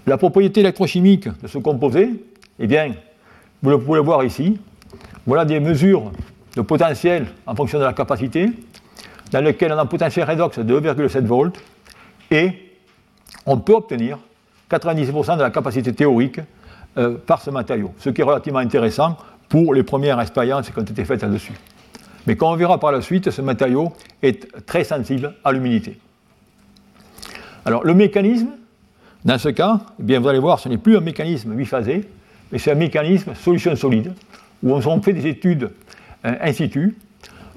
La 0.06 0.16
propriété 0.16 0.61
électrochimique 0.61 1.26
de 1.42 1.48
ce 1.48 1.58
composé, 1.58 2.08
eh 2.61 2.66
bien, 2.68 2.94
vous 3.64 3.78
pouvez 3.80 3.98
le 3.98 4.04
voir 4.04 4.22
ici. 4.22 4.61
Voilà 5.26 5.44
des 5.44 5.58
mesures 5.58 6.12
de 6.54 6.61
potentiel 6.61 7.26
en 7.46 7.56
fonction 7.56 7.80
de 7.80 7.85
la 7.85 7.94
capacité, 7.94 8.48
dans 9.32 9.40
lesquelles 9.40 9.72
on 9.72 9.78
a 9.78 9.82
un 9.82 9.87
potentiel 9.87 10.30
redox 10.30 10.61
de 10.61 10.80
2,7 10.80 11.24
volts, 11.24 11.61
et 12.30 12.52
on 13.44 13.58
peut 13.58 13.74
obtenir 13.74 14.20
90% 14.70 15.37
de 15.37 15.42
la 15.42 15.50
capacité 15.50 15.92
théorique 15.92 16.38
euh, 16.96 17.16
par 17.26 17.42
ce 17.42 17.50
matériau, 17.50 17.92
ce 17.98 18.11
qui 18.11 18.20
est 18.20 18.24
relativement 18.24 18.61
intéressant 18.61 19.16
pour 19.48 19.74
les 19.74 19.82
premières 19.82 20.20
expériences 20.20 20.70
qui 20.70 20.78
ont 20.78 20.82
été 20.82 21.04
faites 21.04 21.22
là-dessus. 21.22 21.54
Mais 22.26 22.37
comme 22.37 22.48
on 22.48 22.56
verra 22.56 22.78
par 22.78 22.92
la 22.92 23.00
suite, 23.00 23.30
ce 23.30 23.42
matériau 23.42 23.92
est 24.22 24.64
très 24.66 24.85
sensible 24.85 25.35
à 25.44 25.52
l'humidité. 25.52 25.98
Alors 27.64 27.85
le 27.85 27.94
mécanisme, 27.94 28.50
dans 29.24 29.38
ce 29.38 29.48
cas, 29.48 29.80
eh 29.98 30.02
bien, 30.02 30.20
vous 30.20 30.28
allez 30.28 30.38
voir, 30.38 30.58
ce 30.58 30.68
n'est 30.68 30.78
plus 30.78 30.96
un 30.96 31.00
mécanisme 31.00 31.54
biphasé, 31.54 32.08
mais 32.50 32.58
c'est 32.58 32.72
un 32.72 32.76
mécanisme 32.76 33.35
solution 33.35 33.74
solide, 33.76 34.12
où 34.62 34.72
on 34.72 35.02
fait 35.02 35.12
des 35.12 35.26
études 35.26 35.70
euh, 36.24 36.35
in 36.40 36.52
situ, 36.52 36.96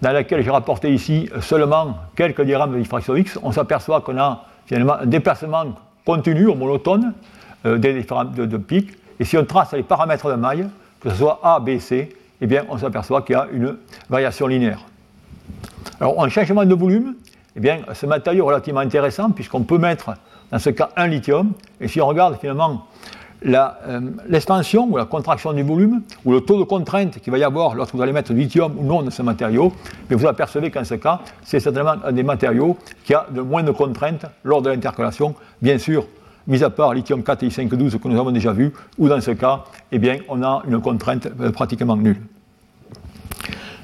dans 0.02 0.12
lesquelles 0.12 0.44
j'ai 0.44 0.52
rapporté 0.52 0.94
ici 0.94 1.30
seulement 1.42 1.98
quelques 2.16 2.42
diagrammes 2.42 2.74
de 2.74 2.80
diffraction 2.80 3.16
X. 3.16 3.40
On 3.44 3.52
s'aperçoit 3.52 4.02
qu'on 4.02 4.18
a 4.18 4.46
finalement 4.66 4.96
un 5.00 5.06
déplacement 5.06 5.76
continu 6.06 6.48
au 6.48 6.56
monotone 6.56 7.14
euh, 7.66 7.78
des 7.78 7.94
différents 7.94 8.26
de, 8.26 8.58
pics. 8.58 8.92
Et 9.20 9.26
si 9.26 9.38
on 9.38 9.46
trace 9.46 9.74
les 9.74 9.84
paramètres 9.84 10.30
de 10.30 10.36
maille, 10.36 10.68
que 11.00 11.10
ce 11.10 11.16
soit 11.16 11.40
A, 11.44 11.60
B, 11.60 11.80
C, 11.80 12.16
eh 12.42 12.60
on 12.70 12.78
s'aperçoit 12.78 13.22
qu'il 13.22 13.34
y 13.34 13.40
a 13.40 13.48
une 13.52 13.78
variation 14.10 14.48
linéaire. 14.48 14.86
Alors, 16.00 16.20
en 16.20 16.30
changement 16.30 16.66
de 16.66 16.76
volume, 16.76 17.16
eh 17.56 17.60
bien, 17.60 17.80
ce 17.94 18.06
matériau 18.06 18.44
est 18.44 18.48
relativement 18.48 18.82
intéressant 18.82 19.32
puisqu'on 19.32 19.64
peut 19.64 19.78
mettre, 19.78 20.12
dans 20.52 20.60
ce 20.60 20.70
cas, 20.70 20.90
un 20.96 21.08
lithium. 21.08 21.54
Et 21.80 21.88
si 21.88 22.02
on 22.02 22.08
regarde 22.08 22.38
finalement 22.40 22.86
euh, 23.48 24.00
l'expansion 24.28 24.88
ou 24.90 24.98
la 24.98 25.06
contraction 25.06 25.54
du 25.54 25.62
volume, 25.62 26.02
ou 26.24 26.32
le 26.32 26.42
taux 26.42 26.58
de 26.58 26.64
contrainte 26.64 27.20
qu'il 27.20 27.32
va 27.32 27.38
y 27.38 27.44
avoir 27.44 27.76
lorsque 27.76 27.94
vous 27.94 28.02
allez 28.02 28.12
mettre 28.12 28.34
du 28.34 28.40
lithium 28.40 28.74
ou 28.78 28.84
non 28.84 29.04
dans 29.04 29.12
ce 29.12 29.22
matériau, 29.22 29.72
mais 30.10 30.16
vous 30.16 30.26
apercevez 30.26 30.72
qu'en 30.72 30.84
ce 30.84 30.96
cas, 30.96 31.20
c'est 31.44 31.60
certainement 31.60 31.96
un 32.04 32.12
des 32.12 32.24
matériaux 32.24 32.78
qui 33.04 33.14
a 33.14 33.28
de 33.30 33.42
moins 33.42 33.62
de 33.62 33.72
contraintes 33.72 34.26
lors 34.44 34.62
de 34.62 34.70
l'intercalation, 34.70 35.36
bien 35.62 35.78
sûr, 35.78 36.06
mis 36.48 36.64
à 36.64 36.70
part 36.70 36.94
lithium 36.94 37.24
4 37.24 37.44
et 37.44 37.48
I512 37.48 38.00
que 38.00 38.08
nous 38.08 38.20
avons 38.20 38.32
déjà 38.32 38.52
vu, 38.52 38.72
ou 38.98 39.08
dans 39.08 39.22
ce 39.22 39.32
cas, 39.32 39.64
eh 39.92 40.00
bien, 40.00 40.18
on 40.30 40.44
a 40.44 40.62
une 40.68 40.80
contrainte 40.80 41.28
euh, 41.40 41.52
pratiquement 41.52 41.96
nulle. 41.96 42.22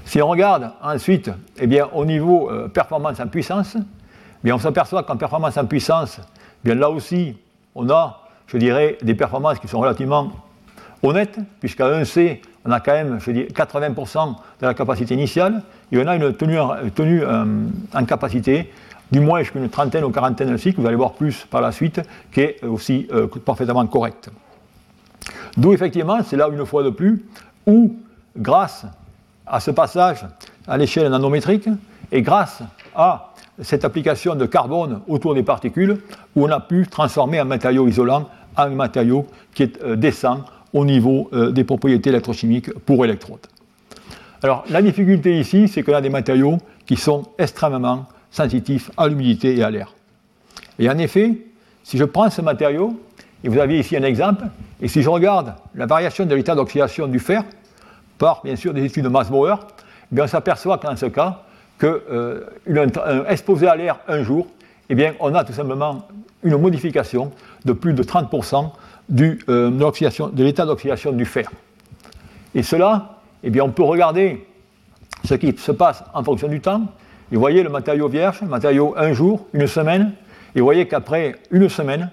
Si 0.05 0.21
on 0.21 0.27
regarde 0.27 0.71
ensuite 0.81 1.31
eh 1.57 1.67
bien, 1.67 1.87
au 1.93 2.05
niveau 2.05 2.51
euh, 2.51 2.67
performance 2.67 3.19
en 3.19 3.27
puissance, 3.27 3.75
eh 3.77 4.43
bien, 4.43 4.55
on 4.55 4.59
s'aperçoit 4.59 5.03
qu'en 5.03 5.17
performance 5.17 5.57
en 5.57 5.65
puissance, 5.65 6.19
eh 6.19 6.69
bien, 6.69 6.75
là 6.75 6.89
aussi, 6.89 7.37
on 7.75 7.89
a 7.89 8.17
je 8.47 8.57
dirais, 8.57 8.97
des 9.01 9.15
performances 9.15 9.59
qui 9.59 9.69
sont 9.69 9.79
relativement 9.79 10.29
honnête, 11.03 11.39
puisqu'à 11.61 11.87
1C, 11.87 12.41
on 12.65 12.71
a 12.71 12.81
quand 12.81 12.91
même, 12.91 13.19
je 13.19 13.31
dis, 13.31 13.43
80% 13.43 14.35
de 14.61 14.65
la 14.65 14.73
capacité 14.73 15.13
initiale, 15.13 15.63
et 15.91 15.97
on 15.97 16.05
a 16.05 16.17
une 16.17 16.33
tenue, 16.33 16.57
tenue 16.93 17.23
en 17.25 18.05
capacité 18.05 18.69
du 19.11 19.19
moins 19.19 19.39
jusqu'à 19.39 19.59
une 19.59 19.69
trentaine 19.69 20.03
ou 20.03 20.09
quarantaine 20.09 20.51
de 20.51 20.57
cycles, 20.57 20.79
vous 20.79 20.87
allez 20.87 20.95
voir 20.95 21.13
plus 21.13 21.45
par 21.49 21.61
la 21.61 21.71
suite, 21.71 22.01
qui 22.31 22.41
est 22.41 22.63
aussi 22.63 23.07
parfaitement 23.45 23.85
correcte. 23.87 24.29
D'où 25.57 25.73
effectivement, 25.73 26.19
c'est 26.23 26.37
là 26.37 26.47
une 26.51 26.65
fois 26.65 26.83
de 26.83 26.89
plus, 26.89 27.25
où 27.65 27.95
grâce 28.37 28.85
à 29.45 29.59
ce 29.59 29.71
passage 29.71 30.25
à 30.67 30.77
l'échelle 30.77 31.09
nanométrique 31.09 31.67
et 32.11 32.21
grâce 32.21 32.61
à 32.95 33.31
cette 33.61 33.85
application 33.85 34.35
de 34.35 34.45
carbone 34.45 35.01
autour 35.07 35.35
des 35.35 35.43
particules, 35.43 35.97
où 36.35 36.45
on 36.45 36.51
a 36.51 36.59
pu 36.59 36.87
transformer 36.87 37.39
un 37.39 37.45
matériau 37.45 37.87
isolant 37.87 38.29
en 38.57 38.63
un 38.63 38.69
matériau 38.69 39.27
qui 39.53 39.63
est, 39.63 39.81
euh, 39.83 39.95
descend 39.95 40.43
au 40.73 40.85
niveau 40.85 41.29
euh, 41.33 41.51
des 41.51 41.63
propriétés 41.63 42.09
électrochimiques 42.09 42.73
pour 42.85 43.03
électrodes. 43.05 43.45
Alors 44.41 44.63
la 44.69 44.81
difficulté 44.81 45.39
ici, 45.39 45.67
c'est 45.67 45.83
qu'on 45.83 45.93
a 45.93 46.01
des 46.01 46.09
matériaux 46.09 46.57
qui 46.85 46.95
sont 46.95 47.23
extrêmement 47.37 48.07
sensitifs 48.31 48.89
à 48.97 49.07
l'humidité 49.07 49.57
et 49.57 49.63
à 49.63 49.69
l'air. 49.69 49.93
Et 50.79 50.89
en 50.89 50.97
effet, 50.97 51.37
si 51.83 51.97
je 51.97 52.05
prends 52.05 52.29
ce 52.29 52.41
matériau, 52.41 52.99
et 53.43 53.49
vous 53.49 53.59
avez 53.59 53.79
ici 53.79 53.95
un 53.97 54.03
exemple, 54.03 54.45
et 54.81 54.87
si 54.87 55.01
je 55.01 55.09
regarde 55.09 55.53
la 55.75 55.85
variation 55.85 56.25
de 56.25 56.33
l'état 56.33 56.55
d'oxydation 56.55 57.07
du 57.07 57.19
fer, 57.19 57.43
par 58.17 58.41
bien 58.43 58.55
sûr 58.55 58.73
des 58.73 58.85
études 58.85 59.03
de 59.03 59.09
Mass-Bauer, 59.09 59.55
eh 60.15 60.21
on 60.21 60.27
s'aperçoit 60.27 60.77
que 60.77 60.87
dans 60.87 60.95
ce 60.95 61.07
cas, 61.07 61.43
qu'un 61.79 61.95
euh, 62.11 63.25
exposé 63.27 63.67
à 63.67 63.75
l'air 63.75 63.99
un 64.07 64.23
jour, 64.23 64.47
eh 64.89 64.95
bien, 64.95 65.13
on 65.19 65.33
a 65.33 65.43
tout 65.43 65.53
simplement 65.53 66.07
une 66.43 66.57
modification 66.57 67.31
de 67.65 67.73
plus 67.73 67.93
de 67.93 68.03
30% 68.03 68.71
du, 69.09 69.39
euh, 69.49 69.69
de 69.69 70.43
l'état 70.43 70.65
d'oxydation 70.65 71.11
du 71.11 71.25
fer. 71.25 71.49
Et 72.53 72.63
cela, 72.63 73.19
eh 73.43 73.49
bien, 73.49 73.63
on 73.63 73.71
peut 73.71 73.83
regarder 73.83 74.45
ce 75.23 75.35
qui 75.35 75.55
se 75.57 75.71
passe 75.71 76.03
en 76.13 76.23
fonction 76.23 76.47
du 76.47 76.59
temps. 76.61 76.83
Vous 77.31 77.39
voyez 77.39 77.63
le 77.63 77.69
matériau 77.69 78.09
vierge, 78.09 78.41
le 78.41 78.47
matériau 78.47 78.93
un 78.97 79.13
jour, 79.13 79.45
une 79.53 79.65
semaine, 79.65 80.11
et 80.53 80.59
vous 80.59 80.65
voyez 80.65 80.85
qu'après 80.87 81.35
une 81.49 81.69
semaine, 81.69 82.09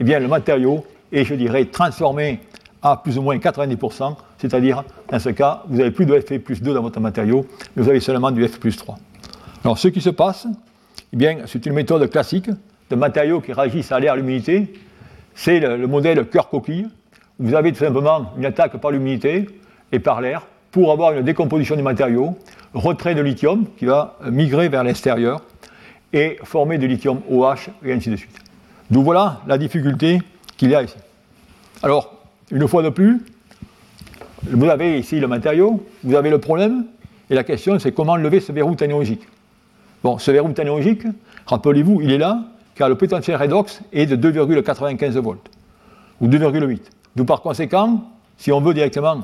eh 0.00 0.04
bien, 0.04 0.18
le 0.18 0.28
matériau 0.28 0.84
est, 1.12 1.24
je 1.24 1.34
dirais, 1.34 1.66
transformé 1.66 2.40
à 2.80 2.96
plus 2.96 3.18
ou 3.18 3.22
moins 3.22 3.36
90%, 3.36 4.16
c'est-à-dire, 4.38 4.82
dans 5.10 5.18
ce 5.18 5.28
cas, 5.28 5.62
vous 5.68 5.76
n'avez 5.76 5.90
plus 5.90 6.06
de 6.06 6.18
Fe 6.18 6.38
plus 6.38 6.62
2 6.62 6.72
dans 6.72 6.80
votre 6.80 7.00
matériau, 7.00 7.46
mais 7.76 7.82
vous 7.82 7.90
avez 7.90 8.00
seulement 8.00 8.30
du 8.30 8.48
F 8.48 8.58
plus 8.58 8.76
3. 8.76 8.96
Alors, 9.62 9.76
ce 9.76 9.88
qui 9.88 10.00
se 10.00 10.10
passe, 10.10 10.46
eh 11.12 11.16
bien, 11.16 11.40
c'est 11.46 11.66
une 11.66 11.74
méthode 11.74 12.08
classique 12.10 12.48
de 12.90 12.96
matériaux 12.96 13.40
qui 13.42 13.52
réagissent 13.52 13.92
à 13.92 14.00
l'air, 14.00 14.14
à 14.14 14.16
l'humidité. 14.16 14.72
C'est 15.34 15.60
le, 15.60 15.86
modèle 15.86 16.26
cœur-coquille. 16.26 16.88
Vous 17.38 17.54
avez 17.54 17.72
tout 17.72 17.78
simplement 17.78 18.32
une 18.38 18.46
attaque 18.46 18.78
par 18.78 18.90
l'humidité 18.90 19.46
et 19.92 19.98
par 19.98 20.22
l'air 20.22 20.46
pour 20.72 20.90
avoir 20.90 21.12
une 21.12 21.22
décomposition 21.22 21.76
du 21.76 21.82
matériau, 21.82 22.36
retrait 22.74 23.14
de 23.14 23.20
lithium 23.20 23.66
qui 23.76 23.84
va 23.84 24.16
migrer 24.30 24.68
vers 24.68 24.82
l'extérieur 24.82 25.42
et 26.12 26.38
former 26.42 26.78
du 26.78 26.88
lithium 26.88 27.20
OH 27.30 27.70
et 27.84 27.92
ainsi 27.92 28.10
de 28.10 28.16
suite. 28.16 28.36
Donc 28.90 29.04
voilà 29.04 29.40
la 29.46 29.58
difficulté 29.58 30.20
qu'il 30.56 30.70
y 30.70 30.74
a 30.74 30.82
ici. 30.82 30.96
Alors, 31.82 32.14
une 32.50 32.66
fois 32.66 32.82
de 32.82 32.88
plus, 32.88 33.20
vous 34.44 34.68
avez 34.68 34.98
ici 34.98 35.20
le 35.20 35.28
matériau, 35.28 35.86
vous 36.02 36.14
avez 36.14 36.30
le 36.30 36.38
problème, 36.38 36.86
et 37.30 37.34
la 37.34 37.44
question 37.44 37.78
c'est 37.78 37.92
comment 37.92 38.16
lever 38.16 38.40
ce 38.40 38.52
verrou 38.52 38.74
technologique. 38.74 39.22
Bon, 40.02 40.18
ce 40.18 40.30
verrou 40.30 40.52
technologique, 40.52 41.02
rappelez-vous, 41.46 42.00
il 42.00 42.12
est 42.12 42.18
là, 42.18 42.44
car 42.74 42.88
le 42.88 42.94
potentiel 42.96 43.36
redox 43.36 43.82
est 43.92 44.06
de 44.06 44.30
2,95 44.30 45.18
volts, 45.18 45.50
ou 46.20 46.28
2,8. 46.28 46.80
D'où 47.14 47.24
par 47.24 47.42
conséquent, 47.42 48.04
si 48.38 48.50
on 48.52 48.60
veut 48.60 48.74
directement 48.74 49.20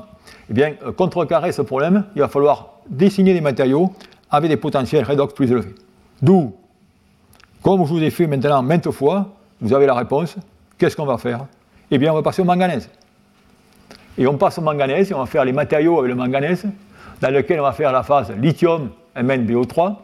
eh 0.49 0.53
bien, 0.53 0.73
euh, 0.85 0.91
contrecarrer 0.91 1.51
ce 1.51 1.61
problème, 1.61 2.05
il 2.15 2.21
va 2.21 2.27
falloir 2.27 2.79
dessiner 2.89 3.33
des 3.33 3.41
matériaux 3.41 3.93
avec 4.31 4.49
des 4.49 4.57
potentiels 4.57 5.03
redox 5.03 5.33
plus 5.33 5.51
élevés. 5.51 5.75
D'où, 6.21 6.55
comme 7.61 7.85
je 7.85 7.89
vous 7.93 8.01
ai 8.01 8.09
fait 8.09 8.27
maintenant 8.27 8.61
maintes 8.63 8.89
fois, 8.91 9.29
vous 9.61 9.73
avez 9.73 9.85
la 9.85 9.93
réponse. 9.93 10.35
Qu'est-ce 10.77 10.95
qu'on 10.95 11.05
va 11.05 11.17
faire? 11.17 11.45
Eh 11.91 11.97
bien, 11.97 12.11
on 12.11 12.15
va 12.15 12.21
passer 12.21 12.41
au 12.41 12.45
manganèse. 12.45 12.89
Et 14.17 14.27
on 14.27 14.37
passe 14.37 14.57
au 14.57 14.61
manganèse 14.61 15.11
et 15.11 15.13
on 15.13 15.19
va 15.19 15.25
faire 15.25 15.45
les 15.45 15.53
matériaux 15.53 15.99
avec 15.99 16.09
le 16.09 16.15
manganèse, 16.15 16.65
dans 17.21 17.33
lequel 17.33 17.59
on 17.59 17.63
va 17.63 17.71
faire 17.71 17.91
la 17.91 18.03
phase 18.03 18.31
lithium 18.31 18.89
MnBO3. 19.15 19.95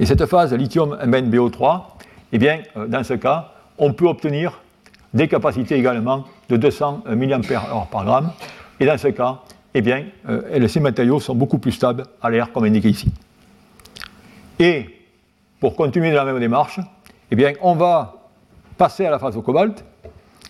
Et 0.00 0.06
cette 0.06 0.24
phase 0.26 0.52
lithium 0.54 0.96
MnBO3, 1.04 1.82
eh 2.32 2.38
bien, 2.38 2.60
euh, 2.76 2.86
dans 2.86 3.02
ce 3.02 3.14
cas, 3.14 3.52
on 3.78 3.92
peut 3.92 4.06
obtenir 4.06 4.60
des 5.14 5.28
capacités 5.28 5.76
également 5.76 6.24
de 6.48 6.56
200 6.56 7.02
mAh 7.06 7.38
par 7.90 8.04
gramme. 8.04 8.30
Et 8.80 8.86
dans 8.86 8.98
ce 8.98 9.08
cas, 9.08 9.40
eh 9.74 9.80
bien, 9.80 10.04
euh, 10.28 10.68
ces 10.68 10.80
matériaux 10.80 11.20
sont 11.20 11.34
beaucoup 11.34 11.58
plus 11.58 11.72
stables 11.72 12.04
à 12.22 12.30
l'air, 12.30 12.52
comme 12.52 12.64
indiqué 12.64 12.88
ici. 12.88 13.10
Et 14.58 14.86
pour 15.60 15.76
continuer 15.76 16.10
dans 16.10 16.24
la 16.24 16.32
même 16.32 16.40
démarche, 16.40 16.80
eh 17.30 17.36
bien, 17.36 17.52
on 17.60 17.74
va 17.74 18.14
passer 18.76 19.06
à 19.06 19.10
la 19.10 19.18
phase 19.18 19.36
au 19.36 19.42
cobalt. 19.42 19.84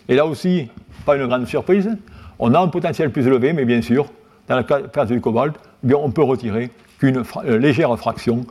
Et 0.08 0.14
là 0.14 0.26
aussi, 0.26 0.68
pas 1.04 1.16
une 1.16 1.26
grande 1.26 1.46
surprise, 1.46 1.90
on 2.38 2.54
a 2.54 2.60
un 2.60 2.68
potentiel 2.68 3.10
plus 3.10 3.26
élevé, 3.26 3.52
mais 3.52 3.64
bien 3.64 3.82
sûr, 3.82 4.06
dans 4.46 4.56
la 4.56 4.64
phase 4.64 5.08
du 5.08 5.20
cobalt, 5.20 5.54
eh 5.86 5.94
on 5.94 6.10
peut 6.10 6.22
retirer 6.22 6.70
qu'une 6.98 7.22
euh, 7.44 7.58
légère 7.58 7.96
fraction 7.98 8.46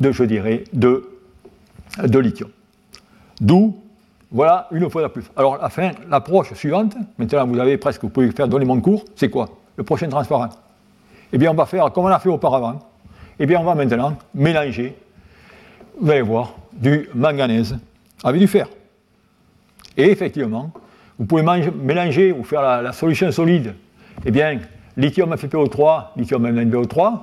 de, 0.00 0.12
je 0.12 0.24
dirais, 0.24 0.64
de, 0.72 1.08
de 2.02 2.18
lithium. 2.18 2.50
D'où, 3.40 3.76
voilà, 4.30 4.68
une 4.72 4.88
fois 4.90 5.02
de 5.02 5.08
plus. 5.08 5.24
Alors, 5.36 5.58
l'approche 6.08 6.52
suivante, 6.52 6.94
maintenant 7.16 7.46
vous 7.46 7.58
avez 7.58 7.78
presque, 7.78 8.02
vous 8.02 8.10
pouvez 8.10 8.30
faire 8.30 8.48
donner 8.48 8.66
mon 8.66 8.80
cours, 8.80 9.04
c'est 9.16 9.30
quoi 9.30 9.48
Le 9.76 9.84
prochain 9.84 10.08
transparent. 10.08 10.50
Eh 11.32 11.38
bien, 11.38 11.50
on 11.50 11.54
va 11.54 11.66
faire 11.66 11.90
comme 11.92 12.04
on 12.04 12.08
a 12.08 12.18
fait 12.18 12.28
auparavant. 12.28 12.78
Eh 13.38 13.46
bien, 13.46 13.60
on 13.60 13.64
va 13.64 13.74
maintenant 13.74 14.16
mélanger, 14.34 14.96
vous 16.00 16.10
allez 16.10 16.22
voir, 16.22 16.54
du 16.72 17.08
manganèse 17.14 17.78
avec 18.22 18.40
du 18.40 18.48
fer. 18.48 18.68
Et 19.96 20.10
effectivement, 20.10 20.72
vous 21.18 21.24
pouvez 21.24 21.42
mélanger 21.42 22.32
ou 22.32 22.44
faire 22.44 22.82
la, 22.82 22.92
solution 22.92 23.32
solide, 23.32 23.74
eh 24.24 24.30
bien, 24.30 24.58
lithium 24.96 25.32
FePO3, 25.34 26.08
lithium 26.16 26.46
MnBO3. 26.46 27.18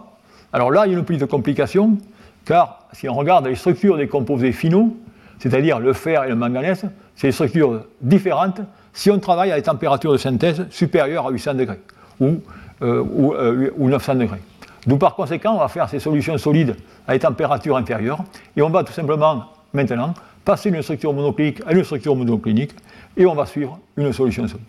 Alors 0.53 0.71
là, 0.71 0.85
il 0.85 0.93
y 0.93 0.95
a 0.95 0.97
une 0.97 1.05
petite 1.05 1.25
complication, 1.27 1.97
car 2.45 2.87
si 2.93 3.07
on 3.07 3.13
regarde 3.13 3.47
les 3.47 3.55
structures 3.55 3.97
des 3.97 4.07
composés 4.07 4.51
finaux, 4.51 4.95
c'est-à-dire 5.39 5.79
le 5.79 5.93
fer 5.93 6.23
et 6.23 6.29
le 6.29 6.35
manganèse, 6.35 6.85
c'est 7.15 7.27
des 7.27 7.31
structures 7.31 7.85
différentes 8.01 8.61
si 8.93 9.11
on 9.11 9.19
travaille 9.19 9.51
à 9.51 9.55
des 9.55 9.61
températures 9.61 10.13
de 10.13 10.17
synthèse 10.17 10.65
supérieures 10.69 11.27
à 11.27 11.31
800 11.31 11.53
degrés 11.55 11.79
ou, 12.19 12.41
euh, 12.81 13.71
ou 13.77 13.89
900 13.89 14.13
euh, 14.13 14.15
degrés. 14.15 14.41
D'où 14.87 14.97
par 14.97 15.15
conséquent, 15.15 15.55
on 15.55 15.59
va 15.59 15.67
faire 15.67 15.89
ces 15.89 15.99
solutions 15.99 16.37
solides 16.37 16.75
à 17.07 17.13
des 17.13 17.19
températures 17.19 17.75
inférieures 17.75 18.23
et 18.55 18.61
on 18.61 18.69
va 18.69 18.83
tout 18.83 18.93
simplement 18.93 19.45
maintenant 19.73 20.13
passer 20.45 20.69
d'une 20.71 20.83
structure 20.83 21.11
monoclinique 21.11 21.61
à 21.65 21.73
une 21.73 21.83
structure 21.83 22.15
monoclinique, 22.15 22.71
et 23.17 23.25
on 23.25 23.33
va 23.33 23.45
suivre 23.45 23.79
une 23.97 24.13
solution 24.13 24.47
solide. 24.47 24.65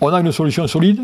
On 0.00 0.08
a 0.08 0.20
une 0.20 0.32
solution 0.32 0.66
solide, 0.66 1.00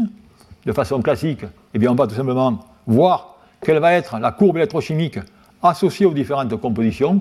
de 0.64 0.72
façon 0.72 1.02
classique, 1.02 1.44
eh 1.74 1.78
bien 1.78 1.90
on 1.90 1.94
va 1.94 2.06
tout 2.06 2.14
simplement 2.14 2.64
voir 2.86 3.36
quelle 3.60 3.78
va 3.78 3.92
être 3.92 4.18
la 4.18 4.30
courbe 4.30 4.56
électrochimique 4.56 5.18
associée 5.62 6.06
aux 6.06 6.14
différentes 6.14 6.54
compositions 6.60 7.20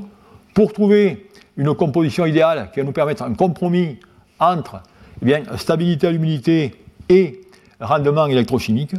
pour 0.53 0.73
trouver 0.73 1.27
une 1.57 1.73
composition 1.75 2.25
idéale 2.25 2.69
qui 2.73 2.79
va 2.79 2.85
nous 2.85 2.91
permettre 2.91 3.23
un 3.23 3.33
compromis 3.33 3.97
entre 4.39 4.81
eh 5.21 5.25
bien, 5.25 5.43
stabilité 5.57 6.07
à 6.07 6.11
l'humidité 6.11 6.75
et 7.09 7.41
rendement 7.79 8.27
électrochimique. 8.27 8.93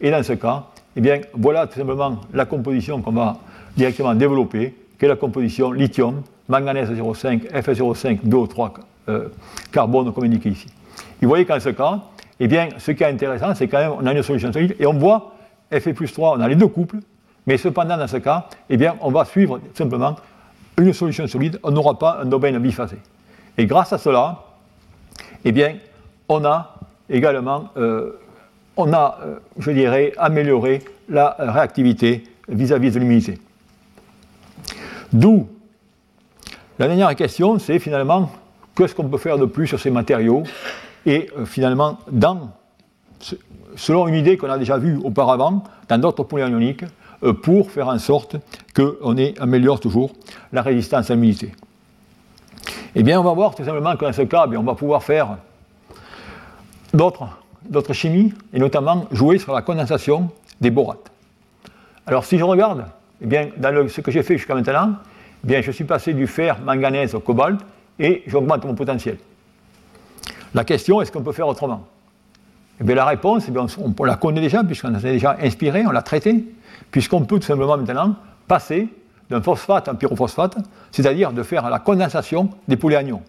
Et 0.00 0.10
dans 0.10 0.22
ce 0.22 0.34
cas, 0.34 0.64
eh 0.96 1.00
bien, 1.00 1.20
voilà 1.34 1.66
tout 1.66 1.78
simplement 1.78 2.20
la 2.32 2.44
composition 2.44 3.02
qu'on 3.02 3.12
va 3.12 3.38
directement 3.76 4.14
développer, 4.14 4.74
qui 4.98 5.04
est 5.04 5.08
la 5.08 5.16
composition 5.16 5.72
lithium 5.72 6.22
manganèse 6.48 6.90
0,5, 6.90 7.50
Fe0,5, 7.50 8.20
BO3, 8.24 8.72
euh, 9.08 9.28
carbone, 9.72 10.12
comme 10.12 10.24
indiqué 10.24 10.50
ici. 10.50 10.66
vous 11.20 11.28
voyez 11.28 11.44
qu'en 11.44 11.58
ce 11.58 11.70
cas, 11.70 12.00
eh 12.38 12.48
bien, 12.48 12.68
ce 12.78 12.92
qui 12.92 13.02
est 13.02 13.06
intéressant, 13.06 13.54
c'est 13.54 13.68
quand 13.68 13.78
même 13.78 13.92
on 13.98 14.06
a 14.06 14.12
une 14.12 14.22
solution 14.22 14.52
solide 14.52 14.76
et 14.78 14.86
on 14.86 14.94
voit 14.94 15.32
Fe 15.72 15.92
plus 15.92 16.12
3, 16.12 16.36
on 16.36 16.40
a 16.40 16.48
les 16.48 16.54
deux 16.54 16.68
couples, 16.68 16.98
mais 17.46 17.56
cependant, 17.56 17.96
dans 17.96 18.06
ce 18.06 18.18
cas, 18.18 18.46
eh 18.70 18.76
bien, 18.76 18.94
on 19.00 19.10
va 19.10 19.24
suivre 19.24 19.60
simplement 19.74 20.16
une 20.78 20.92
solution 20.92 21.26
solide, 21.26 21.58
on 21.62 21.70
n'aura 21.70 21.98
pas 21.98 22.18
un 22.20 22.26
domaine 22.26 22.58
biphasé. 22.58 22.96
Et 23.56 23.66
grâce 23.66 23.92
à 23.92 23.98
cela, 23.98 24.44
eh 25.44 25.52
bien, 25.52 25.76
on 26.28 26.44
a 26.44 26.74
également, 27.08 27.70
euh, 27.76 28.18
on 28.76 28.92
a, 28.92 29.18
euh, 29.22 29.36
je 29.58 29.70
dirais, 29.70 30.12
amélioré 30.16 30.82
la 31.08 31.36
réactivité 31.38 32.24
vis-à-vis 32.48 32.88
-vis 32.88 32.94
de 32.94 32.98
l'humidité. 32.98 33.38
D'où 35.12 35.48
la 36.78 36.88
dernière 36.88 37.14
question, 37.14 37.60
c'est 37.60 37.78
finalement 37.78 38.32
qu'est-ce 38.74 38.96
qu'on 38.96 39.08
peut 39.08 39.18
faire 39.18 39.38
de 39.38 39.44
plus 39.44 39.68
sur 39.68 39.78
ces 39.78 39.90
matériaux 39.90 40.42
et 41.06 41.30
euh, 41.38 41.44
finalement, 41.44 41.98
dans, 42.10 42.50
selon 43.76 44.08
une 44.08 44.14
idée 44.14 44.36
qu'on 44.36 44.50
a 44.50 44.58
déjà 44.58 44.76
vue 44.76 44.98
auparavant, 45.04 45.62
dans 45.88 45.98
d'autres 45.98 46.24
polyanioniques, 46.24 46.82
ioniques, 46.82 46.94
pour 47.32 47.70
faire 47.70 47.88
en 47.88 47.98
sorte 47.98 48.36
qu'on 48.74 49.16
améliore 49.38 49.80
toujours 49.80 50.12
la 50.52 50.62
résistance 50.62 51.10
à 51.10 51.14
l'humidité. 51.14 51.52
Eh 52.94 53.02
bien, 53.02 53.20
on 53.20 53.24
va 53.24 53.32
voir 53.32 53.54
tout 53.54 53.64
simplement 53.64 53.96
que 53.96 54.04
dans 54.04 54.12
ce 54.12 54.22
cas, 54.22 54.46
eh 54.50 54.56
on 54.56 54.62
va 54.62 54.74
pouvoir 54.74 55.02
faire 55.02 55.36
d'autres 56.92 57.92
chimies, 57.92 58.32
et 58.52 58.58
notamment 58.58 59.06
jouer 59.10 59.38
sur 59.38 59.52
la 59.52 59.62
condensation 59.62 60.30
des 60.60 60.70
borates. 60.70 61.10
Alors 62.06 62.24
si 62.24 62.38
je 62.38 62.44
regarde, 62.44 62.84
eh 63.20 63.26
bien, 63.26 63.48
dans 63.56 63.88
ce 63.88 64.00
que 64.00 64.10
j'ai 64.10 64.22
fait 64.22 64.36
jusqu'à 64.36 64.54
maintenant, 64.54 64.92
eh 65.44 65.46
bien, 65.46 65.60
je 65.60 65.70
suis 65.70 65.84
passé 65.84 66.12
du 66.12 66.26
fer, 66.26 66.60
manganèse 66.60 67.14
au 67.14 67.20
cobalt, 67.20 67.60
et 67.98 68.22
j'augmente 68.26 68.64
mon 68.64 68.74
potentiel. 68.74 69.18
La 70.54 70.64
question, 70.64 71.00
est-ce 71.00 71.10
qu'on 71.10 71.22
peut 71.22 71.32
faire 71.32 71.48
autrement? 71.48 71.86
Eh 72.80 72.84
bien, 72.84 72.94
La 72.94 73.04
réponse, 73.04 73.44
eh 73.48 73.50
bien, 73.50 73.66
on, 73.98 74.04
la 74.04 74.16
connaît 74.16 74.40
déjà, 74.40 74.62
puisqu'on 74.62 74.98
s'est 74.98 75.12
déjà 75.12 75.36
inspiré, 75.42 75.86
on 75.86 75.90
l'a 75.90 76.02
traité, 76.02 76.44
puisqu'on 76.94 77.24
peut 77.24 77.40
tout 77.40 77.46
simplement 77.46 77.76
maintenant 77.76 78.14
passer 78.46 78.86
d'un 79.28 79.42
phosphate 79.42 79.88
un 79.88 79.96
pyrophosphate, 79.96 80.58
c'est-à-dire 80.92 81.32
de 81.32 81.42
faire 81.42 81.68
la 81.68 81.80
condensation 81.80 82.50
des 82.68 82.76
polyanions. 82.76 83.20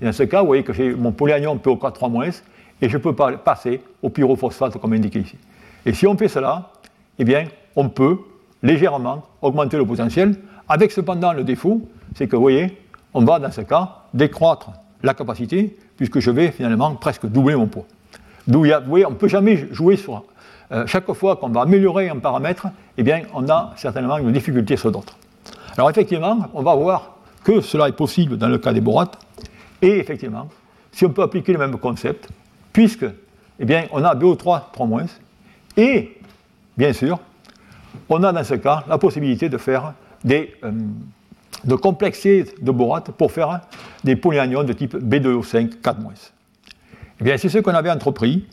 Et 0.00 0.04
dans 0.04 0.12
ce 0.12 0.22
cas, 0.22 0.42
vous 0.42 0.46
voyez 0.46 0.62
que 0.62 0.72
j'ai 0.72 0.94
mon 0.94 1.10
polyanion 1.10 1.56
PO4-3-, 1.56 2.42
et 2.80 2.88
je 2.88 2.96
peux 2.98 3.12
passer 3.12 3.82
au 4.00 4.10
pyrophosphate 4.10 4.78
comme 4.78 4.92
indiqué 4.92 5.18
ici. 5.18 5.36
Et 5.84 5.92
si 5.92 6.06
on 6.06 6.16
fait 6.16 6.28
cela, 6.28 6.70
eh 7.18 7.24
bien, 7.24 7.48
on 7.74 7.88
peut 7.88 8.16
légèrement 8.62 9.26
augmenter 9.42 9.76
le 9.76 9.84
potentiel, 9.84 10.36
avec 10.68 10.92
cependant 10.92 11.32
le 11.32 11.42
défaut, 11.42 11.80
c'est 12.14 12.28
que 12.28 12.36
vous 12.36 12.42
voyez, 12.42 12.78
on 13.12 13.24
va 13.24 13.40
dans 13.40 13.50
ce 13.50 13.62
cas 13.62 14.04
décroître 14.14 14.70
la 15.02 15.14
capacité, 15.14 15.76
puisque 15.96 16.20
je 16.20 16.30
vais 16.30 16.52
finalement 16.52 16.94
presque 16.94 17.26
doubler 17.26 17.56
mon 17.56 17.66
poids. 17.66 17.86
Vous 18.46 18.64
voyez, 18.86 19.04
on 19.04 19.10
ne 19.10 19.16
peut 19.16 19.26
jamais 19.26 19.66
jouer 19.72 19.96
sur. 19.96 20.22
Euh, 20.72 20.86
chaque 20.86 21.12
fois 21.12 21.36
qu'on 21.36 21.48
va 21.48 21.62
améliorer 21.62 22.08
un 22.08 22.18
paramètre, 22.18 22.68
eh 22.96 23.02
bien, 23.02 23.22
on 23.34 23.48
a 23.48 23.72
certainement 23.76 24.18
une 24.18 24.32
difficulté 24.32 24.76
sur 24.76 24.92
d'autres. 24.92 25.16
Alors 25.76 25.90
effectivement, 25.90 26.48
on 26.54 26.62
va 26.62 26.74
voir 26.74 27.16
que 27.42 27.60
cela 27.60 27.88
est 27.88 27.96
possible 27.96 28.36
dans 28.36 28.48
le 28.48 28.58
cas 28.58 28.72
des 28.72 28.80
borates, 28.80 29.18
et 29.82 29.98
effectivement, 29.98 30.48
si 30.92 31.04
on 31.04 31.10
peut 31.10 31.22
appliquer 31.22 31.52
le 31.52 31.58
même 31.58 31.76
concept, 31.78 32.28
puisque, 32.72 33.06
eh 33.58 33.64
bien, 33.64 33.86
on 33.90 34.04
a 34.04 34.14
BO3 34.14 34.62
3-, 34.72 35.08
et, 35.76 36.18
bien 36.76 36.92
sûr, 36.92 37.18
on 38.08 38.22
a 38.22 38.32
dans 38.32 38.44
ce 38.44 38.54
cas 38.54 38.84
la 38.88 38.98
possibilité 38.98 39.48
de 39.48 39.58
faire 39.58 39.94
des, 40.22 40.54
euh, 40.64 40.70
de 41.64 41.74
complexer 41.74 42.46
de 42.60 42.70
borates 42.70 43.10
pour 43.10 43.32
faire 43.32 43.60
des 44.04 44.16
polyanions 44.16 44.62
de 44.62 44.72
type 44.72 44.94
B2O5 44.94 45.80
4-. 45.80 45.96
Eh 47.20 47.24
bien, 47.24 47.36
c'est 47.36 47.48
ce 47.48 47.58
qu'on 47.58 47.74
avait 47.74 47.90
entrepris 47.90 48.46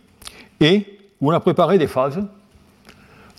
et 0.59 0.96
où 1.21 1.31
on 1.31 1.35
a 1.35 1.39
préparé 1.39 1.77
des 1.77 1.87
phases, 1.87 2.19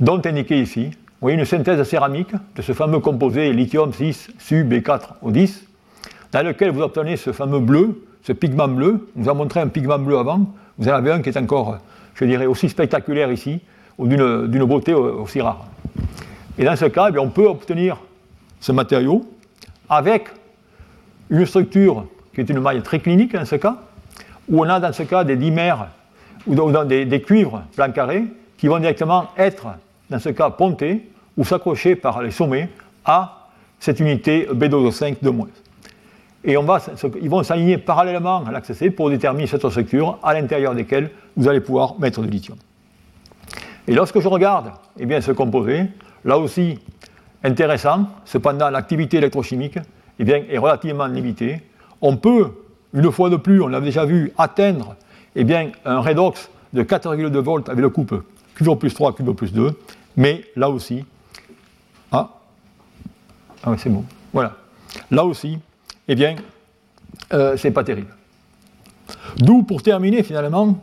dont 0.01 0.21
indiqué 0.25 0.61
ici. 0.61 0.87
Vous 0.87 1.23
voyez 1.23 1.39
une 1.39 1.45
synthèse 1.45 1.83
céramique 1.83 2.33
de 2.55 2.63
ce 2.63 2.73
fameux 2.73 3.01
composé 3.01 3.53
lithium 3.53 3.93
6 3.93 4.31
SU-B4O10, 4.39 5.63
dans 6.33 6.47
lequel 6.47 6.71
vous 6.71 6.83
obtenez 6.83 7.17
ce 7.17 7.33
fameux 7.33 7.61
bleu, 7.61 8.05
ce 8.23 8.33
pigment 8.33 8.69
bleu. 8.69 9.09
On 9.17 9.23
vous 9.23 9.29
a 9.29 9.35
montré 9.35 9.61
un 9.61 9.69
pigment 9.69 9.99
bleu 9.99 10.19
avant. 10.19 10.47
Vous 10.79 10.89
en 10.89 10.93
avez 10.93 11.11
un 11.11 11.21
qui 11.21 11.31
est 11.31 11.37
encore, 11.37 11.79
je 12.15 12.25
dirais, 12.25 12.47
aussi 12.47 12.69
spectaculaire 12.69 13.33
ici, 13.33 13.61
ou 13.97 14.07
d'une 14.07 14.65
beauté 14.65 14.95
aussi 14.95 15.41
rare. 15.41 15.67
Et 16.57 16.65
dans 16.65 16.77
ce 16.77 16.85
cas, 16.85 17.11
eh 17.13 17.19
on 17.19 17.31
peut 17.31 17.47
obtenir 17.47 17.97
ce 18.61 18.71
matériau 18.73 19.29
avec 19.89 20.29
une 21.31 21.47
structure 21.47 22.07
qui 22.35 22.41
est 22.41 22.49
une 22.51 22.61
maille 22.61 22.83
très 22.83 23.01
clinique 23.01 23.33
dans 23.33 23.45
ce 23.45 23.57
cas, 23.57 23.77
où 24.49 24.61
on 24.61 24.69
a 24.69 24.79
dans 24.79 24.93
ce 24.93 25.03
cas 25.03 25.25
des 25.25 25.37
dimères 25.37 25.89
ou 26.47 26.85
des, 26.85 27.05
des 27.05 27.23
cuivres 27.23 27.63
plan 27.75 27.91
carrés 27.93 28.25
qui 28.57 28.69
vont 28.69 28.79
directement 28.79 29.29
être, 29.37 29.67
dans 30.11 30.19
ce 30.19 30.31
cas, 30.31 30.51
pontés 30.51 31.09
ou 31.37 31.45
s'accrocher 31.45 31.97
par 31.97 32.23
les 32.23 32.31
sommets 32.31 32.69
à 33.05 33.49
cette 33.79 34.01
unité 34.01 34.49
B2O5 34.53 35.17
de 35.23 35.31
moins. 35.31 35.49
Et 36.45 36.53
ils 36.53 37.31
vont 37.31 37.43
s'aligner 37.43 37.79
parallèlement 37.79 38.45
à 38.45 38.53
l'axe 38.53 38.73
C 38.73 38.91
pour 38.91 39.11
déterminer 39.11 39.47
cette 39.47 39.69
structure 39.69 40.19
à 40.23 40.35
l'intérieur 40.35 40.75
desquelles 40.75 41.11
vous 41.37 41.49
allez 41.49 41.61
pouvoir 41.61 41.99
mettre 41.99 42.21
du 42.23 42.29
lithium. 42.29 42.57
Et 43.87 43.95
lorsque 43.95 44.21
je 44.21 44.29
regarde 44.29 44.71
eh 44.99 45.07
bien, 45.07 45.21
ce 45.21 45.33
composé, 45.33 45.85
là 46.25 46.39
aussi 46.39 46.79
intéressant, 47.43 48.07
cependant 48.25 48.71
l'activité 48.71 49.17
électrochimique 49.17 49.79
eh 50.19 50.25
bien, 50.25 50.43
est 50.49 50.59
relativement 50.59 51.07
limitée. 51.07 51.63
On 52.01 52.17
peut, 52.17 52.53
une 52.93 53.11
fois 53.11 53.31
de 53.31 53.37
plus, 53.37 53.61
on 53.61 53.69
l'a 53.69 53.81
déjà 53.81 54.05
vu, 54.05 54.33
atteindre 54.39 54.95
eh 55.37 55.45
bien, 55.45 55.71
un 55.85 56.01
redox 56.01 56.51
de 56.73 56.83
4,2 56.83 57.37
volts 57.39 57.69
avec 57.69 57.81
le 57.81 57.91
couple 57.91 58.23
Q 58.55 58.65
plus 58.77 58.93
3, 58.93 59.15
Q 59.15 59.23
plus 59.35 59.53
2, 59.53 59.79
mais 60.17 60.45
là 60.57 60.69
aussi, 60.71 61.05
ah, 62.13 62.31
ah 63.65 63.75
c'est 63.77 63.91
bon, 63.91 64.05
voilà, 64.33 64.57
là 65.11 65.25
aussi, 65.25 65.59
eh 66.09 66.15
bien, 66.15 66.37
euh, 67.33 67.57
c'est 67.57 67.71
pas 67.71 67.85
terrible. 67.85 68.15
D'où, 69.39 69.63
pour 69.63 69.83
terminer 69.83 70.23
finalement, 70.23 70.79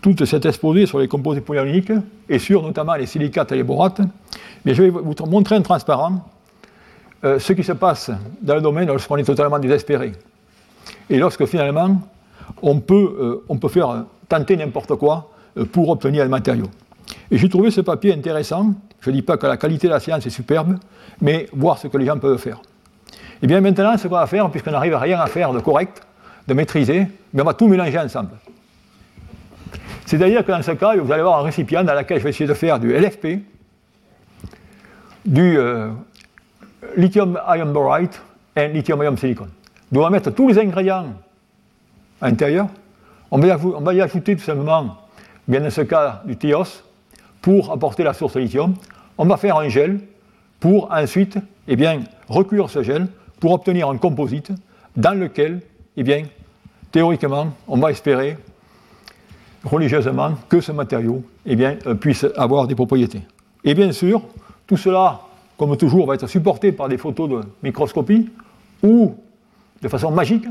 toute 0.00 0.24
cette 0.24 0.44
exposé 0.46 0.86
sur 0.86 0.98
les 0.98 1.08
composés 1.08 1.40
polyaniques 1.40 1.92
et 2.28 2.38
sur 2.38 2.62
notamment 2.62 2.94
les 2.94 3.06
silicates 3.06 3.52
et 3.52 3.56
les 3.56 3.62
borates, 3.62 4.00
mais 4.64 4.74
je 4.74 4.82
vais 4.82 4.90
vous 4.90 5.14
montrer 5.26 5.56
en 5.56 5.62
transparent 5.62 6.28
euh, 7.24 7.38
ce 7.38 7.52
qui 7.52 7.62
se 7.62 7.72
passe 7.72 8.10
dans 8.42 8.56
le 8.56 8.60
domaine 8.60 8.88
lorsqu'on 8.88 9.16
est 9.16 9.24
totalement 9.24 9.58
désespéré. 9.58 10.12
Et 11.08 11.18
lorsque 11.18 11.46
finalement 11.46 12.00
on 12.62 12.80
peut, 12.80 13.16
euh, 13.18 13.44
on 13.48 13.58
peut 13.58 13.68
faire 13.68 14.04
tenter 14.28 14.56
n'importe 14.56 14.94
quoi 14.96 15.30
euh, 15.56 15.64
pour 15.64 15.88
obtenir 15.88 16.24
le 16.24 16.30
matériau. 16.30 16.66
Et 17.30 17.38
j'ai 17.38 17.48
trouvé 17.48 17.70
ce 17.70 17.80
papier 17.80 18.12
intéressant. 18.12 18.72
Je 19.00 19.10
ne 19.10 19.16
dis 19.16 19.22
pas 19.22 19.36
que 19.36 19.46
la 19.46 19.56
qualité 19.56 19.86
de 19.86 19.92
la 19.92 20.00
science 20.00 20.26
est 20.26 20.30
superbe, 20.30 20.76
mais 21.20 21.46
voir 21.52 21.78
ce 21.78 21.88
que 21.88 21.96
les 21.96 22.06
gens 22.06 22.18
peuvent 22.18 22.38
faire. 22.38 22.60
Et 23.42 23.46
bien 23.46 23.60
maintenant, 23.60 23.96
ce 23.96 24.08
qu'on 24.08 24.14
va 24.14 24.26
faire, 24.26 24.50
puisqu'on 24.50 24.70
n'arrive 24.70 24.94
à 24.94 24.98
rien 24.98 25.20
à 25.20 25.26
faire 25.26 25.52
de 25.52 25.60
correct, 25.60 26.02
de 26.48 26.54
maîtriser, 26.54 27.06
on 27.36 27.44
va 27.44 27.54
tout 27.54 27.68
mélanger 27.68 27.98
ensemble. 27.98 28.30
C'est-à-dire 30.06 30.44
que 30.44 30.52
dans 30.52 30.62
ce 30.62 30.70
cas, 30.72 30.96
vous 30.96 31.12
allez 31.12 31.20
avoir 31.20 31.40
un 31.40 31.42
récipient 31.42 31.84
dans 31.84 31.94
lequel 31.94 32.18
je 32.18 32.24
vais 32.24 32.30
essayer 32.30 32.48
de 32.48 32.54
faire 32.54 32.78
du 32.78 32.92
LFP, 32.92 33.40
du 35.24 35.58
euh, 35.58 35.90
lithium 36.96 37.38
ion 37.56 37.72
borate 37.72 38.22
et 38.54 38.68
lithium 38.68 39.02
ion 39.02 39.16
silicon. 39.16 39.48
Donc 39.90 40.00
on 40.00 40.04
va 40.04 40.10
mettre 40.10 40.30
tous 40.30 40.48
les 40.48 40.58
ingrédients 40.58 41.06
à. 42.20 42.28
On, 43.30 43.38
va 43.38 43.94
y 43.94 44.00
ajouter 44.00 44.36
tout 44.36 44.44
simplement, 44.44 44.96
bien 45.48 45.60
dans 45.60 45.70
ce 45.70 45.82
cas, 45.82 46.22
du 46.24 46.36
TIOS 46.36 46.82
pour 47.42 47.72
apporter 47.72 48.02
la 48.02 48.12
source 48.12 48.34
de 48.34 48.40
lithium. 48.40 48.74
On 49.18 49.26
va 49.26 49.36
faire 49.36 49.56
un 49.56 49.68
gel 49.68 50.00
pour 50.60 50.90
ensuite 50.92 51.38
eh 51.68 51.76
bien, 51.76 52.00
recuire 52.28 52.70
ce 52.70 52.82
gel 52.82 53.08
pour 53.40 53.52
obtenir 53.52 53.88
un 53.88 53.98
composite 53.98 54.52
dans 54.96 55.18
lequel, 55.18 55.60
eh 55.96 56.02
bien, 56.02 56.24
théoriquement, 56.90 57.48
on 57.68 57.78
va 57.78 57.90
espérer 57.90 58.38
religieusement 59.64 60.34
que 60.48 60.60
ce 60.60 60.72
matériau 60.72 61.22
eh 61.44 61.56
bien, 61.56 61.76
euh, 61.86 61.94
puisse 61.94 62.26
avoir 62.36 62.66
des 62.66 62.74
propriétés. 62.74 63.22
Et 63.64 63.74
bien 63.74 63.92
sûr, 63.92 64.22
tout 64.66 64.76
cela, 64.76 65.20
comme 65.58 65.76
toujours, 65.76 66.06
va 66.06 66.14
être 66.14 66.28
supporté 66.28 66.72
par 66.72 66.88
des 66.88 66.98
photos 66.98 67.28
de 67.28 67.40
microscopie 67.62 68.30
ou 68.82 69.14
de 69.82 69.88
façon 69.88 70.10
magique. 70.10 70.46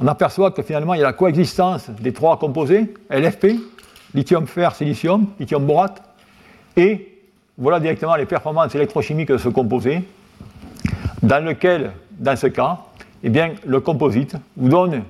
On 0.00 0.06
aperçoit 0.06 0.50
que 0.50 0.62
finalement 0.62 0.94
il 0.94 1.00
y 1.00 1.02
a 1.02 1.06
la 1.06 1.12
coexistence 1.12 1.90
des 1.90 2.12
trois 2.12 2.38
composés, 2.38 2.94
LFP, 3.10 3.56
lithium 4.14 4.46
fer, 4.46 4.74
silicium, 4.74 5.26
lithium 5.38 5.64
borate, 5.64 6.02
et 6.76 7.20
voilà 7.58 7.80
directement 7.80 8.16
les 8.16 8.26
performances 8.26 8.74
électrochimiques 8.74 9.28
de 9.28 9.38
ce 9.38 9.48
composé, 9.48 10.02
dans 11.22 11.44
lequel, 11.44 11.92
dans 12.18 12.36
ce 12.36 12.48
cas, 12.48 12.78
eh 13.22 13.28
bien, 13.28 13.52
le 13.64 13.80
composite 13.80 14.36
vous 14.56 14.68
donne 14.68 15.04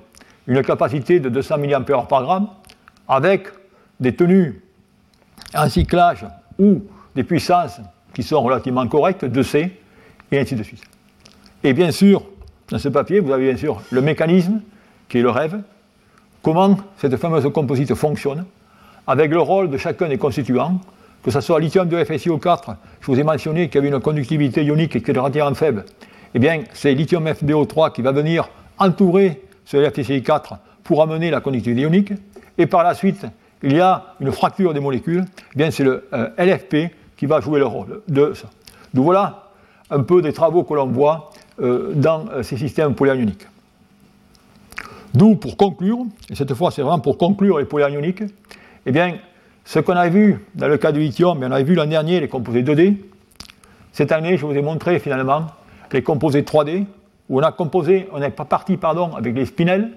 une 0.47 0.61
capacité 0.61 1.19
de 1.19 1.29
200 1.29 1.57
mAh 1.57 1.79
par 1.81 2.23
gramme, 2.23 2.47
avec 3.07 3.47
des 3.99 4.15
tenues 4.15 4.61
en 5.55 5.69
cyclage 5.69 6.25
ou 6.59 6.83
des 7.15 7.23
puissances 7.23 7.79
qui 8.13 8.23
sont 8.23 8.41
relativement 8.41 8.87
correctes, 8.87 9.25
de 9.25 9.41
C, 9.41 9.71
et 10.31 10.39
ainsi 10.39 10.55
de 10.55 10.63
suite. 10.63 10.83
Et 11.63 11.73
bien 11.73 11.91
sûr, 11.91 12.23
dans 12.69 12.77
ce 12.77 12.89
papier, 12.89 13.19
vous 13.19 13.31
avez 13.31 13.47
bien 13.47 13.57
sûr 13.57 13.81
le 13.91 14.01
mécanisme, 14.01 14.61
qui 15.13 15.19
est 15.19 15.21
le 15.21 15.29
rêve, 15.29 15.61
comment 16.41 16.75
cette 16.97 17.17
fameuse 17.17 17.47
composite 17.53 17.93
fonctionne, 17.93 18.45
avec 19.05 19.29
le 19.29 19.39
rôle 19.39 19.69
de 19.69 19.77
chacun 19.77 20.09
des 20.09 20.17
constituants, 20.17 20.81
que 21.21 21.29
ce 21.29 21.39
soit 21.39 21.59
lithium 21.59 21.87
de 21.87 21.97
FSiO4, 21.97 22.77
je 22.99 23.05
vous 23.05 23.19
ai 23.19 23.23
mentionné 23.23 23.67
qu'il 23.67 23.75
y 23.75 23.77
avait 23.77 23.95
une 23.95 24.01
conductivité 24.01 24.63
ionique 24.63 24.93
qui 24.93 24.97
était 24.97 25.19
relativement 25.19 25.53
faible, 25.53 25.85
eh 26.33 26.39
bien, 26.39 26.63
c'est 26.73 26.95
lithium 26.95 27.27
FBO3 27.27 27.91
qui 27.91 28.01
va 28.01 28.11
venir 28.11 28.49
entourer 28.79 29.43
ce 29.65 29.77
FSiO4 29.77 30.57
pour 30.83 31.03
amener 31.03 31.29
la 31.29 31.41
conductivité 31.41 31.81
ionique, 31.81 32.13
et 32.57 32.65
par 32.65 32.83
la 32.83 32.95
suite, 32.95 33.27
il 33.61 33.73
y 33.73 33.81
a 33.81 34.15
une 34.19 34.31
fracture 34.31 34.73
des 34.73 34.79
molécules, 34.79 35.25
eh 35.53 35.55
bien 35.55 35.69
c'est 35.69 35.83
le 35.83 36.07
euh, 36.13 36.29
LFP 36.39 36.91
qui 37.17 37.27
va 37.27 37.39
jouer 37.39 37.59
le 37.59 37.67
rôle 37.67 38.01
de 38.07 38.33
ça. 38.33 38.47
Donc 38.95 39.05
voilà 39.05 39.51
un 39.91 40.01
peu 40.01 40.23
des 40.23 40.33
travaux 40.33 40.63
que 40.63 40.73
l'on 40.73 40.87
voit 40.87 41.29
euh, 41.61 41.91
dans 41.93 42.25
euh, 42.29 42.41
ces 42.41 42.57
systèmes 42.57 42.95
polyanioniques. 42.95 43.45
D'où, 45.13 45.35
pour 45.35 45.57
conclure, 45.57 45.99
et 46.29 46.35
cette 46.35 46.53
fois 46.53 46.71
c'est 46.71 46.81
vraiment 46.81 46.99
pour 46.99 47.17
conclure 47.17 47.59
les 47.59 47.65
polyanioniques, 47.65 48.23
eh 48.85 48.91
bien, 48.91 49.17
ce 49.65 49.79
qu'on 49.79 49.93
a 49.93 50.09
vu 50.09 50.45
dans 50.55 50.67
le 50.67 50.77
cas 50.77 50.91
du 50.91 50.99
lithium, 50.99 51.37
on 51.41 51.51
avait 51.51 51.63
vu 51.63 51.75
l'an 51.75 51.85
dernier 51.85 52.19
les 52.19 52.27
composés 52.27 52.63
2D. 52.63 52.97
Cette 53.91 54.11
année, 54.11 54.37
je 54.37 54.45
vous 54.45 54.53
ai 54.53 54.61
montré 54.61 54.99
finalement 54.99 55.47
les 55.91 56.01
composés 56.01 56.41
3D, 56.41 56.85
où 57.29 57.39
on 57.39 57.43
a 57.43 57.51
composé, 57.51 58.09
on 58.11 58.21
est 58.21 58.31
parti 58.31 58.77
pardon, 58.77 59.15
avec 59.15 59.35
les 59.35 59.45
spinels, 59.45 59.91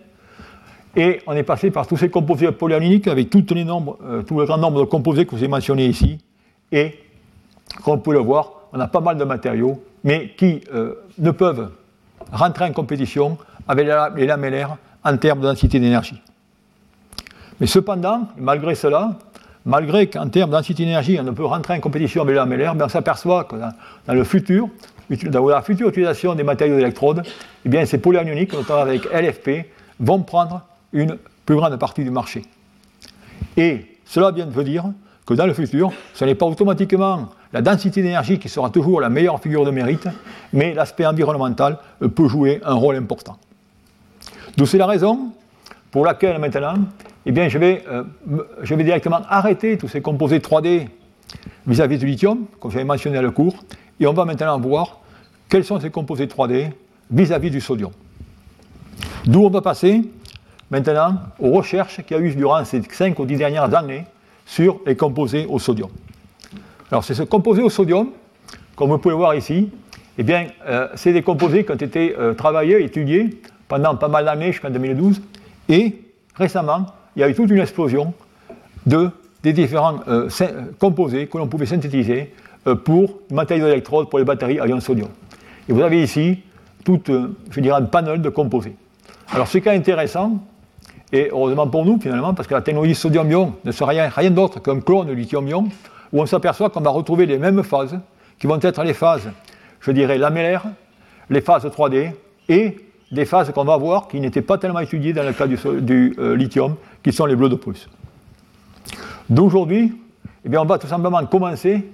Et 0.94 1.20
on 1.26 1.32
est 1.32 1.42
passé 1.42 1.70
par 1.70 1.86
tous 1.86 1.96
ces 1.96 2.08
composés 2.08 2.50
polyanioniques 2.52 3.08
avec 3.08 3.34
les 3.34 3.64
nombres, 3.64 3.98
euh, 4.04 4.22
tout 4.22 4.38
le 4.38 4.46
grand 4.46 4.58
nombre 4.58 4.80
de 4.80 4.84
composés 4.84 5.26
que 5.26 5.32
vous 5.32 5.38
avez 5.38 5.48
mentionnés 5.48 5.86
ici. 5.86 6.18
Et, 6.72 6.94
comme 7.84 7.96
vous 7.96 8.02
pouvez 8.02 8.16
le 8.16 8.22
voir, 8.22 8.52
on 8.72 8.80
a 8.80 8.86
pas 8.86 9.00
mal 9.00 9.16
de 9.18 9.24
matériaux, 9.24 9.82
mais 10.04 10.34
qui 10.36 10.62
euh, 10.72 10.94
ne 11.18 11.30
peuvent 11.30 11.70
rentrer 12.32 12.64
en 12.64 12.72
compétition 12.72 13.36
avec 13.68 13.88
les 14.16 14.26
lamellaires 14.26 14.76
en 15.06 15.16
termes 15.16 15.40
de 15.40 15.46
densité 15.46 15.78
d'énergie. 15.78 16.20
Mais 17.60 17.66
cependant, 17.66 18.28
malgré 18.36 18.74
cela, 18.74 19.16
malgré 19.64 20.08
qu'en 20.08 20.28
termes 20.28 20.50
de 20.50 20.56
densité 20.56 20.84
d'énergie, 20.84 21.16
on 21.20 21.22
ne 21.22 21.30
peut 21.30 21.44
rentrer 21.44 21.74
en 21.74 21.80
compétition 21.80 22.22
avec 22.22 22.34
lamellaires, 22.34 22.74
ben, 22.74 22.86
on 22.86 22.88
s'aperçoit 22.88 23.44
que 23.44 23.54
dans, 23.56 24.14
le 24.14 24.24
futur, 24.24 24.68
dans 25.30 25.48
la 25.48 25.62
future 25.62 25.88
utilisation 25.88 26.34
des 26.34 26.42
matériaux 26.42 26.76
d'électrode, 26.76 27.22
eh 27.64 27.68
bien, 27.68 27.86
ces 27.86 27.98
polyanioniques, 27.98 28.52
notamment 28.52 28.80
avec 28.80 29.04
LFP, 29.04 29.70
vont 30.00 30.22
prendre 30.22 30.62
une 30.92 31.16
plus 31.46 31.54
grande 31.54 31.76
partie 31.76 32.02
du 32.02 32.10
marché. 32.10 32.42
Et 33.56 33.86
cela 34.04 34.32
vient 34.32 34.46
de 34.46 34.62
dire 34.62 34.84
que 35.24 35.34
dans 35.34 35.46
le 35.46 35.54
futur, 35.54 35.92
ce 36.14 36.24
n'est 36.24 36.34
pas 36.34 36.46
automatiquement 36.46 37.28
la 37.52 37.62
densité 37.62 38.02
d'énergie 38.02 38.40
qui 38.40 38.48
sera 38.48 38.70
toujours 38.70 39.00
la 39.00 39.08
meilleure 39.08 39.40
figure 39.40 39.64
de 39.64 39.70
mérite, 39.70 40.08
mais 40.52 40.74
l'aspect 40.74 41.06
environnemental 41.06 41.78
peut 42.14 42.28
jouer 42.28 42.60
un 42.64 42.74
rôle 42.74 42.96
important. 42.96 43.38
D'où 44.56 44.64
c'est 44.64 44.78
la 44.78 44.86
raison 44.86 45.32
pour 45.90 46.04
laquelle 46.04 46.38
maintenant, 46.38 46.74
eh 47.26 47.32
bien, 47.32 47.48
je, 47.48 47.58
vais, 47.58 47.84
euh, 47.88 48.04
directement 48.82 49.20
arrêter 49.28 49.76
tous 49.76 49.88
ces 49.88 50.00
composés 50.00 50.38
3D 50.38 50.88
vis-à-vis 51.66 51.98
du 51.98 52.06
lithium, 52.06 52.46
comme 52.58 52.70
j'avais 52.70 52.84
mentionné 52.84 53.18
à 53.18 53.22
le 53.22 53.30
cours, 53.30 53.64
et 54.00 54.06
on 54.06 54.12
va 54.12 54.24
maintenant 54.24 54.58
voir 54.58 55.00
quels 55.48 55.64
sont 55.64 55.78
ces 55.80 55.90
composés 55.90 56.26
3D 56.26 56.70
vis-à-vis 57.10 57.50
du 57.50 57.60
sodium. 57.60 57.90
D'où 59.26 59.44
on 59.44 59.50
va 59.50 59.60
passer 59.60 60.02
maintenant 60.70 61.20
aux 61.38 61.50
recherches 61.50 62.02
qu'il 62.02 62.16
y 62.16 62.20
a 62.20 62.22
eu 62.22 62.34
durant 62.34 62.64
ces 62.64 62.82
5 62.82 63.18
ou 63.18 63.26
10 63.26 63.36
dernières 63.36 63.74
années 63.74 64.04
sur 64.46 64.80
les 64.86 64.96
composés 64.96 65.46
au 65.48 65.58
sodium. 65.58 65.90
Alors, 66.90 67.04
c'est 67.04 67.14
ce 67.14 67.24
composé 67.24 67.62
au 67.62 67.70
sodium, 67.70 68.10
comme 68.74 68.90
vous 68.90 68.98
pouvez 68.98 69.14
voir 69.14 69.34
ici, 69.34 69.70
eh 70.18 70.22
bien, 70.22 70.46
euh, 70.66 70.88
c'est 70.94 71.12
des 71.12 71.22
composés 71.22 71.64
qui 71.64 71.72
ont 71.72 71.74
été 71.74 72.14
euh, 72.16 72.32
travaillés, 72.34 72.82
étudiés 72.82 73.40
pendant 73.68 73.96
pas 73.96 74.08
mal 74.08 74.24
d'années 74.24 74.52
jusqu'en 74.52 74.70
2012, 74.70 75.20
et 75.68 76.00
récemment, 76.34 76.86
il 77.14 77.20
y 77.20 77.22
a 77.22 77.28
eu 77.28 77.34
toute 77.34 77.50
une 77.50 77.58
explosion 77.58 78.12
de, 78.86 79.10
des 79.42 79.52
différents 79.52 80.00
euh, 80.08 80.28
composés 80.78 81.26
que 81.26 81.38
l'on 81.38 81.48
pouvait 81.48 81.66
synthétiser 81.66 82.32
pour 82.84 83.20
le 83.30 83.36
matériau 83.36 83.66
d'électrode 83.66 84.10
pour 84.10 84.18
les 84.18 84.24
batteries 84.24 84.58
à 84.58 84.66
ion 84.66 84.80
sodium. 84.80 85.08
Et 85.68 85.72
vous 85.72 85.82
avez 85.82 86.02
ici 86.02 86.40
tout, 86.84 87.00
je 87.50 87.60
dirais, 87.60 87.76
un 87.80 87.84
panel 87.84 88.20
de 88.20 88.28
composés. 88.28 88.76
Alors, 89.32 89.48
ce 89.48 89.58
qui 89.58 89.68
est 89.68 89.74
intéressant, 89.74 90.38
et 91.12 91.28
heureusement 91.30 91.66
pour 91.66 91.84
nous 91.84 91.98
finalement, 92.00 92.34
parce 92.34 92.48
que 92.48 92.54
la 92.54 92.62
technologie 92.62 92.94
sodium-ion 92.94 93.54
ne 93.64 93.72
sera 93.72 93.90
rien, 93.90 94.08
rien 94.08 94.30
d'autre 94.30 94.60
qu'un 94.60 94.80
clone 94.80 95.08
de 95.08 95.12
lithium-ion, 95.12 95.68
où 96.12 96.20
on 96.20 96.26
s'aperçoit 96.26 96.70
qu'on 96.70 96.80
va 96.80 96.90
retrouver 96.90 97.26
les 97.26 97.38
mêmes 97.38 97.62
phases, 97.62 97.98
qui 98.38 98.46
vont 98.46 98.58
être 98.60 98.82
les 98.84 98.94
phases, 98.94 99.28
je 99.80 99.90
dirais, 99.90 100.18
lamellaires, 100.18 100.64
les 101.30 101.40
phases 101.40 101.64
3D, 101.66 102.12
et 102.48 102.76
des 103.10 103.24
phases 103.24 103.52
qu'on 103.52 103.64
va 103.64 103.76
voir 103.76 104.08
qui 104.08 104.20
n'étaient 104.20 104.42
pas 104.42 104.58
tellement 104.58 104.80
étudiées 104.80 105.12
dans 105.12 105.22
le 105.22 105.32
cas 105.32 105.46
du, 105.46 105.58
euh, 106.18 106.36
lithium, 106.36 106.76
qui 107.02 107.12
sont 107.12 107.26
les 107.26 107.36
bleus 107.36 107.48
de 107.48 107.54
Prusse. 107.54 107.88
D'aujourd'hui, 109.28 109.92
eh 110.44 110.56
on 110.58 110.64
va 110.64 110.78
tout 110.78 110.86
simplement 110.86 111.24
commencer 111.26 111.84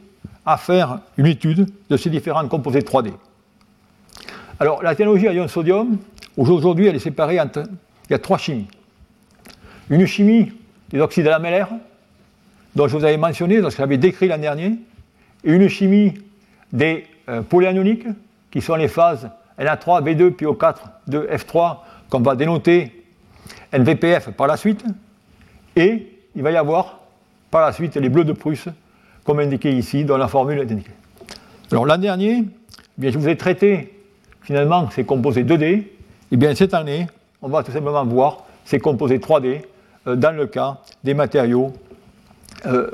à 0.45 0.57
faire 0.57 1.01
une 1.17 1.27
étude 1.27 1.69
de 1.89 1.97
ces 1.97 2.11
différents 2.11 2.47
composés 2.49 2.81
3D. 2.81 3.13
Alors, 4.59 4.83
la 4.83 4.95
technologie 4.95 5.29
à 5.29 5.33
ion 5.33 5.49
sodium, 5.49 5.97
aujourd'hui, 6.37 6.87
elle 6.87 6.97
est 6.97 7.01
séparée 7.01 7.41
entre. 7.41 7.65
Il 8.09 8.13
y 8.13 8.15
a 8.15 8.19
trois 8.19 8.39
chimies 8.39 8.67
une 9.93 10.07
chimie 10.07 10.53
des 10.91 11.01
oxydes 11.01 11.27
lamellaires, 11.27 11.69
dont 12.75 12.89
je 12.89 12.97
vous 12.97 13.05
avais 13.05 13.19
mentionné, 13.19 13.61
dont 13.61 13.71
j'avais 13.71 13.99
décrit 13.99 14.29
l'an 14.29 14.39
dernier, 14.39 14.79
et 15.45 15.53
une 15.53 15.69
chimie 15.69 16.15
des 16.73 17.05
euh, 17.29 17.43
polyanioniques, 17.43 18.07
qui 18.51 18.61
sont 18.61 18.75
les 18.75 18.89
phases 18.89 19.29
Na3, 19.59 20.03
B2, 20.03 20.31
PO4, 20.31 20.75
2, 21.09 21.29
F3, 21.33 21.77
qu'on 22.09 22.21
va 22.21 22.37
dénoter 22.37 23.05
NVPF 23.73 24.31
par 24.31 24.47
la 24.47 24.57
suite, 24.57 24.85
et 25.77 26.07
il 26.35 26.43
va 26.43 26.51
y 26.51 26.57
avoir 26.57 27.01
par 27.51 27.63
la 27.63 27.73
suite 27.73 27.97
les 27.97 28.09
bleus 28.09 28.25
de 28.25 28.33
Prusse, 28.33 28.69
comme 29.25 29.41
indiqué 29.41 29.71
ici, 29.73 30.05
dans 30.05 30.17
la 30.17 30.29
formule 30.29 30.61
indiquée. 30.61 30.91
Alors 31.71 31.87
l'an 31.87 31.99
dernier, 31.99 32.39
eh 32.39 33.01
bien, 33.01 33.11
je 33.11 33.19
vous 33.19 33.29
ai 33.29 33.37
traité 33.37 33.99
finalement 34.43 34.91
ces 34.91 35.05
composés 35.05 35.45
2D, 35.45 35.85
et 36.33 36.37
bien 36.37 36.55
cette 36.55 36.75
année, 36.75 37.07
on 37.41 37.49
va 37.49 37.63
tout 37.63 37.73
simplement 37.73 38.05
voir 38.05 38.45
ces 38.65 38.79
composés 38.79 39.19
3D 39.19 39.63
euh, 40.07 40.17
dans 40.17 40.35
le 40.37 40.47
cas 40.47 40.79
des 41.05 41.15
matériaux, 41.15 41.73
euh, 42.67 42.91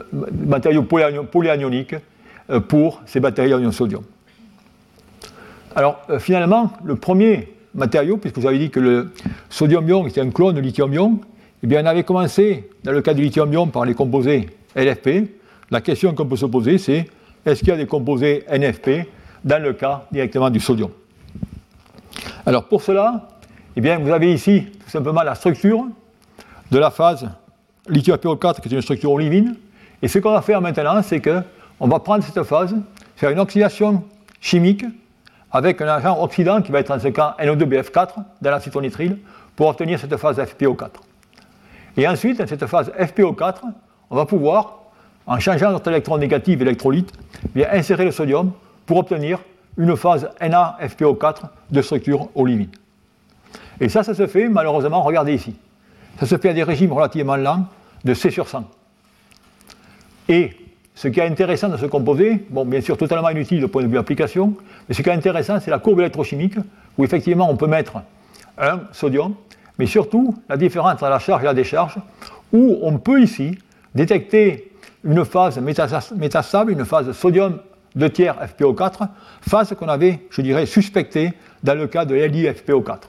polyanioniques 1.30 1.94
euh, 2.50 2.60
pour 2.60 3.02
ces 3.06 3.20
batteries 3.20 3.52
à 3.52 3.58
ion 3.58 3.72
sodium. 3.72 4.02
Alors 5.78 6.00
finalement, 6.18 6.72
le 6.82 6.96
premier 6.96 7.54
matériau, 7.72 8.16
puisque 8.16 8.36
vous 8.36 8.48
avez 8.48 8.58
dit 8.58 8.68
que 8.68 8.80
le 8.80 9.12
sodium-ion 9.48 10.08
était 10.08 10.20
un 10.20 10.30
clone 10.30 10.56
de 10.56 10.60
lithium-ion, 10.60 11.20
eh 11.62 11.66
bien 11.68 11.84
on 11.84 11.86
avait 11.86 12.02
commencé 12.02 12.68
dans 12.82 12.90
le 12.90 13.00
cas 13.00 13.14
du 13.14 13.22
lithium-ion 13.22 13.68
par 13.68 13.84
les 13.84 13.94
composés 13.94 14.48
LFP. 14.74 15.30
La 15.70 15.80
question 15.80 16.16
qu'on 16.16 16.26
peut 16.26 16.34
se 16.34 16.46
poser, 16.46 16.78
c'est 16.78 17.08
est-ce 17.46 17.60
qu'il 17.60 17.68
y 17.68 17.70
a 17.70 17.76
des 17.76 17.86
composés 17.86 18.42
NFP 18.50 19.06
dans 19.44 19.62
le 19.62 19.72
cas 19.72 20.02
directement 20.10 20.50
du 20.50 20.58
sodium? 20.58 20.90
Alors 22.44 22.64
pour 22.64 22.82
cela, 22.82 23.28
eh 23.76 23.80
bien, 23.80 24.00
vous 24.00 24.10
avez 24.10 24.34
ici 24.34 24.64
tout 24.84 24.90
simplement 24.90 25.22
la 25.22 25.36
structure 25.36 25.86
de 26.72 26.78
la 26.80 26.90
phase 26.90 27.30
lithium-PO4, 27.88 28.62
qui 28.62 28.68
est 28.68 28.72
une 28.72 28.82
structure 28.82 29.12
olivine. 29.12 29.54
Et 30.02 30.08
ce 30.08 30.18
qu'on 30.18 30.32
va 30.32 30.42
faire 30.42 30.60
maintenant, 30.60 31.00
c'est 31.04 31.20
qu'on 31.20 31.86
va 31.86 32.00
prendre 32.00 32.24
cette 32.24 32.42
phase, 32.42 32.74
faire 33.14 33.30
une 33.30 33.38
oxydation 33.38 34.02
chimique 34.40 34.84
avec 35.50 35.80
un 35.80 35.88
agent 35.88 36.20
oxydant 36.22 36.62
qui 36.62 36.72
va 36.72 36.80
être 36.80 36.90
en 36.90 36.98
ce 36.98 37.08
cas 37.08 37.36
NO2BF4 37.38 38.08
dans 38.42 38.50
l'acétonitrile 38.50 39.18
pour 39.56 39.68
obtenir 39.68 39.98
cette 39.98 40.16
phase 40.16 40.38
FPO4. 40.38 40.90
Et 41.96 42.06
ensuite, 42.06 42.38
dans 42.38 42.46
cette 42.46 42.66
phase 42.66 42.90
FPO4, 42.98 43.56
on 44.10 44.16
va 44.16 44.26
pouvoir, 44.26 44.78
en 45.26 45.38
changeant 45.40 45.70
notre 45.70 45.90
électron 45.90 46.18
négatif 46.18 46.60
électrolyte, 46.60 47.12
bien 47.54 47.68
insérer 47.72 48.04
le 48.04 48.12
sodium 48.12 48.52
pour 48.86 48.98
obtenir 48.98 49.40
une 49.76 49.96
phase 49.96 50.28
NaFPO4 50.40 51.42
de 51.70 51.82
structure 51.82 52.28
olivine. 52.34 52.70
Et 53.80 53.88
ça, 53.88 54.02
ça 54.02 54.14
se 54.14 54.26
fait, 54.26 54.48
malheureusement, 54.48 55.02
regardez 55.02 55.34
ici. 55.34 55.56
Ça 56.18 56.26
se 56.26 56.36
fait 56.36 56.50
à 56.50 56.54
des 56.54 56.64
régimes 56.64 56.92
relativement 56.92 57.36
lents 57.36 57.66
de 58.04 58.14
C 58.14 58.30
sur 58.30 58.48
100. 58.48 58.64
Et 60.28 60.56
ce 60.98 61.06
qui 61.06 61.20
est 61.20 61.26
intéressant 61.28 61.68
dans 61.68 61.78
ce 61.78 61.86
composé, 61.86 62.44
bon, 62.50 62.64
bien 62.64 62.80
sûr 62.80 62.96
totalement 62.96 63.30
inutile 63.30 63.60
du 63.60 63.68
point 63.68 63.84
de 63.84 63.86
vue 63.86 63.98
application, 63.98 64.54
mais 64.88 64.96
ce 64.96 65.02
qui 65.02 65.08
est 65.08 65.12
intéressant, 65.12 65.60
c'est 65.60 65.70
la 65.70 65.78
courbe 65.78 66.00
électrochimique, 66.00 66.56
où 66.96 67.04
effectivement 67.04 67.48
on 67.48 67.54
peut 67.54 67.68
mettre 67.68 68.02
un 68.58 68.80
sodium, 68.90 69.36
mais 69.78 69.86
surtout 69.86 70.34
la 70.48 70.56
différence 70.56 70.94
entre 70.94 71.08
la 71.08 71.20
charge 71.20 71.42
et 71.42 71.46
la 71.46 71.54
décharge, 71.54 71.98
où 72.52 72.80
on 72.82 72.98
peut 72.98 73.22
ici 73.22 73.56
détecter 73.94 74.72
une 75.04 75.24
phase 75.24 75.60
métastable, 75.60 76.72
une 76.72 76.84
phase 76.84 77.12
sodium 77.12 77.60
2 77.94 78.10
tiers 78.10 78.34
FPO4, 78.34 79.06
phase 79.48 79.76
qu'on 79.78 79.86
avait, 79.86 80.26
je 80.30 80.42
dirais, 80.42 80.66
suspectée 80.66 81.32
dans 81.62 81.78
le 81.78 81.86
cas 81.86 82.06
de 82.06 82.16
LiFPO4. 82.16 83.02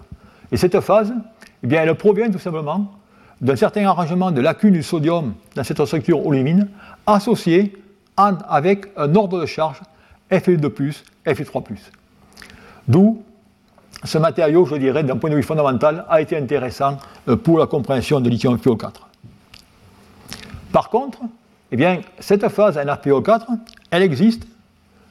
Et 0.52 0.58
cette 0.58 0.80
phase, 0.82 1.12
eh 1.64 1.68
bien, 1.68 1.82
elle 1.82 1.96
provient 1.96 2.30
tout 2.30 2.38
simplement 2.38 2.92
d'un 3.42 3.56
certain 3.56 3.88
arrangement 3.88 4.30
de 4.30 4.42
lacunes 4.42 4.74
du 4.74 4.84
sodium 4.84 5.34
dans 5.56 5.64
cette 5.64 5.84
structure 5.86 6.24
olivine 6.28 6.68
associé 7.08 7.74
avec 8.48 8.88
un 8.98 9.16
ordre 9.16 9.40
de 9.40 9.46
charge 9.46 9.82
Fe2+, 10.32 11.04
Fe3+. 11.26 11.64
D'où 12.88 13.24
ce 14.04 14.18
matériau, 14.18 14.66
je 14.66 14.76
dirais, 14.76 15.04
d'un 15.04 15.18
point 15.18 15.30
de 15.30 15.36
vue 15.36 15.44
fondamental, 15.44 16.06
a 16.10 16.22
été 16.22 16.38
intéressant 16.38 16.98
euh, 17.28 17.36
pour 17.36 17.60
la 17.60 17.68
compréhension 17.68 18.22
de 18.22 18.30
lithium 18.30 18.56
FeO4. 18.56 18.94
Par 20.72 20.90
contre, 20.90 21.20
eh 21.72 21.76
bien, 21.76 22.02
cette 22.20 22.48
phase 22.50 22.78
NRPO4, 22.78 23.46
elle 23.92 24.04
existe 24.04 24.44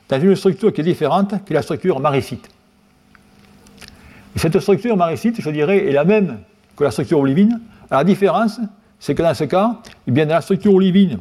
dans 0.08 0.20
une 0.20 0.36
structure 0.36 0.72
qui 0.72 0.80
est 0.80 0.84
différente, 0.84 1.44
qui 1.44 1.52
est 1.52 1.54
la 1.56 1.62
structure 1.62 2.00
maricite. 2.00 2.48
cette 4.36 4.58
structure 4.60 4.96
maricite, 4.96 5.40
je 5.40 5.50
dirais, 5.50 5.86
est 5.86 5.92
la 5.92 6.04
même 6.04 6.38
que 6.76 6.84
la 6.84 6.90
structure 6.90 7.18
olivine, 7.18 7.60
la 7.90 8.04
différence, 8.04 8.60
c'est 8.98 9.14
que 9.14 9.22
dans 9.22 9.34
ce 9.34 9.44
cas, 9.44 9.76
eh 10.06 10.10
bien, 10.10 10.24
dans 10.26 10.34
la 10.34 10.40
structure 10.40 10.72
olivine, 10.72 11.18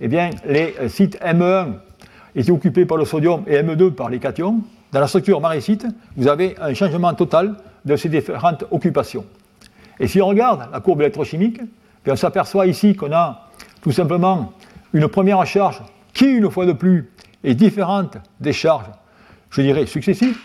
eh 0.00 0.08
bien, 0.08 0.30
les 0.46 0.74
sites 0.88 1.20
ME1 1.20 1.74
étaient 2.34 2.50
occupés 2.50 2.86
par 2.86 2.96
le 2.96 3.04
sodium 3.04 3.42
et 3.46 3.62
ME2 3.62 3.92
par 3.92 4.08
les 4.08 4.18
cations. 4.18 4.60
Dans 4.92 5.00
la 5.00 5.06
structure 5.06 5.40
maricite, 5.40 5.86
vous 6.16 6.28
avez 6.28 6.56
un 6.60 6.74
changement 6.74 7.12
total 7.14 7.56
de 7.84 7.96
ces 7.96 8.08
différentes 8.08 8.64
occupations. 8.70 9.24
Et 9.98 10.08
si 10.08 10.20
on 10.20 10.26
regarde 10.26 10.68
la 10.72 10.80
courbe 10.80 11.02
électrochimique, 11.02 11.60
on 12.06 12.16
s'aperçoit 12.16 12.66
ici 12.66 12.94
qu'on 12.94 13.12
a 13.12 13.48
tout 13.82 13.92
simplement 13.92 14.52
une 14.92 15.06
première 15.08 15.44
charge 15.46 15.82
qui, 16.12 16.26
une 16.26 16.50
fois 16.50 16.66
de 16.66 16.72
plus, 16.72 17.10
est 17.44 17.54
différente 17.54 18.16
des 18.40 18.52
charges, 18.52 18.90
je 19.50 19.62
dirais, 19.62 19.86
successives. 19.86 20.38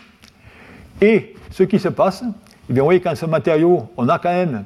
Et 1.01 1.33
ce 1.51 1.63
qui 1.63 1.79
se 1.79 1.87
passe, 1.87 2.23
eh 2.69 2.73
bien, 2.73 2.83
vous 2.83 2.87
voyez 2.87 3.01
qu'en 3.01 3.15
ce 3.15 3.25
matériau, 3.25 3.89
on 3.97 4.07
a 4.09 4.19
quand 4.19 4.29
même 4.29 4.65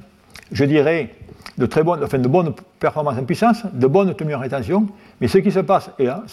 je 0.51 0.65
dirais, 0.65 1.15
de 1.57 1.65
très 1.65 1.83
bonne, 1.83 2.03
enfin 2.03 2.17
de 2.17 2.27
bonne 2.27 2.53
performance 2.79 3.17
en 3.17 3.23
puissance, 3.23 3.63
de 3.71 3.87
bonne 3.87 4.13
tenue 4.15 4.35
en 4.35 4.39
rétention, 4.39 4.87
mais 5.19 5.27
ce 5.27 5.37
qui 5.39 5.51
se 5.51 5.59
passe 5.59 5.91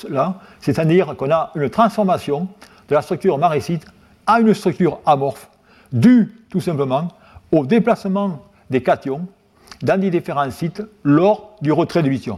là, 0.09 0.34
c'est-à-dire 0.61 1.16
qu'on 1.16 1.30
a 1.30 1.50
une 1.54 1.68
transformation 1.68 2.48
de 2.88 2.94
la 2.94 3.02
structure 3.02 3.36
maricite 3.38 3.84
à 4.26 4.40
une 4.40 4.54
structure 4.54 5.00
amorphe, 5.04 5.48
due 5.92 6.32
tout 6.50 6.61
simplement 6.61 7.09
au 7.52 7.66
déplacement 7.66 8.40
des 8.70 8.82
cations 8.82 9.26
dans 9.82 10.00
des 10.00 10.11
différents 10.11 10.50
sites 10.50 10.82
lors 11.04 11.57
du 11.61 11.72
retrait 11.72 12.02
du 12.02 12.11
lithium. 12.11 12.36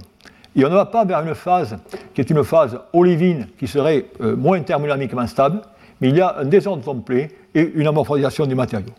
Et 0.57 0.65
on 0.65 0.71
ne 0.71 0.75
va 0.75 0.87
pas 0.87 1.05
vers 1.05 1.21
une 1.21 1.35
phase 1.35 1.79
qui 2.15 2.21
est 2.21 2.31
une 2.31 2.43
phase 2.43 2.79
olivine 2.93 3.47
qui 3.59 3.69
serait 3.69 4.07
euh, 4.21 4.35
moins 4.35 4.61
thermodynamiquement 4.61 5.27
stable, 5.27 5.61
mais 6.01 6.09
il 6.09 6.17
y 6.17 6.21
a 6.21 6.37
un 6.39 6.45
désordre 6.45 6.83
complet 6.83 7.31
et 7.55 7.71
une 7.75 7.87
amorphisation 7.87 8.47
du 8.47 8.55
matériau. 8.55 8.91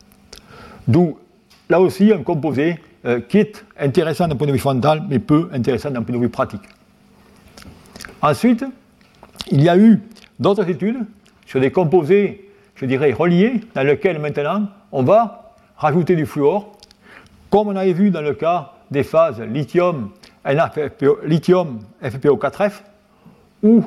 D'où, 0.88 1.18
là 1.70 1.80
aussi, 1.82 2.12
un 2.14 2.24
composé 2.24 2.80
euh, 3.06 3.22
qui 3.22 3.38
est 3.38 3.66
intéressant 3.80 4.28
d'un 4.28 4.36
point 4.36 4.48
de 4.48 4.52
vue 4.52 4.60
fondamental, 4.60 5.04
mais 5.10 5.20
peu 5.20 5.50
intéressant 5.54 5.92
d'un 5.92 6.02
point 6.02 6.16
de 6.16 6.22
vue 6.22 6.30
pratique. 6.30 6.62
Ensuite, 8.22 8.66
il 9.52 9.62
y 9.62 9.70
a 9.70 9.78
eu 9.78 10.02
d'autres 10.40 10.70
études 10.70 11.06
sur 11.46 11.60
des 11.60 11.72
composés, 11.72 12.50
je 12.76 12.86
dirais, 12.86 13.12
reliés, 13.14 13.62
dans 13.74 13.84
lesquels 13.84 14.20
maintenant 14.20 14.68
on 14.92 15.04
va 15.04 15.54
rajouter 15.78 16.16
du 16.16 16.26
fluor, 16.26 16.78
comme 17.50 17.70
on 17.70 17.76
avait 17.76 17.94
vu 17.94 18.12
dans 18.12 18.22
le 18.22 18.34
cas 18.34 18.74
des 18.92 19.04
phases 19.04 19.40
lithium, 19.42 20.10
lithium 21.24 21.80
FPO4F, 22.04 22.82
où 23.64 23.84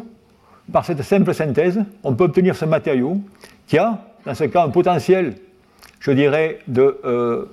par 0.73 0.85
cette 0.85 1.03
simple 1.03 1.35
synthèse, 1.35 1.81
on 2.03 2.15
peut 2.15 2.25
obtenir 2.25 2.57
ce 2.57 2.65
matériau 2.65 3.21
qui 3.67 3.79
a, 3.79 3.99
dans 4.25 4.35
ce 4.35 4.45
cas, 4.45 4.65
un 4.65 4.71
potentiel, 4.71 5.35
je 6.01 6.13
dirais, 6.13 6.61
de, 6.69 6.99
euh, 7.05 7.47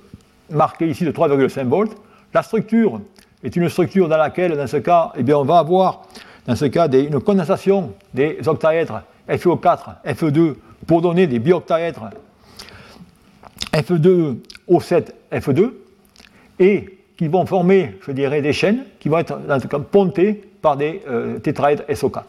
marqué 0.50 0.88
ici 0.88 1.04
de 1.04 1.12
3,5 1.12 1.66
volts. 1.66 1.96
La 2.34 2.42
structure 2.42 3.00
est 3.42 3.56
une 3.56 3.68
structure 3.68 4.08
dans 4.08 4.16
laquelle, 4.16 4.56
dans 4.56 4.66
ce 4.66 4.76
cas, 4.76 5.12
eh 5.16 5.22
bien, 5.22 5.36
on 5.38 5.44
va 5.44 5.58
avoir, 5.58 6.02
dans 6.46 6.56
ce 6.56 6.66
cas, 6.66 6.88
une 6.88 7.20
condensation 7.20 7.92
des 8.14 8.38
octaèdres 8.46 9.02
FeO4, 9.28 10.02
Fe2 10.06 10.54
pour 10.86 11.02
donner 11.02 11.26
des 11.26 11.38
bioctaèdres 11.38 12.10
Fe2O7, 13.72 15.04
Fe2 15.32 15.72
et 16.58 16.98
qui 17.16 17.28
vont 17.28 17.46
former, 17.46 17.98
je 18.06 18.12
dirais, 18.12 18.42
des 18.42 18.52
chaînes 18.52 18.84
qui 18.98 19.08
vont 19.08 19.18
être 19.18 19.38
dans 19.38 19.60
cas 19.60 19.78
pontées 19.78 20.42
par 20.62 20.76
des 20.76 21.02
euh, 21.08 21.38
tétraèdres 21.38 21.84
SO4. 21.88 22.22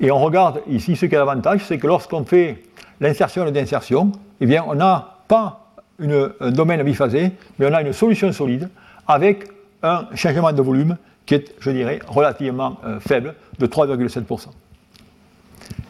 Et 0.00 0.10
on 0.10 0.18
regarde 0.18 0.62
ici 0.68 0.96
ce 0.96 1.06
qui 1.06 1.14
est 1.14 1.18
l'avantage, 1.18 1.62
c'est 1.64 1.78
que 1.78 1.86
lorsqu'on 1.86 2.24
fait 2.24 2.62
l'insertion 3.00 3.46
et 3.46 3.52
l'insertion, 3.52 4.12
eh 4.40 4.46
bien, 4.46 4.64
on 4.66 4.74
n'a 4.74 5.18
pas 5.26 5.67
un 6.00 6.50
domaine 6.50 6.82
biphasé, 6.82 7.32
mais 7.58 7.66
on 7.66 7.74
a 7.74 7.82
une 7.82 7.92
solution 7.92 8.30
solide 8.32 8.68
avec 9.06 9.48
un 9.82 10.06
changement 10.14 10.52
de 10.52 10.62
volume 10.62 10.96
qui 11.26 11.34
est, 11.34 11.54
je 11.60 11.70
dirais, 11.70 11.98
relativement 12.06 12.78
euh, 12.84 13.00
faible, 13.00 13.34
de 13.58 13.66
3,7%. 13.66 14.46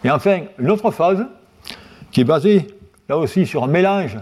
Et 0.04 0.10
enfin, 0.10 0.40
une 0.58 0.70
autre 0.70 0.90
phase 0.90 1.26
qui 2.10 2.22
est 2.22 2.24
basée 2.24 2.66
là 3.08 3.16
aussi 3.16 3.46
sur 3.46 3.64
un 3.64 3.68
mélange, 3.68 4.18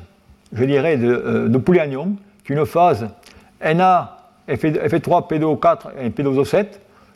je 0.53 0.65
dirais, 0.65 0.97
de, 0.97 1.09
euh, 1.09 1.49
de 1.49 1.59
polyanions, 1.59 2.17
qui 2.45 2.53
est 2.53 2.57
une 2.57 2.67
phase 2.67 3.09
Na, 3.63 4.19
Fe3, 4.49 5.29
P2O4 5.29 5.79
et 6.01 6.11
P2O7, 6.11 6.67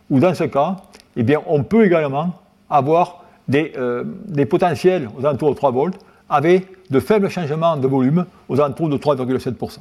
où 0.08 0.18
dans 0.18 0.34
ce 0.34 0.44
cas, 0.44 0.76
eh 1.16 1.22
bien, 1.22 1.40
on 1.46 1.62
peut 1.62 1.84
également 1.84 2.34
avoir 2.68 3.24
des, 3.48 3.72
euh, 3.76 4.04
des 4.26 4.46
potentiels 4.46 5.08
aux 5.18 5.26
alentours 5.26 5.50
de 5.50 5.56
3 5.56 5.70
volts 5.72 5.98
avec 6.30 6.66
de 6.90 7.00
faibles 7.00 7.28
changements 7.28 7.76
de 7.76 7.86
volume 7.86 8.24
aux 8.48 8.60
alentours 8.60 8.88
de 8.88 8.96
3,7%. 8.96 9.78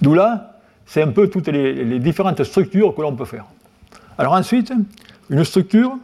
D'où 0.00 0.14
là, 0.14 0.58
c'est 0.86 1.02
un 1.02 1.08
peu 1.08 1.28
toutes 1.28 1.48
les, 1.48 1.84
les 1.84 1.98
différentes 1.98 2.42
structures 2.44 2.94
que 2.94 3.00
l'on 3.00 3.16
peut 3.16 3.24
faire. 3.24 3.46
Alors 4.18 4.34
ensuite, 4.34 4.72
une 5.30 5.44
structure 5.44 5.96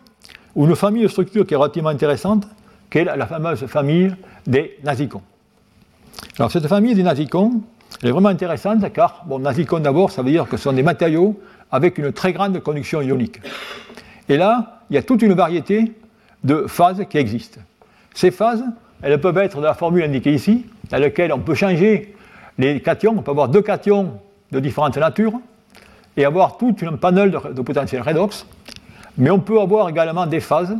ou 0.55 0.66
une 0.66 0.74
famille 0.74 1.03
de 1.03 1.09
structures 1.09 1.47
qui 1.47 1.55
est 1.55 1.57
relativement 1.57 1.91
intéressante, 1.91 2.47
qui 2.91 2.99
est 2.99 3.05
la 3.05 3.26
fameuse 3.26 3.66
famille 3.66 4.14
des 4.47 4.78
nazicons. 4.83 5.22
Alors 6.39 6.51
cette 6.51 6.66
famille 6.66 6.95
des 6.95 7.03
nazicons, 7.03 7.62
elle 8.03 8.09
est 8.09 8.12
vraiment 8.12 8.28
intéressante 8.31 8.91
car, 8.93 9.24
bon, 9.26 9.39
nazicons 9.39 9.81
d'abord, 9.81 10.11
ça 10.11 10.22
veut 10.22 10.31
dire 10.31 10.49
que 10.49 10.57
ce 10.57 10.64
sont 10.64 10.72
des 10.72 10.83
matériaux 10.83 11.39
avec 11.70 11.99
une 11.99 12.12
très 12.12 12.33
grande 12.33 12.59
conduction 12.61 13.01
ionique. 13.01 13.41
Et 14.28 14.37
là, 14.37 14.81
il 14.91 14.95
y 14.95 14.99
a 14.99 15.03
toute 15.03 15.22
une 15.22 15.35
variété 15.35 15.93
de 16.43 16.66
phases 16.66 17.05
qui 17.09 17.18
existent. 17.18 17.61
Ces 18.14 18.30
phases, 18.30 18.64
elles 19.02 19.20
peuvent 19.20 19.38
être 19.38 19.58
de 19.58 19.64
la 19.64 19.74
formule 19.74 20.02
indiquée 20.02 20.34
ici, 20.34 20.66
dans 20.90 20.98
laquelle 20.98 21.32
on 21.32 21.38
peut 21.38 21.54
changer 21.54 22.14
les 22.58 22.80
cations, 22.80 23.14
on 23.16 23.22
peut 23.22 23.30
avoir 23.30 23.48
deux 23.48 23.62
cations 23.62 24.18
de 24.50 24.61
différentes 24.61 24.96
natures, 24.96 25.40
et 26.16 26.24
avoir 26.24 26.56
toute 26.58 26.82
une 26.82 26.98
panel 26.98 27.30
de, 27.30 27.62
potentiel 27.62 28.02
redox, 28.02 28.46
mais 29.16 29.30
on 29.30 29.38
peut 29.38 29.61
avoir 29.61 29.88
également 29.88 30.26
des 30.26 30.40
phases 30.40 30.76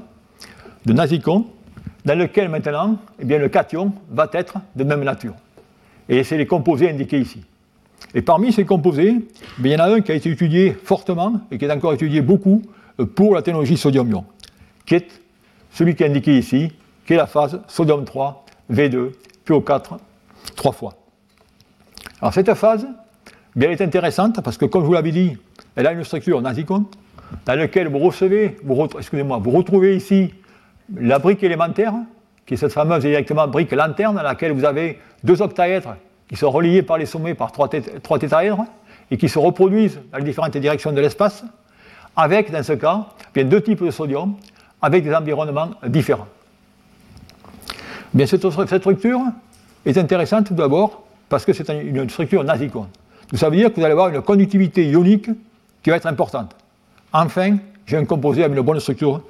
de 0.85 0.93
Nazicon 0.93 1.47
dans 2.05 2.19
lesquelles 2.19 2.49
maintenant 2.49 2.99
eh 3.19 3.25
bien, 3.25 3.39
le 3.39 3.49
cation 3.49 3.93
va 4.11 4.29
être 4.33 4.55
de 4.75 4.85
même 4.85 5.05
nature. 5.05 5.35
Et 6.09 6.25
c'est 6.25 6.37
les 6.37 6.47
composés 6.47 6.91
indiqués 6.91 7.21
ici. 7.21 7.43
Et 8.15 8.23
parmi 8.23 8.53
ces 8.53 8.65
composés, 8.65 9.17
eh 9.19 9.63
il 9.63 9.71
y 9.71 9.77
en 9.77 9.81
a 9.81 9.95
un 9.95 10.01
qui 10.01 10.11
a 10.11 10.15
été 10.15 10.31
étudié 10.31 10.73
fortement 10.73 11.41
et 11.51 11.59
qui 11.59 11.65
est 11.65 11.73
encore 11.73 11.93
étudié 11.93 12.23
beaucoup 12.23 12.63
euh, 12.99 13.07
pour 13.07 13.35
la 13.35 13.43
technologie 13.43 13.77
sodium-ion, 13.77 14.25
qui 14.87 14.97
est 14.97 15.21
celui 15.71 15.95
qui 15.95 16.03
est 16.03 16.07
indiqué 16.07 16.37
ici, 16.37 16.73
qui 17.11 17.15
est 17.15 17.17
la 17.17 17.27
phase 17.27 17.61
sodium 17.67 18.05
3, 18.05 18.45
V2, 18.73 19.11
PO4, 19.45 19.99
trois 20.55 20.71
fois. 20.71 20.95
Alors 22.21 22.33
cette 22.33 22.55
phase, 22.55 22.87
elle 23.57 23.73
est 23.73 23.81
intéressante 23.81 24.41
parce 24.43 24.57
que, 24.57 24.65
comme 24.65 24.83
je 24.83 24.87
vous 24.87 24.93
l'avais 24.93 25.11
dit, 25.11 25.37
elle 25.75 25.89
a 25.89 25.93
une 25.93 26.05
structure 26.05 26.41
Nazicon 26.41 26.85
dans 27.47 27.59
lequel 27.59 27.89
vous 27.89 27.99
recevez, 27.99 28.57
excusez-moi, 28.97 29.41
vous 29.43 29.51
retrouvez 29.51 29.97
ici 29.97 30.33
la 30.97 31.19
brique 31.19 31.43
élémentaire, 31.43 31.95
qui 32.47 32.55
est 32.55 32.57
cette 32.57 32.73
fameuse 32.73 33.03
directement 33.03 33.49
brique 33.49 33.73
lanterne, 33.73 34.15
dans 34.15 34.23
laquelle 34.23 34.53
vous 34.53 34.65
avez 34.65 35.01
deux 35.25 35.43
octaèdres 35.43 35.97
qui 36.29 36.37
sont 36.37 36.53
reliés 36.53 36.83
par 36.83 36.97
les 36.97 37.07
sommets 37.07 37.35
par 37.35 37.51
trois, 37.51 37.69
trois 38.05 38.21
tétraèdres 38.21 38.67
et 39.11 39.17
qui 39.17 39.29
se 39.29 39.41
reproduisent 39.41 40.01
dans 40.13 40.19
les 40.19 40.25
différentes 40.25 40.57
directions 40.57 40.93
de 40.93 41.01
l'espace, 41.01 41.43
avec, 42.15 42.53
dans 42.53 42.63
ce 42.63 42.75
cas, 42.75 43.07
bien 43.35 43.47
deux 43.47 43.63
types 43.63 43.83
de 43.83 43.91
sodium, 43.91 44.37
avec 44.81 45.03
des 45.03 45.13
environnements 45.13 45.71
différents. 45.89 46.29
Bien, 48.13 48.27
cette, 48.27 48.49
structure 48.51 49.21
est 49.87 49.97
intéressante 49.97 50.49
tout 50.49 50.55
d'abord 50.55 51.05
parce 51.29 51.45
que 51.45 51.53
c'est 51.53 51.69
une 51.69 52.09
structure 52.11 52.43
nasicone. 52.43 52.89
Ça 53.35 53.49
veut 53.49 53.57
dire 53.57 53.71
que 53.71 53.77
vous 53.77 53.85
allez 53.85 53.93
avoir 53.93 54.09
une 54.09 54.21
conductivité 54.21 54.85
ionique 54.85 55.31
qui 55.83 55.91
va 55.91 55.97
être 55.97 56.07
importante. 56.07 56.57
Enfin, 57.13 57.59
j'ai 57.87 57.97
un 57.97 58.05
composé 58.05 58.43
avec 58.43 58.57
une 58.57 58.65
bonne 58.65 58.81
structure, 58.81 59.23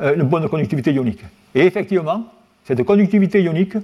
euh, 0.00 0.14
une 0.14 0.22
bonne 0.22 0.48
conductivité 0.48 0.92
ionique. 0.92 1.20
Et 1.54 1.66
effectivement, 1.66 2.24
cette 2.64 2.82
conductivité 2.84 3.42
ionique, 3.42 3.74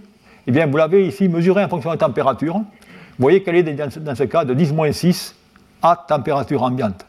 eh 0.47 0.51
bien, 0.51 0.67
vous 0.67 0.79
l'avez 0.79 1.07
ici 1.07 1.29
mesurée 1.29 1.65
en 1.65 1.69
fonction 1.69 1.91
de 1.91 1.95
la 1.95 1.99
température. 1.99 2.55
Vous 2.55 2.65
voyez 3.19 3.43
qu'elle 3.43 3.57
est 3.57 3.63
dans 3.63 4.15
ce 4.15 4.25
cas 4.25 4.47
de 4.47 4.55
10-6 4.55 5.35
à 5.83 6.05
température 6.09 6.63
ambiante. 6.63 7.05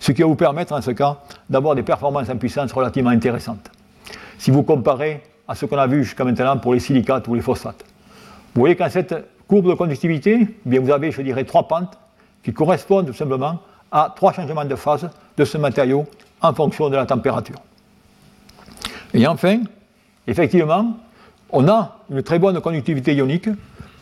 Ce 0.00 0.10
qui 0.10 0.22
va 0.22 0.28
vous 0.28 0.34
permettre, 0.34 0.72
en 0.72 0.82
ce 0.82 0.90
cas, 0.90 1.18
d'avoir 1.48 1.76
des 1.76 1.84
performances 1.84 2.28
en 2.28 2.36
puissance 2.36 2.72
relativement 2.72 3.10
intéressantes. 3.10 3.70
Si 4.38 4.50
vous 4.50 4.64
comparez 4.64 5.22
à 5.48 5.54
ce 5.54 5.66
qu'on 5.66 5.78
a 5.78 5.86
vu 5.86 6.04
jusqu'à 6.04 6.24
maintenant 6.24 6.58
pour 6.58 6.74
les 6.74 6.80
silicates 6.80 7.26
ou 7.26 7.34
les 7.34 7.40
phosphates. 7.40 7.84
Vous 8.54 8.60
voyez 8.60 8.76
qu'en 8.76 8.90
cette 8.90 9.14
courbe 9.48 9.68
de 9.68 9.74
conductivité, 9.74 10.40
eh 10.42 10.68
bien, 10.68 10.80
vous 10.80 10.90
avez, 10.90 11.10
je 11.10 11.22
dirais, 11.22 11.44
trois 11.44 11.66
pentes 11.66 11.98
qui 12.42 12.52
correspondent 12.52 13.06
tout 13.06 13.14
simplement 13.14 13.58
à 13.90 14.12
trois 14.14 14.32
changements 14.32 14.64
de 14.64 14.76
phase 14.76 15.08
de 15.36 15.44
ce 15.44 15.56
matériau 15.56 16.06
en 16.42 16.52
fonction 16.52 16.90
de 16.90 16.96
la 16.96 17.06
température. 17.06 17.56
Et 19.14 19.26
enfin, 19.26 19.60
effectivement, 20.26 20.96
on 21.50 21.66
a 21.68 21.96
une 22.10 22.22
très 22.22 22.38
bonne 22.38 22.60
conductivité 22.60 23.14
ionique 23.14 23.48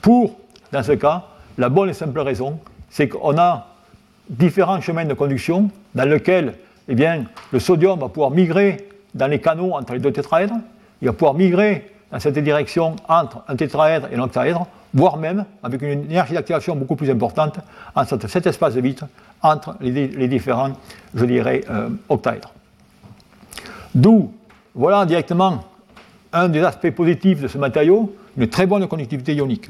pour, 0.02 0.36
dans 0.72 0.82
ce 0.82 0.92
cas, 0.92 1.24
la 1.58 1.68
bonne 1.68 1.88
et 1.88 1.94
simple 1.94 2.18
raison, 2.20 2.58
c'est 2.90 3.08
qu'on 3.08 3.38
a 3.38 3.68
différents 4.28 4.80
chemins 4.80 5.04
de 5.04 5.14
conduction 5.14 5.70
dans 5.94 6.08
lesquels 6.08 6.54
eh 6.88 6.94
bien, 6.94 7.24
le 7.52 7.60
sodium 7.60 7.98
va 7.98 8.08
pouvoir 8.08 8.30
migrer 8.30 8.88
dans 9.14 9.28
les 9.28 9.40
canaux 9.40 9.72
entre 9.72 9.94
les 9.94 10.00
deux 10.00 10.12
tétraèdres, 10.12 10.56
il 11.02 11.06
va 11.06 11.12
pouvoir 11.12 11.34
migrer 11.34 11.90
dans 12.10 12.20
cette 12.20 12.38
direction 12.38 12.96
entre 13.08 13.42
un 13.48 13.56
tétraèdre 13.56 14.08
et 14.12 14.16
un 14.16 14.20
octaèdre, 14.20 14.66
voire 14.94 15.16
même 15.16 15.44
avec 15.62 15.82
une 15.82 16.04
énergie 16.04 16.34
d'activation 16.34 16.76
beaucoup 16.76 16.96
plus 16.96 17.10
importante 17.10 17.58
entre 17.94 18.28
cet 18.28 18.46
espace 18.46 18.74
de 18.74 18.80
vide 18.80 19.00
entre 19.42 19.76
les, 19.80 20.28
différents, 20.28 20.72
je 21.14 21.24
dirais, 21.24 21.62
euh, 21.70 21.90
octaèdres. 22.08 22.52
D'où, 23.94 24.32
voilà 24.74 25.04
directement 25.06 25.64
un 26.32 26.48
des 26.48 26.62
aspects 26.62 26.90
positifs 26.90 27.40
de 27.40 27.48
ce 27.48 27.58
matériau, 27.58 28.14
une 28.36 28.48
très 28.48 28.66
bonne 28.66 28.86
conductivité 28.86 29.34
ionique. 29.34 29.68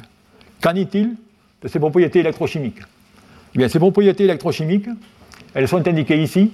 Qu'en 0.61 0.75
est-il 0.75 1.17
de 1.63 1.69
ses 1.69 1.79
propriétés 1.79 2.21
électrochimiques? 2.21 2.81
Eh 3.55 3.59
bien, 3.59 3.69
Ces 3.69 3.79
propriétés 3.79 4.25
électrochimiques, 4.25 4.89
elles 5.55 5.69
sont 5.69 5.87
indiquées 5.87 6.23
ici, 6.23 6.53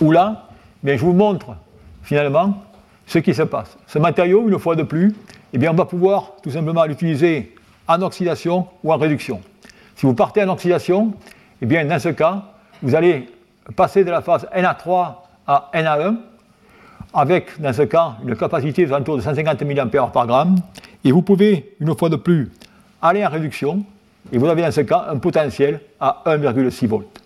ou 0.00 0.10
là, 0.10 0.48
je 0.84 0.96
vous 0.96 1.12
montre 1.12 1.56
finalement 2.02 2.62
ce 3.06 3.18
qui 3.18 3.34
se 3.34 3.42
passe. 3.42 3.76
Ce 3.86 3.98
matériau, 3.98 4.48
une 4.48 4.58
fois 4.58 4.76
de 4.76 4.82
plus, 4.82 5.14
eh 5.52 5.58
bien, 5.58 5.70
on 5.70 5.74
va 5.74 5.84
pouvoir 5.84 6.32
tout 6.42 6.50
simplement 6.50 6.84
l'utiliser 6.84 7.54
en 7.88 8.02
oxydation 8.02 8.66
ou 8.82 8.92
en 8.92 8.96
réduction. 8.96 9.40
Si 9.94 10.04
vous 10.04 10.14
partez 10.14 10.42
en 10.44 10.48
oxydation, 10.48 11.14
eh 11.62 11.66
bien, 11.66 11.84
dans 11.84 11.98
ce 11.98 12.10
cas, 12.10 12.42
vous 12.82 12.94
allez 12.94 13.28
passer 13.74 14.04
de 14.04 14.10
la 14.10 14.20
phase 14.20 14.46
Na3 14.54 15.14
à 15.46 15.70
Na1, 15.74 16.16
avec, 17.14 17.60
dans 17.60 17.72
ce 17.72 17.82
cas, 17.82 18.16
une 18.24 18.36
capacité 18.36 18.84
de 18.84 19.16
de 19.16 19.20
150 19.20 19.62
mA 19.62 19.86
par 20.08 20.26
gramme, 20.26 20.56
et 21.04 21.12
vous 21.12 21.22
pouvez, 21.22 21.74
une 21.80 21.96
fois 21.96 22.08
de 22.08 22.16
plus, 22.16 22.50
aller 23.00 23.24
en 23.24 23.30
réduction, 23.30 23.84
et 24.32 24.38
vous 24.38 24.46
avez 24.46 24.62
dans 24.62 24.72
ce 24.72 24.80
cas 24.80 25.06
un 25.08 25.18
potentiel 25.18 25.80
à 26.00 26.22
1,6 26.26 26.86
volts. 26.88 27.22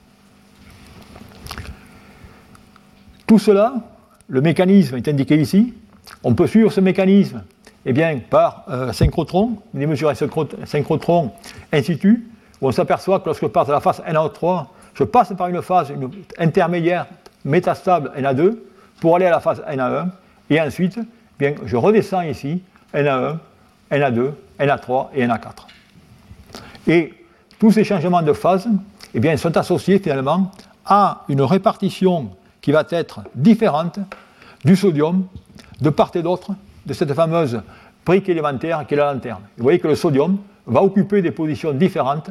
Tout 3.27 3.39
cela, 3.39 3.75
le 4.31 4.41
mécanisme 4.41 4.97
est 4.97 5.09
indiqué 5.09 5.37
ici. 5.37 5.75
On 6.25 6.35
peut 6.35 6.47
suivre 6.47 6.73
ce 6.73 6.81
mécanisme 6.81 7.43
eh 7.85 7.93
bien, 7.93 8.19
par 8.19 8.65
euh, 8.69 8.93
synchrotron, 8.93 9.57
des 9.75 9.87
mesures 9.87 10.13
synchrotron 10.65 11.33
in 11.73 11.83
situ, 11.83 12.29
où 12.61 12.69
on 12.69 12.73
s'aperçoit 12.73 13.21
que 13.21 13.27
lorsque 13.27 13.43
je 13.43 13.49
passe 13.49 13.67
de 13.67 13.73
la 13.73 13.81
phase 13.81 14.03
NaO3, 14.07 14.67
je 14.95 15.05
passe 15.05 15.33
par 15.37 15.49
une 15.49 15.61
phase 15.63 15.93
intermédiaire 16.39 17.07
métastable 17.45 18.13
Na2 18.19 18.57
pour 19.01 19.17
aller 19.17 19.27
à 19.27 19.31
la 19.31 19.41
phase 19.41 19.63
Na1, 19.63 20.09
et 20.51 20.61
ensuite, 20.61 20.99
eh 21.41 21.55
je 21.65 21.77
redescends 21.77 22.23
ici, 22.23 22.63
Na1, 22.95 23.37
Na2, 23.91 24.33
Na3 24.61 25.09
et 25.15 25.27
Na4. 25.27 25.67
Et 26.87 27.15
tous 27.59 27.73
ces 27.73 27.85
changements 27.85 28.23
de 28.23 28.33
phase 28.33 28.69
eh 29.15 29.37
sont 29.37 29.57
associés 29.57 29.99
finalement 29.99 30.51
à 30.85 31.25
une 31.29 31.43
répartition 31.43 32.31
qui 32.61 32.73
va 32.73 32.85
être 32.91 33.21
différente 33.35 33.99
du 34.65 34.77
sodium 34.77 35.27
de 35.81 35.91
part 35.91 36.11
et 36.15 36.23
d'autre 36.23 36.53
de 36.87 36.93
cette 36.93 37.13
fameuse 37.15 37.63
brique 38.05 38.29
élémentaire 38.29 38.87
qui 38.87 38.95
est 38.95 38.97
la 38.97 39.13
lanterne. 39.13 39.43
Vous 39.57 39.63
voyez 39.63 39.79
que 39.79 39.89
le 39.89 39.95
sodium 39.95 40.39
va 40.67 40.83
occuper 40.83 41.23
des 41.23 41.31
positions 41.31 41.73
différentes 41.73 42.31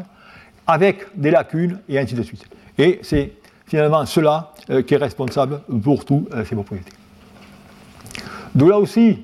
avec 0.68 1.06
des 1.16 1.32
lacunes 1.32 1.80
et 1.90 1.98
ainsi 1.98 2.16
de 2.16 2.24
suite. 2.24 2.46
Et 2.78 3.00
c'est 3.02 3.34
finalement 3.66 4.06
cela 4.06 4.52
euh, 4.70 4.82
qui 4.82 4.94
est 4.94 4.98
responsable 4.98 5.62
pour 5.84 6.06
toutes 6.06 6.34
euh, 6.34 6.46
ces 6.46 6.56
propriétés. 6.56 6.92
De 8.54 8.66
là 8.66 8.78
aussi, 8.78 9.20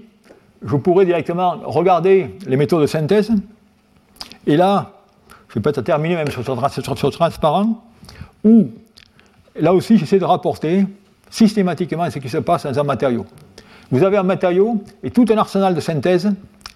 je 0.63 0.75
pourrais 0.75 1.05
directement 1.05 1.57
regarder 1.63 2.35
les 2.45 2.57
méthodes 2.57 2.81
de 2.81 2.87
synthèse. 2.87 3.31
Et 4.47 4.57
là, 4.57 4.91
je 5.49 5.55
vais 5.55 5.61
peut-être 5.61 5.81
terminer 5.81 6.15
même 6.15 6.29
sur 6.29 6.43
ce 6.43 7.09
transparent, 7.09 7.83
où 8.43 8.69
là 9.59 9.73
aussi 9.73 9.97
j'essaie 9.97 10.19
de 10.19 10.25
rapporter 10.25 10.85
systématiquement 11.29 12.09
ce 12.09 12.19
qui 12.19 12.29
se 12.29 12.37
passe 12.37 12.65
dans 12.65 12.79
un 12.79 12.83
matériau. 12.83 13.25
Vous 13.91 14.03
avez 14.03 14.17
un 14.17 14.23
matériau 14.23 14.83
et 15.03 15.11
tout 15.11 15.25
un 15.29 15.37
arsenal 15.37 15.75
de 15.75 15.79
synthèse 15.79 16.31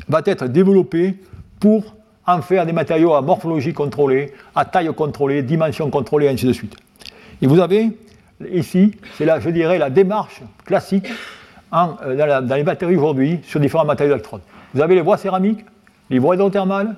va 0.08 0.22
être 0.26 0.48
développé 0.48 1.16
pour 1.60 1.96
en 2.28 2.42
faire 2.42 2.66
des 2.66 2.74
matériaux 2.74 3.14
à 3.14 3.22
morphologie 3.22 3.74
contrôlée, 3.74 4.34
à 4.56 4.66
taille 4.66 4.94
contrôlée, 4.94 5.42
dimension 5.42 5.90
contrôlée, 5.90 6.30
ainsi 6.30 6.46
de 6.46 6.54
suite. 6.54 6.76
Et 7.42 7.48
vous 7.48 7.60
avez 7.60 7.90
ici, 8.52 8.92
c'est 9.18 9.26
là, 9.26 9.40
je 9.40 9.50
dirais, 9.50 9.78
la 9.78 9.90
démarche 9.90 10.42
classique 10.66 11.08
euh, 11.74 12.42
dans, 12.42 12.56
les 12.56 12.64
batteries 12.64 12.96
aujourd'hui 12.96 13.40
sur 13.44 13.60
différents 13.60 13.86
matériaux 13.86 14.14
d'électrodes. 14.14 14.42
Vous 14.74 14.82
avez 14.82 14.96
les 14.96 15.02
voies 15.02 15.18
céramiques, 15.18 15.66
les 16.10 16.20
voies 16.20 16.36
hydrothermales, 16.36 16.96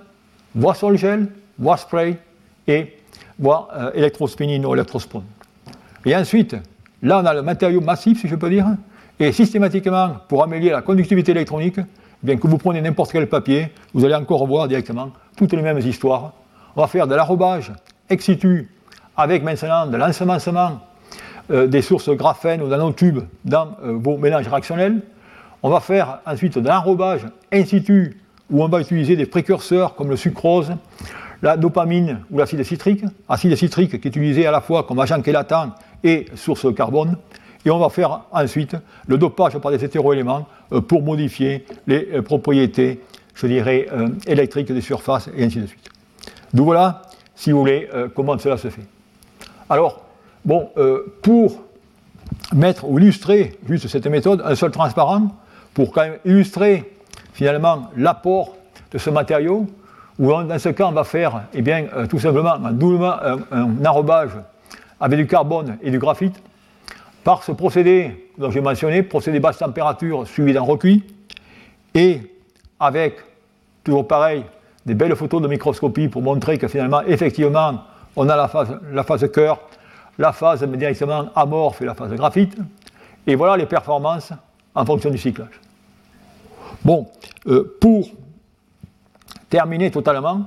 voies 0.56 0.74
sol 0.74 0.98
gel, 0.98 1.28
voies 1.58 1.78
spray 1.78 2.18
et 2.68 2.98
voies 3.40 3.70
euh, 3.74 3.92
électrospinning 3.94 4.66
ou 4.66 4.74
électrospon. 4.74 5.24
Et 6.06 6.16
ensuite, 6.16 6.56
là 7.02 7.22
on 7.22 7.26
a 7.26 7.34
le 7.34 7.42
matériau 7.42 7.82
massif, 7.82 8.22
si 8.22 8.28
je 8.28 8.36
peux 8.36 8.50
dire, 8.50 8.68
et 9.20 9.32
systématiquement, 9.32 10.16
pour 10.28 10.44
améliorer 10.44 10.74
la 10.74 10.82
conductivité 10.82 11.32
électronique, 11.32 11.78
eh 11.78 11.84
bien 12.24 12.38
que 12.38 12.48
vous 12.48 12.58
prenez 12.58 12.82
n'importe 12.82 13.12
quel 13.12 13.28
papier, 13.28 13.72
vous 13.94 14.04
allez 14.06 14.16
encore 14.16 14.46
voir 14.48 14.68
directement 14.68 15.12
toutes 15.36 15.54
les 15.54 15.62
mêmes 15.62 15.80
histoires. 15.80 16.34
On 16.76 16.82
va 16.82 16.88
faire 16.88 17.08
de 17.08 17.16
l'arrobage 17.16 17.72
ex 18.10 18.26
situ 18.26 18.70
avec 19.16 19.44
maintenant 19.44 19.86
de 19.86 19.98
l'ensemencement 19.98 20.80
euh, 21.52 21.68
des 21.68 21.82
sources 21.82 22.10
graphène 22.10 22.62
ou 22.62 22.68
nanotubes 22.68 23.24
dans 23.46 23.76
euh, 23.84 23.94
vos 23.94 24.18
mélanges 24.18 24.48
réactionnels. 24.48 25.02
On 25.64 25.70
va 25.70 25.80
faire 25.80 26.20
ensuite 26.26 26.58
de 26.58 26.68
l'enrobage 26.68 27.26
in 27.52 27.66
situ 27.66 28.18
où 28.50 28.64
on 28.64 28.68
va 28.68 28.82
utiliser 28.82 29.16
des 29.16 29.26
précurseurs 29.26 29.96
comme 29.96 30.10
le 30.10 30.16
sucrose, 30.16 30.72
la 31.42 31.58
dopamine 31.58 32.20
ou 32.32 32.38
l'acide 32.38 32.64
citrique, 32.64 33.04
acide 33.28 33.56
citrique 33.56 34.00
qui 34.00 34.08
est 34.08 34.10
utilisé 34.10 34.46
à 34.46 34.52
la 34.52 34.62
fois 34.62 34.84
comme 34.84 35.00
agent 35.00 35.24
chélatant 35.24 35.72
et 36.04 36.26
source 36.36 36.74
carbone. 36.76 37.18
Et 37.66 37.70
on 37.70 37.78
va 37.78 37.90
faire 37.90 38.22
ensuite 38.32 38.76
le 39.08 39.18
dopage 39.18 39.58
par 39.60 39.72
des 39.72 39.84
hétéroéléments 39.84 40.48
euh, 40.72 40.82
pour 40.82 41.04
modifier 41.04 41.66
les 41.88 42.22
propriétés, 42.22 43.02
je 43.36 43.48
dirais, 43.48 43.88
électriques 44.28 44.72
des 44.72 44.82
surfaces 44.82 45.30
et 45.36 45.44
ainsi 45.44 45.60
de 45.60 45.68
suite. 45.68 45.90
Donc 46.54 46.66
voilà, 46.66 47.04
si 47.36 47.52
vous 47.52 47.60
voulez, 47.60 47.88
comment 48.14 48.38
cela 48.38 48.58
se 48.58 48.70
fait. 48.70 48.86
Alors, 49.70 50.02
Bon, 50.44 50.70
euh, 50.78 51.14
pour 51.22 51.62
mettre 52.54 52.86
ou 52.90 52.98
illustrer 52.98 53.60
juste 53.70 53.88
cette 53.88 54.08
méthode, 54.08 54.42
un 54.44 54.56
seul 54.56 54.72
transparent, 54.72 55.28
pour 55.74 55.92
quand 55.92 56.02
même 56.02 56.18
illustrer 56.26 56.92
finalement 57.34 57.92
l'apport 57.96 58.56
de 58.92 58.98
ce 58.98 59.10
matériau, 59.10 59.68
où 60.22 60.32
dans 60.44 60.60
ce 60.60 60.70
cas 60.70 60.86
on 60.86 60.92
va 60.92 61.04
faire 61.04 61.44
eh 61.54 61.62
bien, 61.62 61.88
euh, 61.96 62.06
tout 62.06 62.20
simplement 62.20 62.54
un, 62.54 63.40
un, 63.52 63.86
enrobage 63.86 64.30
avec 65.00 65.18
du 65.18 65.26
carbone 65.26 65.78
et 65.82 65.90
du 65.90 65.98
graphite, 65.98 66.42
par 67.24 67.44
ce 67.44 67.52
procédé 67.52 68.30
dont 68.38 68.52
j'ai 68.52 68.62
mentionné, 68.62 69.02
procédé 69.02 69.40
basse 69.40 69.58
température 69.58 70.28
suivi 70.28 70.54
d'un 70.54 70.62
recuit, 70.62 71.04
et 71.96 72.22
avec, 72.80 73.16
toujours 73.84 74.08
pareil, 74.08 74.46
des 74.86 74.94
belles 74.94 75.16
photos 75.16 75.42
de 75.42 75.48
microscopie 75.48 76.08
pour 76.08 76.22
montrer 76.22 76.60
que 76.60 76.68
finalement, 76.68 77.02
effectivement, 77.02 77.82
on 78.16 78.30
a 78.30 78.36
la 78.36 78.48
phase, 78.48 78.80
la 78.92 79.04
phase 79.04 79.30
cœur 79.32 79.60
la 80.18 80.32
phase 80.32 80.64
directement 80.64 81.30
amorphe 81.36 81.82
et 81.82 81.86
la 81.86 81.96
phase 81.96 82.14
graphite. 82.14 82.56
Et 83.26 83.36
voilà 83.36 83.58
les 83.58 83.66
performances 83.66 84.32
en 84.76 84.86
fonction 84.86 85.10
du 85.10 85.18
cyclage. 85.18 85.60
Bon, 86.84 87.08
euh, 87.48 87.78
pour 87.82 88.10
terminer 89.52 89.92
totalement, 89.92 90.46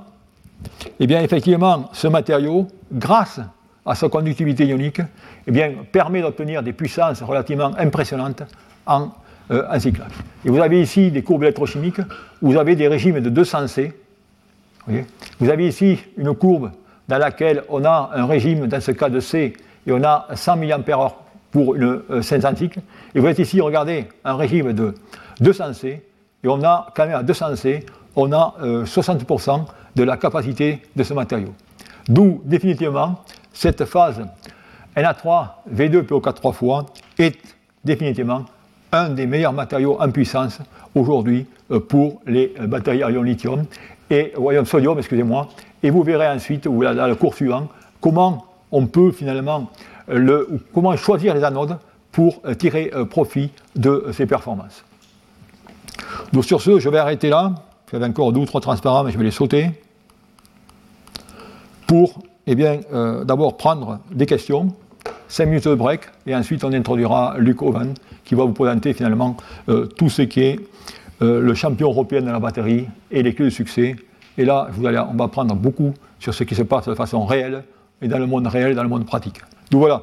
eh 0.99 1.07
bien 1.07 1.23
effectivement, 1.23 1.91
ce 1.93 2.09
matériau, 2.09 2.67
grâce 2.91 3.39
à 3.87 3.95
sa 3.95 4.09
conductivité 4.09 4.65
ionique, 4.67 5.03
eh 5.47 5.51
bien, 5.53 5.75
permet 5.93 6.23
d'obtenir 6.23 6.63
des 6.63 6.73
puissances 6.73 7.23
relativement 7.23 7.71
impressionnantes 7.79 8.43
en, 8.87 9.11
euh, 9.51 9.79
cyclage. 9.79 10.13
Et 10.45 10.49
vous 10.49 10.59
avez 10.59 10.81
ici 10.81 11.11
des 11.11 11.23
courbes 11.23 11.43
électrochimiques, 11.43 12.01
vous 12.41 12.57
avez 12.57 12.77
des 12.77 12.89
régimes 12.89 13.21
de 13.21 13.29
200 13.29 13.69
C. 13.69 13.93
Vous 15.39 15.51
avez 15.51 15.69
ici 15.69 15.99
une 16.17 16.35
courbe 16.35 16.71
dans 17.07 17.19
laquelle 17.19 17.63
on 17.69 17.85
a 17.85 18.11
un 18.15 18.25
régime, 18.25 18.67
dans 18.67 18.81
ce 18.81 18.93
cas 18.93 19.11
de 19.11 19.21
C, 19.21 19.53
et 19.87 19.93
on 19.93 20.03
a 20.03 20.27
100 20.35 20.57
mAh 20.57 21.15
pour 21.51 21.75
une 21.75 22.03
euh, 22.11 22.23
synthétique. 22.23 22.79
Et 23.15 23.21
vous 23.21 23.27
êtes 23.27 23.39
ici, 23.39 23.61
regardez, 23.61 24.09
un 24.25 24.35
régime 24.35 24.73
de 24.73 24.95
200C, 25.43 25.87
et 25.87 26.01
on 26.45 26.63
a 26.65 26.87
quand 26.97 27.07
même 27.07 27.17
à 27.17 27.23
200C, 27.23 27.85
on 28.17 28.33
a 28.33 28.55
60% 28.61 29.51
euh, 29.51 29.63
de 29.97 30.03
la 30.03 30.17
capacité 30.17 30.83
de 30.95 31.03
ce 31.03 31.15
matériau. 31.15 31.53
D'où, 32.09 32.41
définitivement, 32.45 33.23
cette 33.53 33.85
phase 33.85 34.23
Na3 34.97 35.49
V2 35.73 36.03
PO4 36.03 36.35
3 36.35 36.53
fois 36.53 36.87
est 37.19 37.39
définitivement 37.85 38.45
un 38.93 39.11
des 39.11 39.27
meilleurs 39.27 39.53
matériaux 39.53 39.97
en 40.01 40.11
puissance 40.11 40.61
aujourd'hui 40.95 41.47
euh, 41.71 41.81
pour 41.81 42.21
les 42.27 42.55
batteries 42.61 43.03
à 43.03 43.11
ion 43.11 43.23
lithium 43.23 43.65
et 44.11 44.33
ion 44.39 44.65
sodium, 44.65 44.99
excusez-moi, 44.99 45.49
et 45.83 45.91
vous 45.91 46.03
verrez 46.03 46.29
ensuite, 46.29 46.67
ou 46.67 46.85
dans 46.85 47.07
le 47.07 47.15
cours 47.15 47.35
suivant, 47.35 47.69
comment 48.01 48.47
on 48.71 48.87
peut 48.87 49.13
finalement 49.13 49.71
le, 50.09 50.61
comment 50.73 50.97
choisir 50.97 51.35
les 51.35 51.45
anodes 51.45 51.79
pour 52.13 52.41
euh, 52.45 52.55
tirer 52.55 52.91
euh, 52.95 53.05
profit 53.05 53.51
de 53.75 54.09
ces 54.13 54.27
performances. 54.27 54.85
Donc 56.33 56.45
sur 56.45 56.61
ce, 56.61 56.79
je 56.79 56.89
vais 56.89 56.99
arrêter 56.99 57.29
là. 57.29 57.53
J'avais 57.95 58.07
encore 58.07 58.33
deux 58.33 58.41
ou 58.41 58.45
trois 58.45 58.61
transparents, 58.61 59.05
mais 59.05 59.13
je 59.13 59.19
vais 59.19 59.23
les 59.23 59.31
sauter. 59.31 59.71
Pour, 61.87 62.19
eh 62.49 62.57
bien, 62.57 62.81
euh, 62.93 63.23
d'abord 63.23 63.57
prendre 63.57 64.01
des 64.11 64.27
questions, 64.27 64.75
5 65.29 65.47
minutes 65.47 65.69
de 65.69 65.77
break, 65.77 66.01
et 66.27 66.35
ensuite 66.35 66.65
on 66.65 66.73
introduira 66.73 67.37
Luc 67.39 67.63
Owen, 67.63 67.95
qui 68.25 68.35
va 68.35 68.43
vous 68.43 68.53
présenter 68.53 68.95
finalement 68.95 69.37
tout 69.97 70.09
ce 70.09 70.23
qui 70.23 70.41
est 70.41 70.59
le 71.21 71.55
champion 71.55 71.91
européen 71.91 72.21
de 72.21 72.31
la 72.33 72.41
batterie 72.41 72.89
et 73.13 73.23
les 73.23 73.33
clés 73.33 73.45
de 73.45 73.51
succès 73.51 73.95
et 74.37 74.45
là, 74.45 74.69
on 74.77 75.17
va 75.17 75.29
prendre 75.29 75.55
beaucoup 75.55 75.95
sur 76.19 76.35
ce 76.35 76.43
qui 76.43 76.55
se 76.55 76.63
passe 76.63 76.89
de 76.89 76.95
façon 76.95 77.25
réelle, 77.25 77.63
et 78.03 78.09
dans 78.09 78.19
le 78.19 78.27
monde 78.27 78.47
réel 78.47 78.73
et 78.73 78.75
dans 78.75 78.83
le 78.83 78.89
monde 78.89 79.07
pratique. 79.07 79.41
Donc 79.71 79.81
voilà. 79.81 80.03